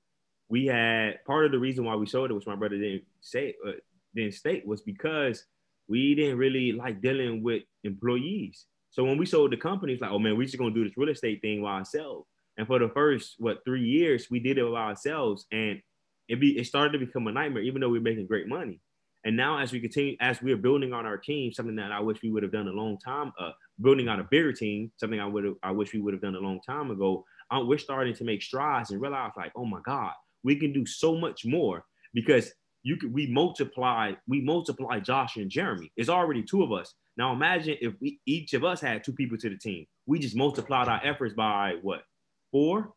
we 0.49 0.67
had 0.67 1.25
part 1.25 1.47
of 1.47 1.53
the 1.53 1.59
reason 1.59 1.85
why 1.85 1.97
we 1.97 2.07
sold 2.07 2.31
it, 2.31 2.35
which 2.35 2.47
my 2.47 2.57
brother 2.57 2.77
didn't 2.77 3.05
say 3.21 3.55
uh, 3.67 3.73
didn't 4.15 4.35
state, 4.35 4.67
was 4.67 4.83
because 4.83 5.45
we 5.89 6.15
didn't 6.15 6.39
really 6.39 6.73
like 6.73 7.01
dealing 7.03 7.43
with 7.43 7.63
employees. 7.85 8.67
So 8.91 9.05
when 9.05 9.19
we 9.19 9.27
sold 9.27 9.53
the 9.53 9.57
company, 9.57 9.95
it's 9.95 10.03
like, 10.03 10.11
oh 10.11 10.19
man, 10.19 10.37
we're 10.37 10.45
just 10.45 10.59
gonna 10.59 10.75
do 10.75 10.85
this 10.85 10.97
real 10.97 11.09
estate 11.09 11.41
thing 11.41 11.63
by 11.63 11.79
ourselves. 11.79 12.29
And 12.59 12.67
for 12.67 12.79
the 12.79 12.89
first 12.91 13.37
what 13.39 13.65
three 13.65 13.85
years, 13.85 14.29
we 14.31 14.39
did 14.39 14.59
it 14.59 14.65
by 14.71 14.83
ourselves, 14.83 15.47
and 15.51 15.81
it 16.29 16.41
be 16.41 16.59
it 16.59 16.67
started 16.67 16.93
to 16.93 17.05
become 17.05 17.27
a 17.27 17.33
nightmare, 17.33 17.63
even 17.63 17.81
though 17.81 17.89
we 17.89 17.99
are 17.99 18.03
making 18.03 18.27
great 18.27 18.47
money. 18.47 18.81
And 19.25 19.37
now, 19.37 19.59
as 19.59 19.73
we 19.73 19.81
continue, 19.81 20.17
as 20.21 20.43
we're 20.43 20.57
building 20.57 20.93
on 20.93 21.07
our 21.07 21.17
team, 21.17 21.53
something 21.53 21.77
that 21.77 21.93
I 21.93 22.01
wish 22.01 22.23
we 22.23 22.31
would 22.31 22.43
have 22.43 22.53
done 22.53 22.69
a 22.69 22.73
long 22.73 22.99
time, 22.99 23.33
uh, 23.39 23.53
building 23.81 24.09
out 24.09 24.19
a 24.19 24.25
bigger 24.25 24.53
team, 24.53 24.91
something 24.99 25.21
I 25.21 25.27
would 25.27 25.55
I 25.63 25.71
wish 25.71 25.93
we 25.93 26.01
would 26.01 26.13
have 26.13 26.23
done 26.23 26.35
a 26.35 26.41
long 26.41 26.61
time 26.61 26.91
ago. 26.91 27.25
We're 27.55 27.79
starting 27.79 28.15
to 28.15 28.25
make 28.25 28.43
strides 28.43 28.91
and 28.91 29.01
realize, 29.01 29.33
like, 29.37 29.53
oh 29.55 29.67
my 29.67 29.81
God, 29.85 30.13
we 30.43 30.57
can 30.57 30.73
do 30.73 30.87
so 30.87 31.17
much 31.17 31.45
more 31.45 31.85
because 32.15 32.53
you 32.83 32.97
could 32.97 33.13
we 33.13 33.27
multiply, 33.27 34.13
we 34.27 34.41
multiply 34.41 34.99
Josh 34.99 35.37
and 35.37 35.51
Jeremy. 35.51 35.93
It's 35.97 36.09
already 36.09 36.43
two 36.43 36.63
of 36.63 36.73
us. 36.73 36.95
Now 37.17 37.33
imagine 37.33 37.77
if 37.81 37.95
we 38.01 38.19
each 38.27 38.55
of 38.55 38.65
us 38.65 38.81
had 38.81 39.05
two 39.05 39.13
people 39.13 39.39
to 39.39 39.49
the 39.49 39.57
team. 39.57 39.87
We 40.07 40.19
just 40.19 40.37
multiplied 40.37 40.89
our 40.89 41.01
efforts 41.05 41.35
by 41.35 41.77
what 41.83 42.03
four. 42.51 42.93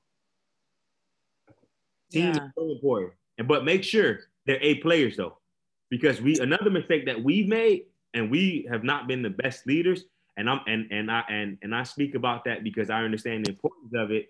Team 2.11 2.33
yeah. 2.33 2.45
is 2.45 2.51
so 2.57 2.71
important. 2.71 3.13
And 3.37 3.47
but 3.47 3.65
make 3.65 3.83
sure 3.83 4.19
they're 4.45 4.61
A 4.61 4.75
players 4.75 5.17
though. 5.17 5.37
Because 5.89 6.21
we 6.21 6.39
another 6.39 6.69
mistake 6.69 7.05
that 7.05 7.21
we've 7.21 7.47
made, 7.47 7.83
and 8.13 8.31
we 8.31 8.67
have 8.69 8.83
not 8.83 9.07
been 9.07 9.21
the 9.21 9.29
best 9.29 9.67
leaders. 9.67 10.05
And 10.37 10.49
I'm 10.49 10.61
and 10.67 10.91
and 10.91 11.11
I 11.11 11.23
and 11.29 11.57
and 11.61 11.75
I 11.75 11.83
speak 11.83 12.15
about 12.15 12.43
that 12.45 12.63
because 12.63 12.89
I 12.89 13.03
understand 13.03 13.45
the 13.45 13.51
importance 13.51 13.93
of 13.95 14.11
it. 14.11 14.29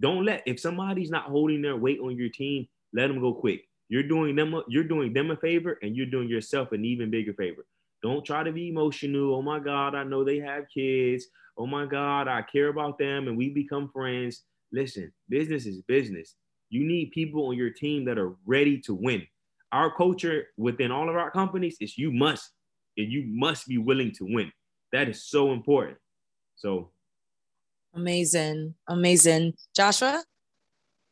Don't 0.00 0.24
let 0.24 0.42
if 0.46 0.58
somebody's 0.58 1.10
not 1.10 1.24
holding 1.24 1.62
their 1.62 1.76
weight 1.76 2.00
on 2.00 2.16
your 2.16 2.28
team, 2.28 2.66
let 2.92 3.08
them 3.08 3.20
go 3.20 3.34
quick. 3.34 3.68
You're 3.88 4.02
doing 4.02 4.34
them 4.34 4.60
you're 4.68 4.84
doing 4.84 5.12
them 5.12 5.30
a 5.30 5.36
favor 5.36 5.78
and 5.82 5.96
you're 5.96 6.06
doing 6.06 6.28
yourself 6.28 6.72
an 6.72 6.84
even 6.84 7.10
bigger 7.10 7.34
favor. 7.34 7.66
Don't 8.02 8.24
try 8.24 8.42
to 8.42 8.52
be 8.52 8.68
emotional. 8.68 9.34
Oh 9.34 9.42
my 9.42 9.58
God, 9.58 9.94
I 9.94 10.04
know 10.04 10.24
they 10.24 10.38
have 10.38 10.64
kids. 10.72 11.26
Oh 11.56 11.66
my 11.66 11.86
God, 11.86 12.28
I 12.28 12.42
care 12.42 12.68
about 12.68 12.98
them 12.98 13.28
and 13.28 13.36
we 13.36 13.50
become 13.50 13.90
friends. 13.92 14.42
Listen, 14.72 15.12
business 15.28 15.66
is 15.66 15.82
business. 15.82 16.34
You 16.70 16.84
need 16.84 17.12
people 17.12 17.46
on 17.46 17.56
your 17.56 17.70
team 17.70 18.04
that 18.06 18.18
are 18.18 18.34
ready 18.46 18.78
to 18.80 18.94
win. 18.94 19.26
Our 19.72 19.94
culture 19.94 20.48
within 20.56 20.90
all 20.90 21.08
of 21.08 21.16
our 21.16 21.30
companies 21.30 21.76
is 21.80 21.96
you 21.96 22.12
must, 22.12 22.50
and 22.96 23.10
you 23.10 23.24
must 23.26 23.66
be 23.66 23.78
willing 23.78 24.12
to 24.12 24.24
win. 24.24 24.52
That 24.92 25.08
is 25.08 25.24
so 25.24 25.52
important. 25.52 25.98
So 26.56 26.90
amazing, 27.94 28.74
amazing. 28.88 29.54
Joshua? 29.74 30.22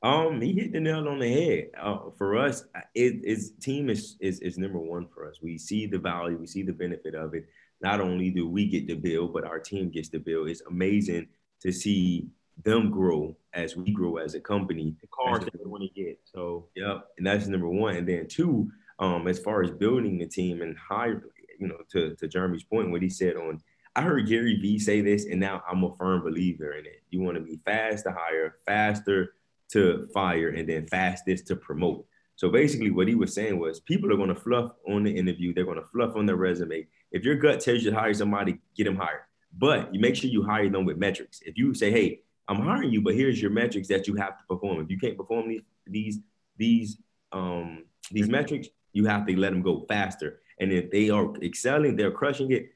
Um, 0.02 0.40
he 0.40 0.52
hit 0.52 0.72
the 0.72 0.80
nail 0.80 1.08
on 1.08 1.20
the 1.20 1.32
head. 1.32 1.70
Uh, 1.80 2.10
for 2.18 2.36
us, 2.36 2.64
it 2.94 3.24
is 3.24 3.52
team 3.60 3.88
is, 3.88 4.16
is 4.20 4.40
is 4.40 4.58
number 4.58 4.78
one 4.78 5.06
for 5.06 5.28
us. 5.28 5.38
We 5.40 5.58
see 5.58 5.86
the 5.86 5.98
value, 5.98 6.36
we 6.36 6.46
see 6.46 6.62
the 6.62 6.72
benefit 6.72 7.14
of 7.14 7.34
it. 7.34 7.46
Not 7.80 8.00
only 8.00 8.30
do 8.30 8.48
we 8.48 8.66
get 8.66 8.88
the 8.88 8.94
bill, 8.94 9.28
but 9.28 9.44
our 9.44 9.60
team 9.60 9.90
gets 9.90 10.08
the 10.08 10.18
bill. 10.18 10.46
It's 10.46 10.62
amazing 10.62 11.28
to 11.60 11.72
see 11.72 12.28
them 12.64 12.90
grow 12.90 13.36
as 13.54 13.76
we 13.76 13.92
grow 13.92 14.16
as 14.16 14.34
a 14.34 14.40
company. 14.40 14.96
The 15.00 15.06
cars 15.08 15.44
that 15.44 15.54
we 15.58 15.70
want 15.70 15.84
to 15.84 16.02
get. 16.02 16.20
So 16.24 16.68
yep, 16.74 17.06
and 17.16 17.26
that's 17.26 17.46
number 17.46 17.68
one. 17.68 17.96
And 17.96 18.08
then 18.08 18.26
two, 18.26 18.70
um, 18.98 19.28
as 19.28 19.38
far 19.38 19.62
as 19.62 19.70
building 19.70 20.18
the 20.18 20.26
team 20.26 20.62
and 20.62 20.76
hiring, 20.76 21.22
you 21.60 21.68
know, 21.68 21.78
to 21.92 22.16
to 22.16 22.26
Jeremy's 22.26 22.64
point, 22.64 22.90
what 22.90 23.02
he 23.02 23.08
said 23.08 23.36
on, 23.36 23.60
I 23.94 24.02
heard 24.02 24.26
Gary 24.26 24.56
Vee 24.56 24.80
say 24.80 25.00
this, 25.00 25.26
and 25.26 25.38
now 25.38 25.62
I'm 25.70 25.84
a 25.84 25.94
firm 25.96 26.22
believer 26.22 26.72
in 26.72 26.86
it. 26.86 27.04
You 27.10 27.20
want 27.20 27.36
to 27.36 27.42
be 27.42 27.60
fast 27.64 28.04
to 28.04 28.10
hire, 28.10 28.56
faster 28.66 29.34
to 29.72 30.08
fire, 30.12 30.50
and 30.50 30.68
then 30.68 30.86
fastest 30.86 31.46
to 31.48 31.56
promote. 31.56 32.04
So 32.36 32.50
basically, 32.50 32.90
what 32.90 33.08
he 33.08 33.14
was 33.14 33.34
saying 33.34 33.58
was 33.58 33.80
people 33.80 34.12
are 34.12 34.16
going 34.16 34.28
to 34.28 34.34
fluff 34.34 34.72
on 34.88 35.04
the 35.04 35.16
interview. 35.16 35.52
They're 35.52 35.64
going 35.64 35.80
to 35.80 35.86
fluff 35.86 36.16
on 36.16 36.26
their 36.26 36.36
resume. 36.36 36.86
If 37.10 37.24
your 37.24 37.36
gut 37.36 37.60
tells 37.60 37.82
you 37.82 37.90
to 37.90 37.96
hire 37.96 38.14
somebody, 38.14 38.58
get 38.76 38.84
them 38.84 38.96
hired. 38.96 39.22
But 39.56 39.94
you 39.94 40.00
make 40.00 40.16
sure 40.16 40.30
you 40.30 40.42
hire 40.42 40.70
them 40.70 40.84
with 40.84 40.96
metrics. 40.96 41.40
If 41.42 41.58
you 41.58 41.74
say, 41.74 41.90
"Hey, 41.90 42.22
I'm 42.48 42.60
hiring 42.60 42.92
you, 42.92 43.00
but 43.00 43.14
here's 43.14 43.40
your 43.40 43.50
metrics 43.50 43.88
that 43.88 44.08
you 44.08 44.14
have 44.16 44.38
to 44.38 44.44
perform. 44.48 44.82
If 44.82 44.90
you 44.90 44.98
can't 44.98 45.16
perform 45.16 45.48
these 45.48 45.62
these 45.86 46.18
these 46.56 46.98
um 47.32 47.84
these 48.10 48.28
metrics, 48.28 48.68
you 48.92 49.06
have 49.06 49.26
to 49.26 49.38
let 49.38 49.50
them 49.50 49.62
go 49.62 49.84
faster. 49.88 50.40
And 50.58 50.72
if 50.72 50.90
they 50.90 51.10
are 51.10 51.34
excelling, 51.42 51.96
they're 51.96 52.10
crushing 52.10 52.52
it, 52.52 52.70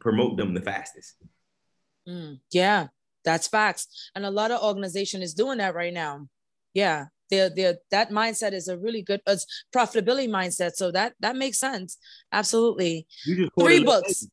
promote 0.00 0.36
them 0.36 0.54
the 0.54 0.60
fastest. 0.60 1.14
Mm, 2.08 2.40
yeah, 2.50 2.88
that's 3.24 3.48
facts. 3.48 4.10
And 4.14 4.24
a 4.24 4.30
lot 4.30 4.50
of 4.50 4.62
organization 4.62 5.22
is 5.22 5.34
doing 5.34 5.58
that 5.58 5.74
right 5.74 5.92
now. 5.92 6.28
Yeah. 6.74 7.06
They're, 7.30 7.50
they're, 7.50 7.78
that 7.90 8.10
mindset 8.10 8.52
is 8.52 8.68
a 8.68 8.78
really 8.78 9.02
good 9.02 9.20
uh, 9.26 9.36
profitability 9.74 10.28
mindset. 10.28 10.72
So 10.74 10.92
that 10.92 11.14
that 11.20 11.36
makes 11.36 11.58
sense. 11.58 11.96
Absolutely. 12.30 13.06
You 13.24 13.36
just 13.36 13.52
Three 13.58 13.82
books. 13.82 14.22
You, 14.22 14.28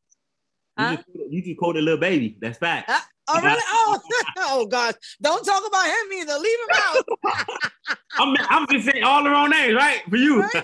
Huh? 0.78 0.96
just, 0.96 1.08
you 1.30 1.42
just 1.44 1.58
quoted 1.58 1.84
Lil 1.84 1.98
Baby. 1.98 2.38
That's 2.42 2.58
fact. 2.58 2.90
Ah, 2.90 3.06
oh 3.34 3.42
really? 3.42 3.62
Oh, 3.74 4.00
oh 4.38 4.66
God! 4.66 4.96
Don't 5.22 5.44
talk 5.44 5.64
about 5.68 5.86
him 5.86 6.14
either. 6.14 6.38
Leave 6.38 6.58
him 6.70 6.76
out. 6.76 7.98
I'm, 8.20 8.36
I'm 8.50 8.68
just 8.70 8.86
saying 8.86 9.04
all 9.04 9.24
the 9.24 9.30
wrong 9.30 9.50
names, 9.50 9.76
right? 9.76 10.02
For 10.10 10.18
you. 10.18 10.42
Right? 10.42 10.64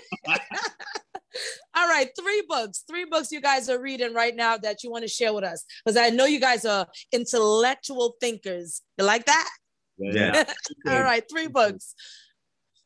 All 1.76 1.88
right, 1.88 2.10
three 2.20 2.44
books, 2.48 2.84
three 2.90 3.06
books 3.06 3.32
you 3.32 3.42
guys 3.42 3.70
are 3.70 3.80
reading 3.80 4.14
right 4.14 4.36
now 4.36 4.58
that 4.58 4.84
you 4.84 4.90
want 4.90 5.04
to 5.04 5.08
share 5.08 5.34
with 5.34 5.44
us, 5.44 5.64
because 5.86 5.98
I 5.98 6.10
know 6.10 6.26
you 6.26 6.40
guys 6.40 6.66
are 6.66 6.88
intellectual 7.12 8.16
thinkers. 8.20 8.82
You 8.98 9.06
like 9.06 9.26
that? 9.26 9.50
Yeah. 9.98 10.44
All 10.88 11.02
right, 11.02 11.24
three 11.30 11.48
books. 11.48 11.94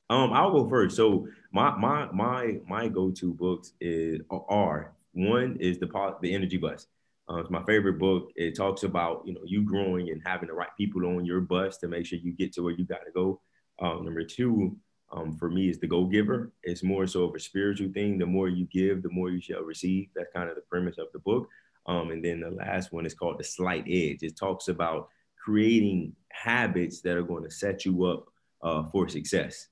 Um, 0.09 0.33
I'll 0.33 0.51
go 0.51 0.67
first. 0.67 0.97
So 0.97 1.27
my 1.53 1.75
my 1.77 2.11
my 2.11 2.57
my 2.67 2.87
go-to 2.89 3.33
books 3.33 3.73
is 3.79 4.19
are 4.29 4.93
one 5.13 5.57
is 5.59 5.79
the 5.79 5.87
po- 5.87 6.17
the 6.21 6.33
Energy 6.33 6.57
Bus. 6.57 6.87
Uh, 7.31 7.37
it's 7.37 7.49
my 7.49 7.63
favorite 7.63 7.97
book. 7.97 8.29
It 8.35 8.57
talks 8.57 8.83
about 8.83 9.21
you 9.25 9.33
know 9.33 9.41
you 9.45 9.63
growing 9.63 10.09
and 10.09 10.21
having 10.25 10.47
the 10.47 10.53
right 10.53 10.69
people 10.77 11.05
on 11.05 11.25
your 11.25 11.39
bus 11.39 11.77
to 11.77 11.87
make 11.87 12.05
sure 12.05 12.19
you 12.19 12.33
get 12.33 12.51
to 12.53 12.63
where 12.63 12.73
you 12.73 12.83
got 12.83 13.05
to 13.05 13.11
go. 13.13 13.39
Um, 13.79 14.03
number 14.03 14.23
two, 14.23 14.75
um, 15.13 15.37
for 15.37 15.49
me, 15.49 15.69
is 15.69 15.79
the 15.79 15.87
Go 15.87 16.05
Giver. 16.05 16.51
It's 16.63 16.83
more 16.83 17.07
so 17.07 17.23
of 17.23 17.35
a 17.35 17.39
spiritual 17.39 17.91
thing. 17.93 18.17
The 18.17 18.25
more 18.25 18.49
you 18.49 18.65
give, 18.65 19.01
the 19.01 19.09
more 19.09 19.29
you 19.29 19.39
shall 19.39 19.61
receive. 19.61 20.09
That's 20.15 20.31
kind 20.35 20.49
of 20.49 20.55
the 20.55 20.61
premise 20.61 20.97
of 20.97 21.07
the 21.13 21.19
book. 21.19 21.47
Um, 21.85 22.11
and 22.11 22.23
then 22.23 22.41
the 22.41 22.51
last 22.51 22.91
one 22.91 23.05
is 23.05 23.13
called 23.13 23.39
The 23.39 23.43
Slight 23.43 23.85
Edge. 23.87 24.19
It 24.21 24.37
talks 24.37 24.67
about 24.67 25.07
creating 25.41 26.13
habits 26.31 27.01
that 27.01 27.17
are 27.17 27.23
going 27.23 27.43
to 27.43 27.51
set 27.51 27.85
you 27.85 28.05
up 28.05 28.25
uh, 28.61 28.83
for 28.91 29.07
success. 29.07 29.67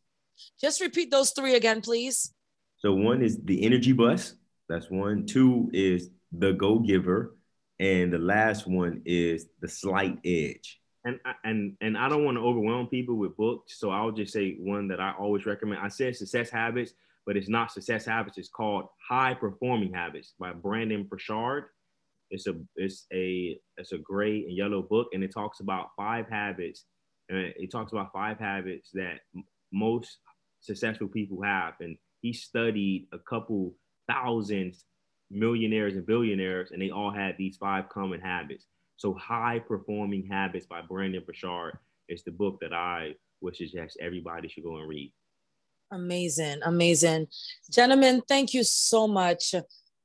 Just 0.60 0.82
repeat 0.82 1.12
those 1.12 1.32
three 1.32 1.56
again, 1.56 1.82
please. 1.82 2.34
So 2.78 2.94
one 2.94 3.22
is 3.22 3.38
the 3.44 3.64
energy 3.64 3.92
bus. 3.92 4.36
That's 4.70 4.90
one. 4.90 5.26
Two 5.26 5.70
is 5.74 6.10
the 6.32 6.54
go 6.54 6.80
giver. 6.80 7.36
And 7.80 8.12
the 8.12 8.18
last 8.20 8.68
one 8.68 9.02
is 9.06 9.48
the 9.62 9.68
slight 9.70 10.20
edge. 10.26 10.80
and 11.06 11.20
and 11.44 11.78
and 11.82 11.98
I 11.98 12.10
don't 12.10 12.26
want 12.26 12.38
to 12.38 12.42
overwhelm 12.44 12.88
people 12.88 13.16
with 13.16 13.38
books, 13.38 13.80
so 13.80 13.90
I'll 13.90 14.12
just 14.12 14.34
say 14.34 14.56
one 14.60 14.88
that 14.90 15.00
I 15.00 15.14
always 15.18 15.46
recommend. 15.46 15.82
I 15.82 15.88
said 15.88 16.16
Success 16.16 16.50
Habits, 16.50 16.94
but 17.26 17.38
it's 17.38 17.48
not 17.50 17.72
Success 17.72 18.06
Habits. 18.06 18.38
It's 18.38 18.50
called 18.50 18.86
High 19.08 19.34
Performing 19.34 19.94
Habits 19.94 20.34
by 20.40 20.52
Brendon 20.52 21.04
Burchard. 21.10 21.66
It's 22.32 22.48
a 22.48 22.56
it's 22.76 23.06
a 23.14 23.58
it's 23.78 23.94
a 23.94 23.98
gray 23.98 24.44
and 24.44 24.56
yellow 24.56 24.82
book, 24.82 25.08
and 25.14 25.24
it 25.24 25.34
talks 25.34 25.62
about 25.62 25.90
five 25.96 26.28
habits. 26.30 26.86
And 27.30 27.54
it 27.58 27.72
talks 27.72 27.92
about 27.92 28.12
five 28.12 28.40
habits 28.40 28.90
that 28.94 29.20
m- 29.36 29.44
most 29.72 30.18
successful 30.62 31.08
people 31.08 31.42
have, 31.44 31.76
and 31.80 31.98
he 32.22 32.34
studied 32.34 33.08
a 33.14 33.20
couple 33.20 33.76
thousand 34.10 34.74
millionaires 35.32 35.96
and 35.96 36.06
billionaires, 36.06 36.72
and 36.72 36.82
they 36.82 36.90
all 36.90 37.12
had 37.12 37.36
these 37.38 37.58
five 37.58 37.90
common 37.90 38.20
habits. 38.20 38.66
So, 38.98 39.14
High 39.14 39.60
Performing 39.60 40.28
Habits 40.28 40.66
by 40.66 40.82
Brendon 40.82 41.24
Burchard 41.26 41.78
is 42.08 42.24
the 42.24 42.32
book 42.32 42.60
that 42.62 42.74
I 42.74 43.16
would 43.42 43.56
suggest 43.56 43.98
everybody 44.02 44.50
should 44.50 44.64
go 44.64 44.78
and 44.78 44.90
read. 44.90 45.14
Amazing, 45.92 46.60
amazing, 46.66 47.28
gentlemen. 47.72 48.22
Thank 48.28 48.54
you 48.54 48.64
so 48.64 49.08
much. 49.08 49.56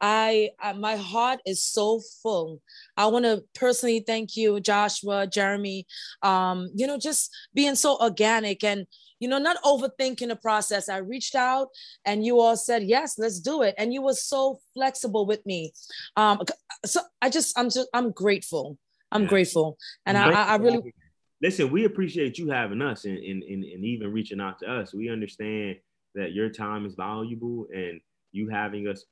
I, 0.01 0.51
I 0.61 0.73
my 0.73 0.97
heart 0.97 1.41
is 1.47 1.63
so 1.63 2.01
full. 2.23 2.61
I 2.97 3.07
want 3.07 3.25
to 3.25 3.45
personally 3.55 4.01
thank 4.07 4.37
you, 4.37 4.61
Joshua, 4.61 5.27
Jeremy. 5.27 5.87
Um, 6.23 6.69
you 6.75 6.87
know, 6.87 6.99
just 6.99 7.35
being 7.55 7.75
so 7.75 7.99
organic 7.99 8.65
and 8.65 8.87
you 9.21 9.29
know 9.29 9.39
not 9.39 9.63
overthinking 9.63 10.29
the 10.29 10.37
process. 10.37 10.89
I 10.89 10.99
reached 10.99 11.35
out 11.35 11.69
and 12.05 12.25
you 12.25 12.41
all 12.41 12.57
said 12.57 12.83
yes, 12.83 13.19
let's 13.19 13.41
do 13.41 13.63
it, 13.63 13.75
and 13.79 13.93
you 13.95 14.03
were 14.03 14.15
so 14.15 14.61
flexible 14.75 15.27
with 15.27 15.45
me. 15.47 15.73
Um, 16.17 16.43
so 16.85 17.01
I 17.23 17.31
just 17.31 17.59
I'm 17.59 17.71
just 17.71 17.89
I'm 17.95 18.11
grateful. 18.11 18.79
I'm 19.13 19.23
Yeah. 19.23 19.29
grateful, 19.29 19.79
and 20.07 20.19
I, 20.19 20.33
I, 20.33 20.43
I 20.43 20.57
really 20.57 20.93
listen. 21.41 21.71
We 21.71 21.85
appreciate 21.85 22.37
you 22.37 22.51
having 22.51 22.83
us 22.83 23.05
and, 23.05 23.17
and, 23.17 23.43
and, 23.43 23.65
and 23.65 23.85
even 23.85 24.13
reaching 24.13 24.41
out 24.41 24.59
to 24.59 24.67
us. 24.67 24.93
We 24.93 25.09
understand 25.09 25.77
that 26.15 26.33
your 26.33 26.49
time 26.49 26.85
is 26.85 26.95
valuable, 26.95 27.69
and 27.73 28.01
you 28.33 28.49
having 28.49 28.89
us 28.89 29.05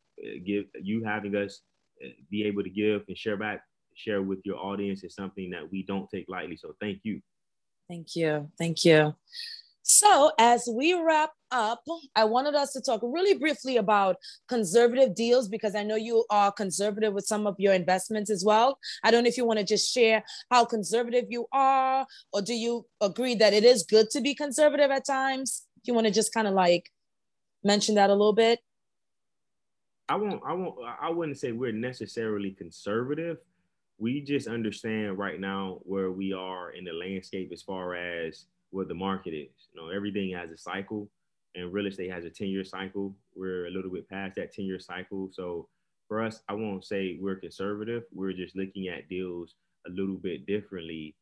give 0.45 0.65
you 0.81 1.05
having 1.05 1.37
us 1.37 1.61
uh, 2.05 2.09
be 2.31 2.45
able 2.45 2.63
to 2.63 2.71
give 2.71 3.03
and 3.09 3.17
share 3.17 3.37
back, 3.37 3.63
share 3.95 4.23
with 4.23 4.41
your 4.45 4.57
audience 4.57 5.05
is 5.05 5.15
something 5.15 5.51
that 5.51 5.71
we 5.71 5.83
don't 5.85 6.09
take 6.11 6.27
lightly. 6.29 6.57
So 6.57 6.75
thank 6.81 7.01
you. 7.03 7.21
Thank 7.89 8.17
you. 8.17 8.51
Thank 8.59 8.85
you. 8.85 9.15
So, 9.85 10.31
as 10.39 10.69
we 10.73 10.95
wrap 10.95 11.33
up, 11.51 11.83
I 12.15 12.25
wanted 12.25 12.55
us 12.55 12.73
to 12.73 12.81
talk 12.81 13.01
really 13.03 13.35
briefly 13.35 13.79
about 13.79 14.17
conservative 14.49 15.15
deals 15.15 15.49
because 15.49 15.75
I 15.75 15.83
know 15.83 15.97
you 15.97 16.25
are 16.31 16.53
conservative 16.53 17.13
with 17.13 17.27
some 17.27 17.49
of 17.49 17.57
your 17.59 17.75
investments 17.75 18.31
as 18.31 18.45
well. 18.45 18.79
I 19.03 19.11
don't 19.11 19.25
know 19.25 19.29
if 19.29 19.37
you 19.37 19.45
want 19.45 19.59
to 19.59 19.65
just 19.65 19.93
share 19.93 20.25
how 20.51 20.65
conservative 20.65 21.25
you 21.31 21.47
are, 21.53 22.07
or 22.33 22.43
do 22.43 22.55
you 22.55 22.87
agree 23.01 23.35
that 23.35 23.53
it 23.53 23.65
is 23.65 23.83
good 23.83 24.09
to 24.11 24.21
be 24.21 24.37
conservative 24.37 24.93
at 24.93 25.05
times? 25.05 25.63
If 25.83 25.89
you 25.89 25.95
want 25.95 26.07
to 26.07 26.13
just 26.13 26.33
kind 26.33 26.47
of 26.47 26.55
like 26.55 26.89
mention 27.65 27.97
that 27.97 28.09
a 28.09 28.15
little 28.15 28.33
bit. 28.33 28.61
I 30.09 30.17
won't. 30.17 30.43
I 30.47 30.53
won't. 30.53 30.77
I 31.01 31.11
wouldn't 31.11 31.39
say 31.39 31.53
we're 31.53 31.73
necessarily 31.73 32.51
conservative. 32.51 33.39
We 33.99 34.21
just 34.21 34.49
understand 34.49 35.19
right 35.19 35.39
now 35.39 35.79
where 35.83 36.11
we 36.11 36.33
are 36.33 36.73
in 36.73 36.85
the 36.85 36.93
landscape 36.93 37.51
as 37.53 37.63
far 37.63 37.95
as 37.95 38.47
what 38.71 38.89
the 38.89 38.95
market 38.95 39.31
is. 39.31 39.69
You 39.73 39.81
know, 39.81 39.89
everything 39.91 40.33
has 40.33 40.51
a 40.51 40.57
cycle, 40.57 41.09
and 41.55 41.73
real 41.73 41.87
estate 41.87 42.11
has 42.11 42.25
a 42.25 42.31
ten-year 42.31 42.65
cycle. 42.65 43.15
We're 43.35 43.67
a 43.67 43.71
little 43.71 43.91
bit 43.91 44.09
past 44.09 44.37
that 44.37 44.53
ten-year 44.53 44.81
cycle, 44.81 45.31
so 45.33 45.69
for 46.09 46.21
us, 46.23 46.43
I 46.49 46.55
won't 46.55 46.85
say 46.85 47.19
we're 47.21 47.37
conservative. 47.37 48.03
We're 48.13 48.33
just 48.33 48.57
looking 48.57 48.89
at 48.89 49.09
deals 49.09 49.55
a 49.87 49.91
little 49.91 50.17
bit 50.17 50.47
differently. 50.47 51.15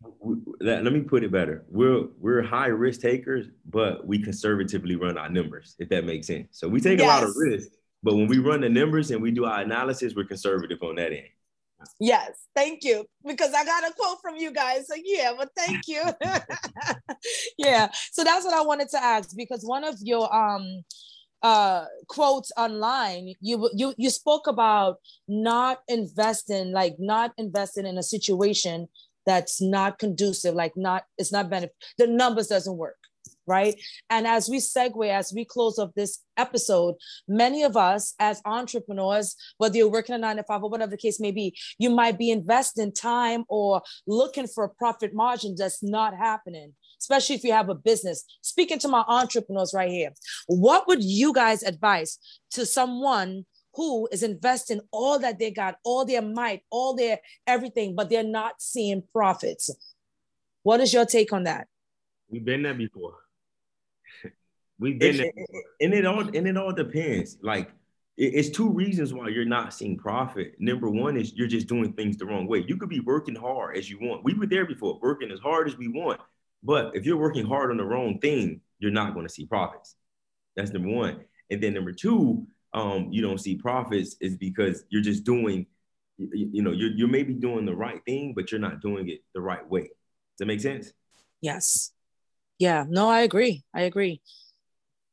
Let, 0.60 0.84
let 0.84 0.92
me 0.92 1.00
put 1.00 1.22
it 1.22 1.30
better. 1.30 1.64
We're 1.68 2.06
we're 2.18 2.42
high 2.42 2.68
risk 2.68 3.00
takers, 3.00 3.46
but 3.70 4.06
we 4.06 4.18
conservatively 4.18 4.96
run 4.96 5.16
our 5.16 5.28
numbers, 5.28 5.76
if 5.78 5.88
that 5.90 6.04
makes 6.04 6.26
sense. 6.26 6.48
So 6.52 6.68
we 6.68 6.80
take 6.80 7.00
a 7.00 7.04
lot 7.04 7.22
of 7.22 7.34
risk, 7.36 7.68
but 8.02 8.14
when 8.14 8.26
we 8.26 8.38
run 8.38 8.60
the 8.60 8.68
numbers 8.68 9.10
and 9.10 9.22
we 9.22 9.30
do 9.30 9.44
our 9.44 9.60
analysis, 9.60 10.14
we're 10.14 10.24
conservative 10.24 10.82
on 10.82 10.96
that 10.96 11.12
end. 11.12 11.28
Yes, 11.98 12.46
thank 12.54 12.84
you. 12.84 13.06
Because 13.26 13.52
I 13.54 13.64
got 13.64 13.88
a 13.88 13.94
quote 13.94 14.18
from 14.20 14.36
you 14.36 14.52
guys. 14.52 14.86
So 14.86 14.94
yeah, 15.02 15.32
but 15.36 15.50
thank 15.56 15.86
you. 15.86 16.02
yeah. 17.58 17.90
So 18.12 18.24
that's 18.24 18.44
what 18.44 18.54
I 18.54 18.62
wanted 18.62 18.88
to 18.90 19.02
ask 19.02 19.30
because 19.36 19.64
one 19.64 19.84
of 19.84 19.96
your 20.00 20.34
um 20.34 20.82
uh 21.42 21.86
quotes 22.08 22.52
online 22.58 23.32
you 23.40 23.70
you 23.74 23.94
you 23.96 24.10
spoke 24.10 24.46
about 24.46 24.96
not 25.26 25.78
investing 25.88 26.70
like 26.70 26.96
not 26.98 27.32
investing 27.38 27.86
in 27.86 27.96
a 27.96 28.02
situation 28.02 28.86
that's 29.24 29.62
not 29.62 29.98
conducive 29.98 30.54
like 30.54 30.72
not 30.76 31.04
it's 31.16 31.32
not 31.32 31.48
benefit 31.48 31.74
the 31.96 32.06
numbers 32.06 32.48
doesn't 32.48 32.76
work 32.76 32.99
right 33.50 33.74
and 34.08 34.26
as 34.26 34.48
we 34.48 34.58
segue 34.58 35.08
as 35.08 35.32
we 35.34 35.44
close 35.44 35.78
up 35.78 35.92
this 35.94 36.20
episode 36.36 36.94
many 37.28 37.62
of 37.62 37.76
us 37.76 38.14
as 38.18 38.40
entrepreneurs 38.44 39.36
whether 39.58 39.76
you're 39.76 39.90
working 39.90 40.14
a 40.14 40.18
nine 40.18 40.36
to 40.36 40.44
five 40.44 40.62
or 40.62 40.70
whatever 40.70 40.92
the 40.92 40.96
case 40.96 41.20
may 41.20 41.32
be 41.32 41.54
you 41.78 41.90
might 41.90 42.16
be 42.16 42.30
investing 42.30 42.92
time 42.92 43.44
or 43.48 43.82
looking 44.06 44.46
for 44.46 44.64
a 44.64 44.74
profit 44.82 45.12
margin 45.12 45.54
that's 45.58 45.82
not 45.82 46.16
happening 46.16 46.72
especially 47.00 47.34
if 47.34 47.44
you 47.44 47.52
have 47.52 47.68
a 47.68 47.74
business 47.74 48.24
speaking 48.40 48.78
to 48.78 48.88
my 48.88 49.04
entrepreneurs 49.08 49.74
right 49.74 49.90
here 49.90 50.12
what 50.46 50.86
would 50.86 51.02
you 51.02 51.32
guys 51.32 51.62
advise 51.62 52.18
to 52.50 52.64
someone 52.64 53.44
who 53.74 54.08
is 54.10 54.22
investing 54.22 54.80
all 54.90 55.18
that 55.18 55.38
they 55.38 55.50
got, 55.50 55.76
all 55.84 56.04
their 56.04 56.22
might, 56.22 56.62
all 56.70 56.94
their 56.94 57.20
everything, 57.46 57.94
but 57.94 58.10
they're 58.10 58.22
not 58.22 58.54
seeing 58.60 59.02
profits? 59.12 59.70
What 60.62 60.80
is 60.80 60.92
your 60.92 61.06
take 61.06 61.32
on 61.32 61.44
that? 61.44 61.68
We've 62.28 62.44
been 62.44 62.62
there 62.62 62.74
before. 62.74 63.14
We've 64.78 64.98
been 64.98 65.10
And, 65.10 65.18
there. 65.20 65.32
and 65.80 65.94
it 65.94 66.06
all 66.06 66.20
and 66.20 66.46
it 66.46 66.56
all 66.56 66.72
depends. 66.72 67.36
Like 67.42 67.70
it's 68.16 68.50
two 68.50 68.70
reasons 68.70 69.12
why 69.14 69.28
you're 69.28 69.44
not 69.44 69.72
seeing 69.72 69.96
profit. 69.96 70.54
Number 70.58 70.90
one 70.90 71.16
is 71.16 71.32
you're 71.34 71.48
just 71.48 71.68
doing 71.68 71.92
things 71.92 72.16
the 72.16 72.26
wrong 72.26 72.46
way. 72.46 72.64
You 72.66 72.76
could 72.76 72.88
be 72.88 73.00
working 73.00 73.34
hard 73.34 73.76
as 73.76 73.88
you 73.90 73.98
want. 74.00 74.24
We 74.24 74.34
were 74.34 74.46
there 74.46 74.66
before, 74.66 74.98
working 75.02 75.30
as 75.30 75.40
hard 75.40 75.68
as 75.68 75.76
we 75.78 75.88
want. 75.88 76.20
But 76.62 76.94
if 76.94 77.06
you're 77.06 77.16
working 77.16 77.46
hard 77.46 77.70
on 77.70 77.78
the 77.78 77.84
wrong 77.84 78.18
thing, 78.20 78.60
you're 78.78 78.90
not 78.90 79.14
going 79.14 79.26
to 79.26 79.32
see 79.32 79.46
profits. 79.46 79.96
That's 80.56 80.70
number 80.72 80.90
one. 80.90 81.20
And 81.50 81.62
then 81.62 81.72
number 81.74 81.92
two, 81.92 82.46
um, 82.74 83.08
you 83.10 83.22
don't 83.22 83.38
see 83.40 83.56
profits 83.56 84.16
is 84.20 84.36
because 84.36 84.84
you're 84.90 85.02
just 85.02 85.24
doing, 85.24 85.66
you, 86.18 86.50
you 86.52 86.62
know, 86.62 86.72
you're, 86.72 86.90
you're 86.90 87.08
maybe 87.08 87.32
doing 87.32 87.64
the 87.64 87.74
right 87.74 88.02
thing, 88.04 88.34
but 88.34 88.52
you're 88.52 88.60
not 88.60 88.82
doing 88.82 89.08
it 89.08 89.20
the 89.34 89.40
right 89.40 89.66
way. 89.68 89.82
Does 89.82 89.90
that 90.40 90.46
make 90.46 90.60
sense? 90.60 90.92
Yes. 91.40 91.92
Yeah. 92.60 92.84
No, 92.88 93.08
I 93.08 93.22
agree. 93.22 93.64
I 93.74 93.82
agree. 93.82 94.20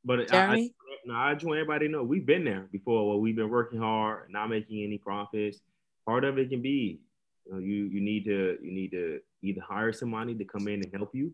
But 0.06 0.28
Jeremy? 0.28 0.76
I, 1.10 1.12
I, 1.12 1.32
I 1.32 1.34
just 1.34 1.46
want 1.46 1.58
everybody 1.58 1.88
to 1.88 1.92
know 1.92 2.04
we've 2.04 2.26
been 2.26 2.44
there 2.44 2.68
before. 2.72 3.08
Well, 3.08 3.20
we've 3.20 3.36
been 3.36 3.50
working 3.50 3.80
hard, 3.80 4.30
not 4.30 4.50
making 4.50 4.84
any 4.84 5.00
profits. 5.00 5.60
Part 6.06 6.24
of 6.24 6.38
it 6.38 6.50
can 6.50 6.62
be 6.62 7.00
you, 7.46 7.54
know, 7.54 7.60
you 7.60 7.86
you 7.86 8.02
need 8.02 8.26
to 8.26 8.58
you 8.62 8.72
need 8.72 8.92
to 8.92 9.20
either 9.42 9.62
hire 9.62 9.92
somebody 9.92 10.36
to 10.36 10.46
come 10.46 10.68
in 10.68 10.84
and 10.84 10.94
help 10.94 11.16
you 11.16 11.34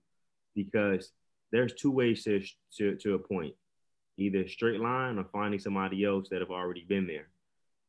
because 0.55 1.11
there's 1.51 1.73
two 1.73 1.91
ways 1.91 2.23
to, 2.23 2.41
to, 2.77 2.95
to 2.95 3.13
a 3.13 3.19
point 3.19 3.53
either 4.17 4.47
straight 4.47 4.79
line 4.79 5.17
or 5.17 5.25
finding 5.31 5.59
somebody 5.59 6.05
else 6.05 6.27
that 6.29 6.39
have 6.39 6.51
already 6.51 6.85
been 6.87 7.07
there. 7.07 7.29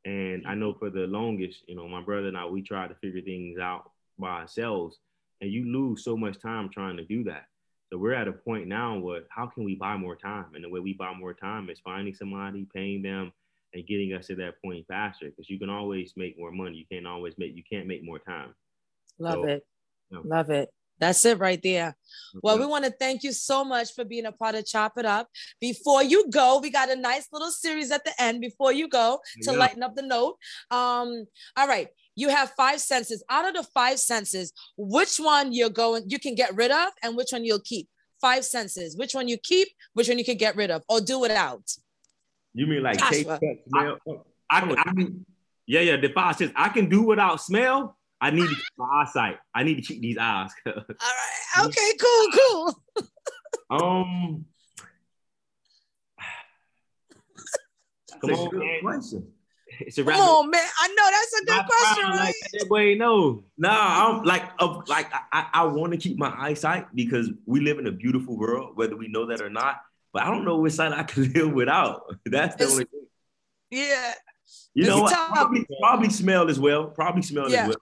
And 0.07 0.47
I 0.47 0.55
know 0.55 0.73
for 0.73 0.89
the 0.89 1.07
longest, 1.07 1.65
you 1.67 1.75
know, 1.75 1.87
my 1.87 2.01
brother 2.01 2.29
and 2.29 2.37
I, 2.37 2.47
we 2.47 2.63
tried 2.63 2.89
to 2.89 2.95
figure 2.95 3.21
things 3.21 3.59
out 3.59 3.91
by 4.19 4.41
ourselves, 4.41 4.99
and 5.41 5.51
you 5.51 5.65
lose 5.71 6.05
so 6.05 6.17
much 6.17 6.41
time 6.41 6.71
trying 6.71 6.97
to 6.97 7.05
do 7.05 7.25
that. 7.25 7.45
So 7.95 7.99
we're 7.99 8.15
at 8.15 8.27
a 8.27 8.33
point 8.33 8.67
now 8.67 8.99
where 8.99 9.21
how 9.31 9.47
can 9.47 9.63
we 9.63 9.77
buy 9.77 9.97
more 9.97 10.17
time? 10.17 10.47
And 10.57 10.65
the 10.65 10.69
way 10.69 10.81
we 10.81 10.95
buy 10.95 11.15
more 11.17 11.33
time 11.33 11.71
is 11.71 11.79
finding 11.79 12.13
somebody, 12.13 12.67
paying 12.75 13.03
them, 13.03 13.31
and 13.73 13.87
getting 13.87 14.15
us 14.15 14.27
to 14.27 14.35
that 14.35 14.55
point 14.65 14.85
faster. 14.89 15.27
Because 15.27 15.49
you 15.49 15.61
can 15.61 15.71
always 15.71 16.13
make 16.17 16.37
more 16.37 16.51
money. 16.51 16.79
You 16.79 16.87
can't 16.91 17.07
always 17.07 17.35
make 17.39 17.55
you 17.55 17.63
can't 17.71 17.87
make 17.87 18.05
more 18.05 18.19
time. 18.19 18.53
Love 19.21 19.35
so, 19.35 19.45
it. 19.45 19.67
You 20.11 20.17
know. 20.17 20.23
Love 20.27 20.51
it. 20.51 20.71
That's 20.99 21.25
it 21.25 21.39
right 21.39 21.63
there. 21.63 21.97
Well, 22.43 22.59
we 22.59 22.67
want 22.67 22.85
to 22.85 22.91
thank 22.91 23.23
you 23.23 23.33
so 23.33 23.65
much 23.65 23.95
for 23.95 24.05
being 24.05 24.27
a 24.27 24.33
part 24.33 24.57
of 24.57 24.67
Chop 24.67 24.95
It 24.97 25.07
Up. 25.07 25.29
Before 25.61 26.03
you 26.03 26.29
go, 26.31 26.59
we 26.61 26.71
got 26.71 26.91
a 26.91 26.97
nice 26.97 27.29
little 27.33 27.51
series 27.51 27.93
at 27.93 28.05
the 28.05 28.13
end 28.21 28.41
before 28.41 28.73
you 28.73 28.89
go 28.89 29.21
to 29.43 29.53
yeah. 29.53 29.57
lighten 29.57 29.83
up 29.85 29.95
the 29.95 30.03
note. 30.03 30.37
Um, 30.71 31.27
all 31.57 31.69
right. 31.69 31.89
You 32.17 32.29
have 32.29 32.51
five 32.57 32.81
senses. 32.81 33.23
Out 33.29 33.49
of 33.49 33.55
the 33.55 33.63
five 33.63 33.99
senses, 33.99 34.53
which 34.77 35.17
one 35.19 35.53
you're 35.53 35.71
going, 35.71 36.05
you 36.07 36.19
can 36.19 36.35
get 36.35 36.55
rid 36.55 36.71
of, 36.71 36.91
and 37.03 37.17
which 37.17 37.29
one 37.33 37.45
you'll 37.45 37.61
keep? 37.61 37.89
Five 38.21 38.45
senses. 38.45 38.97
Which 38.97 39.15
one 39.15 39.29
you 39.29 39.37
keep, 39.37 39.69
which 39.95 40.09
one 40.09 40.19
you 40.19 40.25
can 40.25 40.37
get 40.37 40.57
rid 40.57 40.71
of, 40.71 40.83
or 40.89 41.01
do 41.01 41.19
without. 41.19 41.71
You 42.55 42.67
mean 42.67 42.83
like 42.83 42.99
taste, 42.99 43.23
smell? 43.23 43.99
I, 44.51 44.59
I, 44.59 44.75
I, 44.79 44.93
can, 44.95 45.27
yeah, 45.67 45.81
yeah. 45.81 45.97
The 45.97 46.11
five 46.11 46.37
senses. 46.37 46.55
I 46.57 46.69
can 46.69 46.89
do 46.89 47.03
without 47.03 47.41
smell 47.41 47.97
I 48.25 48.31
need 48.31 48.49
to 48.49 48.55
keep 48.55 48.65
my 48.79 49.03
eyesight. 49.03 49.37
I 49.55 49.65
need 49.65 49.75
to 49.75 49.83
keep 49.83 50.01
these 50.01 50.17
eyes. 50.17 50.51
All 50.67 50.73
right. 50.73 51.67
Okay. 51.67 51.93
Cool. 52.01 52.27
Cool. 52.33 52.75
um. 53.69 54.45
Come 58.23 58.31
on, 58.31 58.59
man. 58.59 58.81
Question. 58.81 59.27
It's 59.81 59.99
a 59.99 60.05
Come 60.05 60.21
on, 60.21 60.51
man. 60.51 60.61
I 60.81 60.89
know 60.89 61.11
that's 61.11 61.41
a 61.41 61.45
good 61.45 61.67
question, 61.67 62.11
right? 62.11 62.35
Like, 62.53 62.71
wait, 62.71 62.99
no. 62.99 63.45
Nah, 63.59 64.19
I'm 64.19 64.25
like, 64.25 64.45
of 64.59 64.89
like, 64.89 65.13
I, 65.33 65.49
I 65.53 65.65
want 65.65 65.93
to 65.93 65.99
keep 65.99 66.19
my 66.19 66.35
eyesight 66.39 66.95
because 66.95 67.31
we 67.47 67.61
live 67.61 67.79
in 67.79 67.87
a 67.87 67.93
beautiful 67.93 68.37
world, 68.37 68.77
whether 68.77 68.97
we 68.97 69.09
know 69.09 69.27
that 69.27 69.41
or 69.41 69.51
not. 69.51 69.83
But 70.13 70.23
I 70.23 70.31
don't 70.31 70.45
know 70.45 70.59
which 70.59 70.75
side 70.75 70.93
I 70.93 71.03
can 71.03 71.33
live 71.35 71.53
without. 71.53 72.15
That's 72.25 72.57
the 72.57 72.65
it's, 72.65 72.73
only 72.73 72.85
thing. 72.85 73.07
Yeah. 73.71 74.15
You 74.75 74.87
know 74.87 75.03
what? 75.03 75.13
Probably, 75.33 75.67
probably 75.81 76.11
smell 76.11 76.49
as 76.49 76.61
well. 76.61 76.87
Probably 76.87 77.23
smell 77.23 77.51
yeah. 77.51 77.63
as 77.63 77.69
well. 77.69 77.77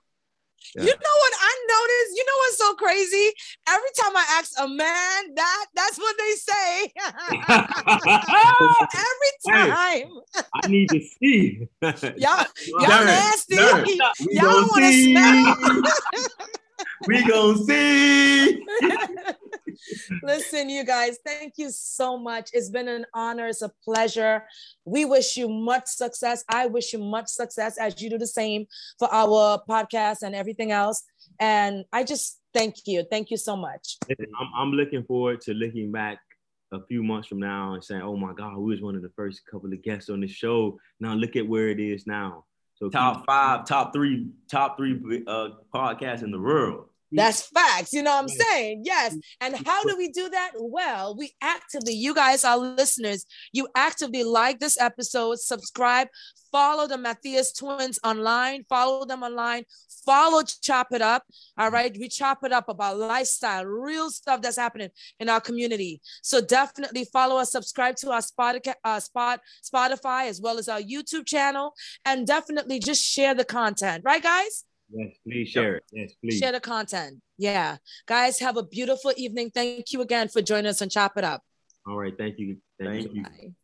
Yeah. 0.76 0.82
You 0.82 0.90
know 0.90 1.16
what 1.18 1.32
noticed? 1.68 2.16
You 2.16 2.24
know 2.26 2.36
what's 2.38 2.58
so 2.58 2.74
crazy? 2.74 3.32
Every 3.68 3.88
time 4.00 4.16
I 4.16 4.24
ask 4.38 4.52
a 4.60 4.68
man 4.68 5.34
that, 5.34 5.66
that's 5.74 5.98
what 5.98 6.16
they 6.18 6.32
say. 6.32 6.92
Every 8.94 9.32
time. 9.48 9.70
Hey, 9.70 10.06
I 10.62 10.68
need 10.68 10.88
to 10.90 11.00
see. 11.00 11.68
y'all, 11.82 12.46
y'all 12.66 13.04
nasty. 13.04 13.56
Y'all 13.56 13.84
don't 14.42 14.70
want 14.70 14.84
to 14.84 14.92
smell. 15.10 15.82
we 17.06 17.26
gonna 17.26 17.58
see. 17.58 18.62
Listen, 20.22 20.68
you 20.68 20.84
guys, 20.84 21.18
thank 21.24 21.54
you 21.56 21.70
so 21.70 22.16
much. 22.16 22.50
It's 22.52 22.70
been 22.70 22.88
an 22.88 23.06
honor. 23.14 23.48
It's 23.48 23.62
a 23.62 23.70
pleasure. 23.84 24.44
We 24.84 25.04
wish 25.04 25.36
you 25.36 25.48
much 25.48 25.86
success. 25.86 26.44
I 26.48 26.66
wish 26.66 26.92
you 26.92 26.98
much 26.98 27.28
success 27.28 27.78
as 27.78 28.00
you 28.00 28.10
do 28.10 28.18
the 28.18 28.26
same 28.26 28.66
for 28.98 29.12
our 29.12 29.62
podcast 29.68 30.22
and 30.22 30.34
everything 30.34 30.70
else. 30.70 31.02
And 31.40 31.84
I 31.92 32.04
just 32.04 32.40
thank 32.54 32.76
you. 32.86 33.04
Thank 33.10 33.30
you 33.30 33.36
so 33.36 33.56
much. 33.56 33.98
I'm, 34.10 34.50
I'm 34.56 34.72
looking 34.72 35.04
forward 35.04 35.40
to 35.42 35.54
looking 35.54 35.92
back 35.92 36.18
a 36.72 36.80
few 36.86 37.02
months 37.02 37.28
from 37.28 37.38
now 37.40 37.74
and 37.74 37.84
saying, 37.84 38.02
"Oh 38.02 38.16
my 38.16 38.32
God, 38.32 38.56
we 38.56 38.70
was 38.70 38.82
one 38.82 38.96
of 38.96 39.02
the 39.02 39.12
first 39.16 39.42
couple 39.50 39.72
of 39.72 39.82
guests 39.82 40.10
on 40.10 40.20
the 40.20 40.28
show." 40.28 40.78
Now 41.00 41.14
look 41.14 41.36
at 41.36 41.46
where 41.46 41.68
it 41.68 41.80
is 41.80 42.06
now. 42.06 42.44
So 42.74 42.88
top 42.88 43.24
five, 43.26 43.64
top 43.66 43.92
three, 43.92 44.28
top 44.50 44.76
three 44.76 45.22
uh, 45.26 45.50
podcasts 45.74 46.22
in 46.22 46.30
the 46.30 46.40
world. 46.40 46.86
That's 47.12 47.42
facts. 47.42 47.92
You 47.92 48.02
know 48.02 48.12
what 48.12 48.22
I'm 48.22 48.28
saying? 48.28 48.82
Yes. 48.84 49.16
And 49.40 49.54
how 49.66 49.82
do 49.84 49.96
we 49.96 50.08
do 50.08 50.28
that? 50.30 50.52
Well, 50.56 51.14
we 51.16 51.32
actively, 51.40 51.92
you 51.92 52.14
guys, 52.14 52.44
our 52.44 52.56
listeners, 52.58 53.26
you 53.52 53.68
actively 53.74 54.24
like 54.24 54.60
this 54.60 54.80
episode, 54.80 55.38
subscribe, 55.38 56.08
follow 56.50 56.86
the 56.86 56.98
Matthias 56.98 57.52
twins 57.52 57.98
online, 58.02 58.64
follow 58.68 59.04
them 59.04 59.22
online, 59.22 59.64
follow 60.06 60.42
Chop 60.42 60.88
It 60.92 61.02
Up. 61.02 61.24
All 61.58 61.70
right. 61.70 61.96
We 61.98 62.08
chop 62.08 62.44
it 62.44 62.52
up 62.52 62.68
about 62.68 62.98
lifestyle, 62.98 63.64
real 63.64 64.10
stuff 64.10 64.40
that's 64.42 64.56
happening 64.56 64.90
in 65.20 65.28
our 65.28 65.40
community. 65.40 66.00
So 66.22 66.40
definitely 66.40 67.06
follow 67.12 67.36
us, 67.36 67.52
subscribe 67.52 67.96
to 67.96 68.10
our 68.10 68.20
Spotify, 68.20 68.74
uh, 68.84 69.00
Spot, 69.00 69.40
Spotify 69.62 70.28
as 70.28 70.40
well 70.40 70.58
as 70.58 70.68
our 70.68 70.80
YouTube 70.80 71.26
channel, 71.26 71.74
and 72.04 72.26
definitely 72.26 72.78
just 72.78 73.02
share 73.02 73.34
the 73.34 73.44
content. 73.44 74.02
Right, 74.04 74.22
guys? 74.22 74.64
Yes, 74.94 75.16
please 75.24 75.48
share 75.48 75.76
it. 75.76 75.84
Yes, 75.92 76.12
please. 76.22 76.38
Share 76.38 76.52
the 76.52 76.60
content. 76.60 77.20
Yeah. 77.38 77.78
Guys, 78.06 78.38
have 78.40 78.56
a 78.56 78.62
beautiful 78.62 79.12
evening. 79.16 79.50
Thank 79.50 79.92
you 79.92 80.02
again 80.02 80.28
for 80.28 80.42
joining 80.42 80.66
us 80.66 80.82
on 80.82 80.88
Chop 80.88 81.16
It 81.16 81.24
Up. 81.24 81.42
All 81.86 81.96
right. 81.96 82.12
Thank 82.16 82.38
you. 82.38 82.58
Thank, 82.78 83.06
thank 83.06 83.14
you. 83.14 83.24
you. 83.40 83.54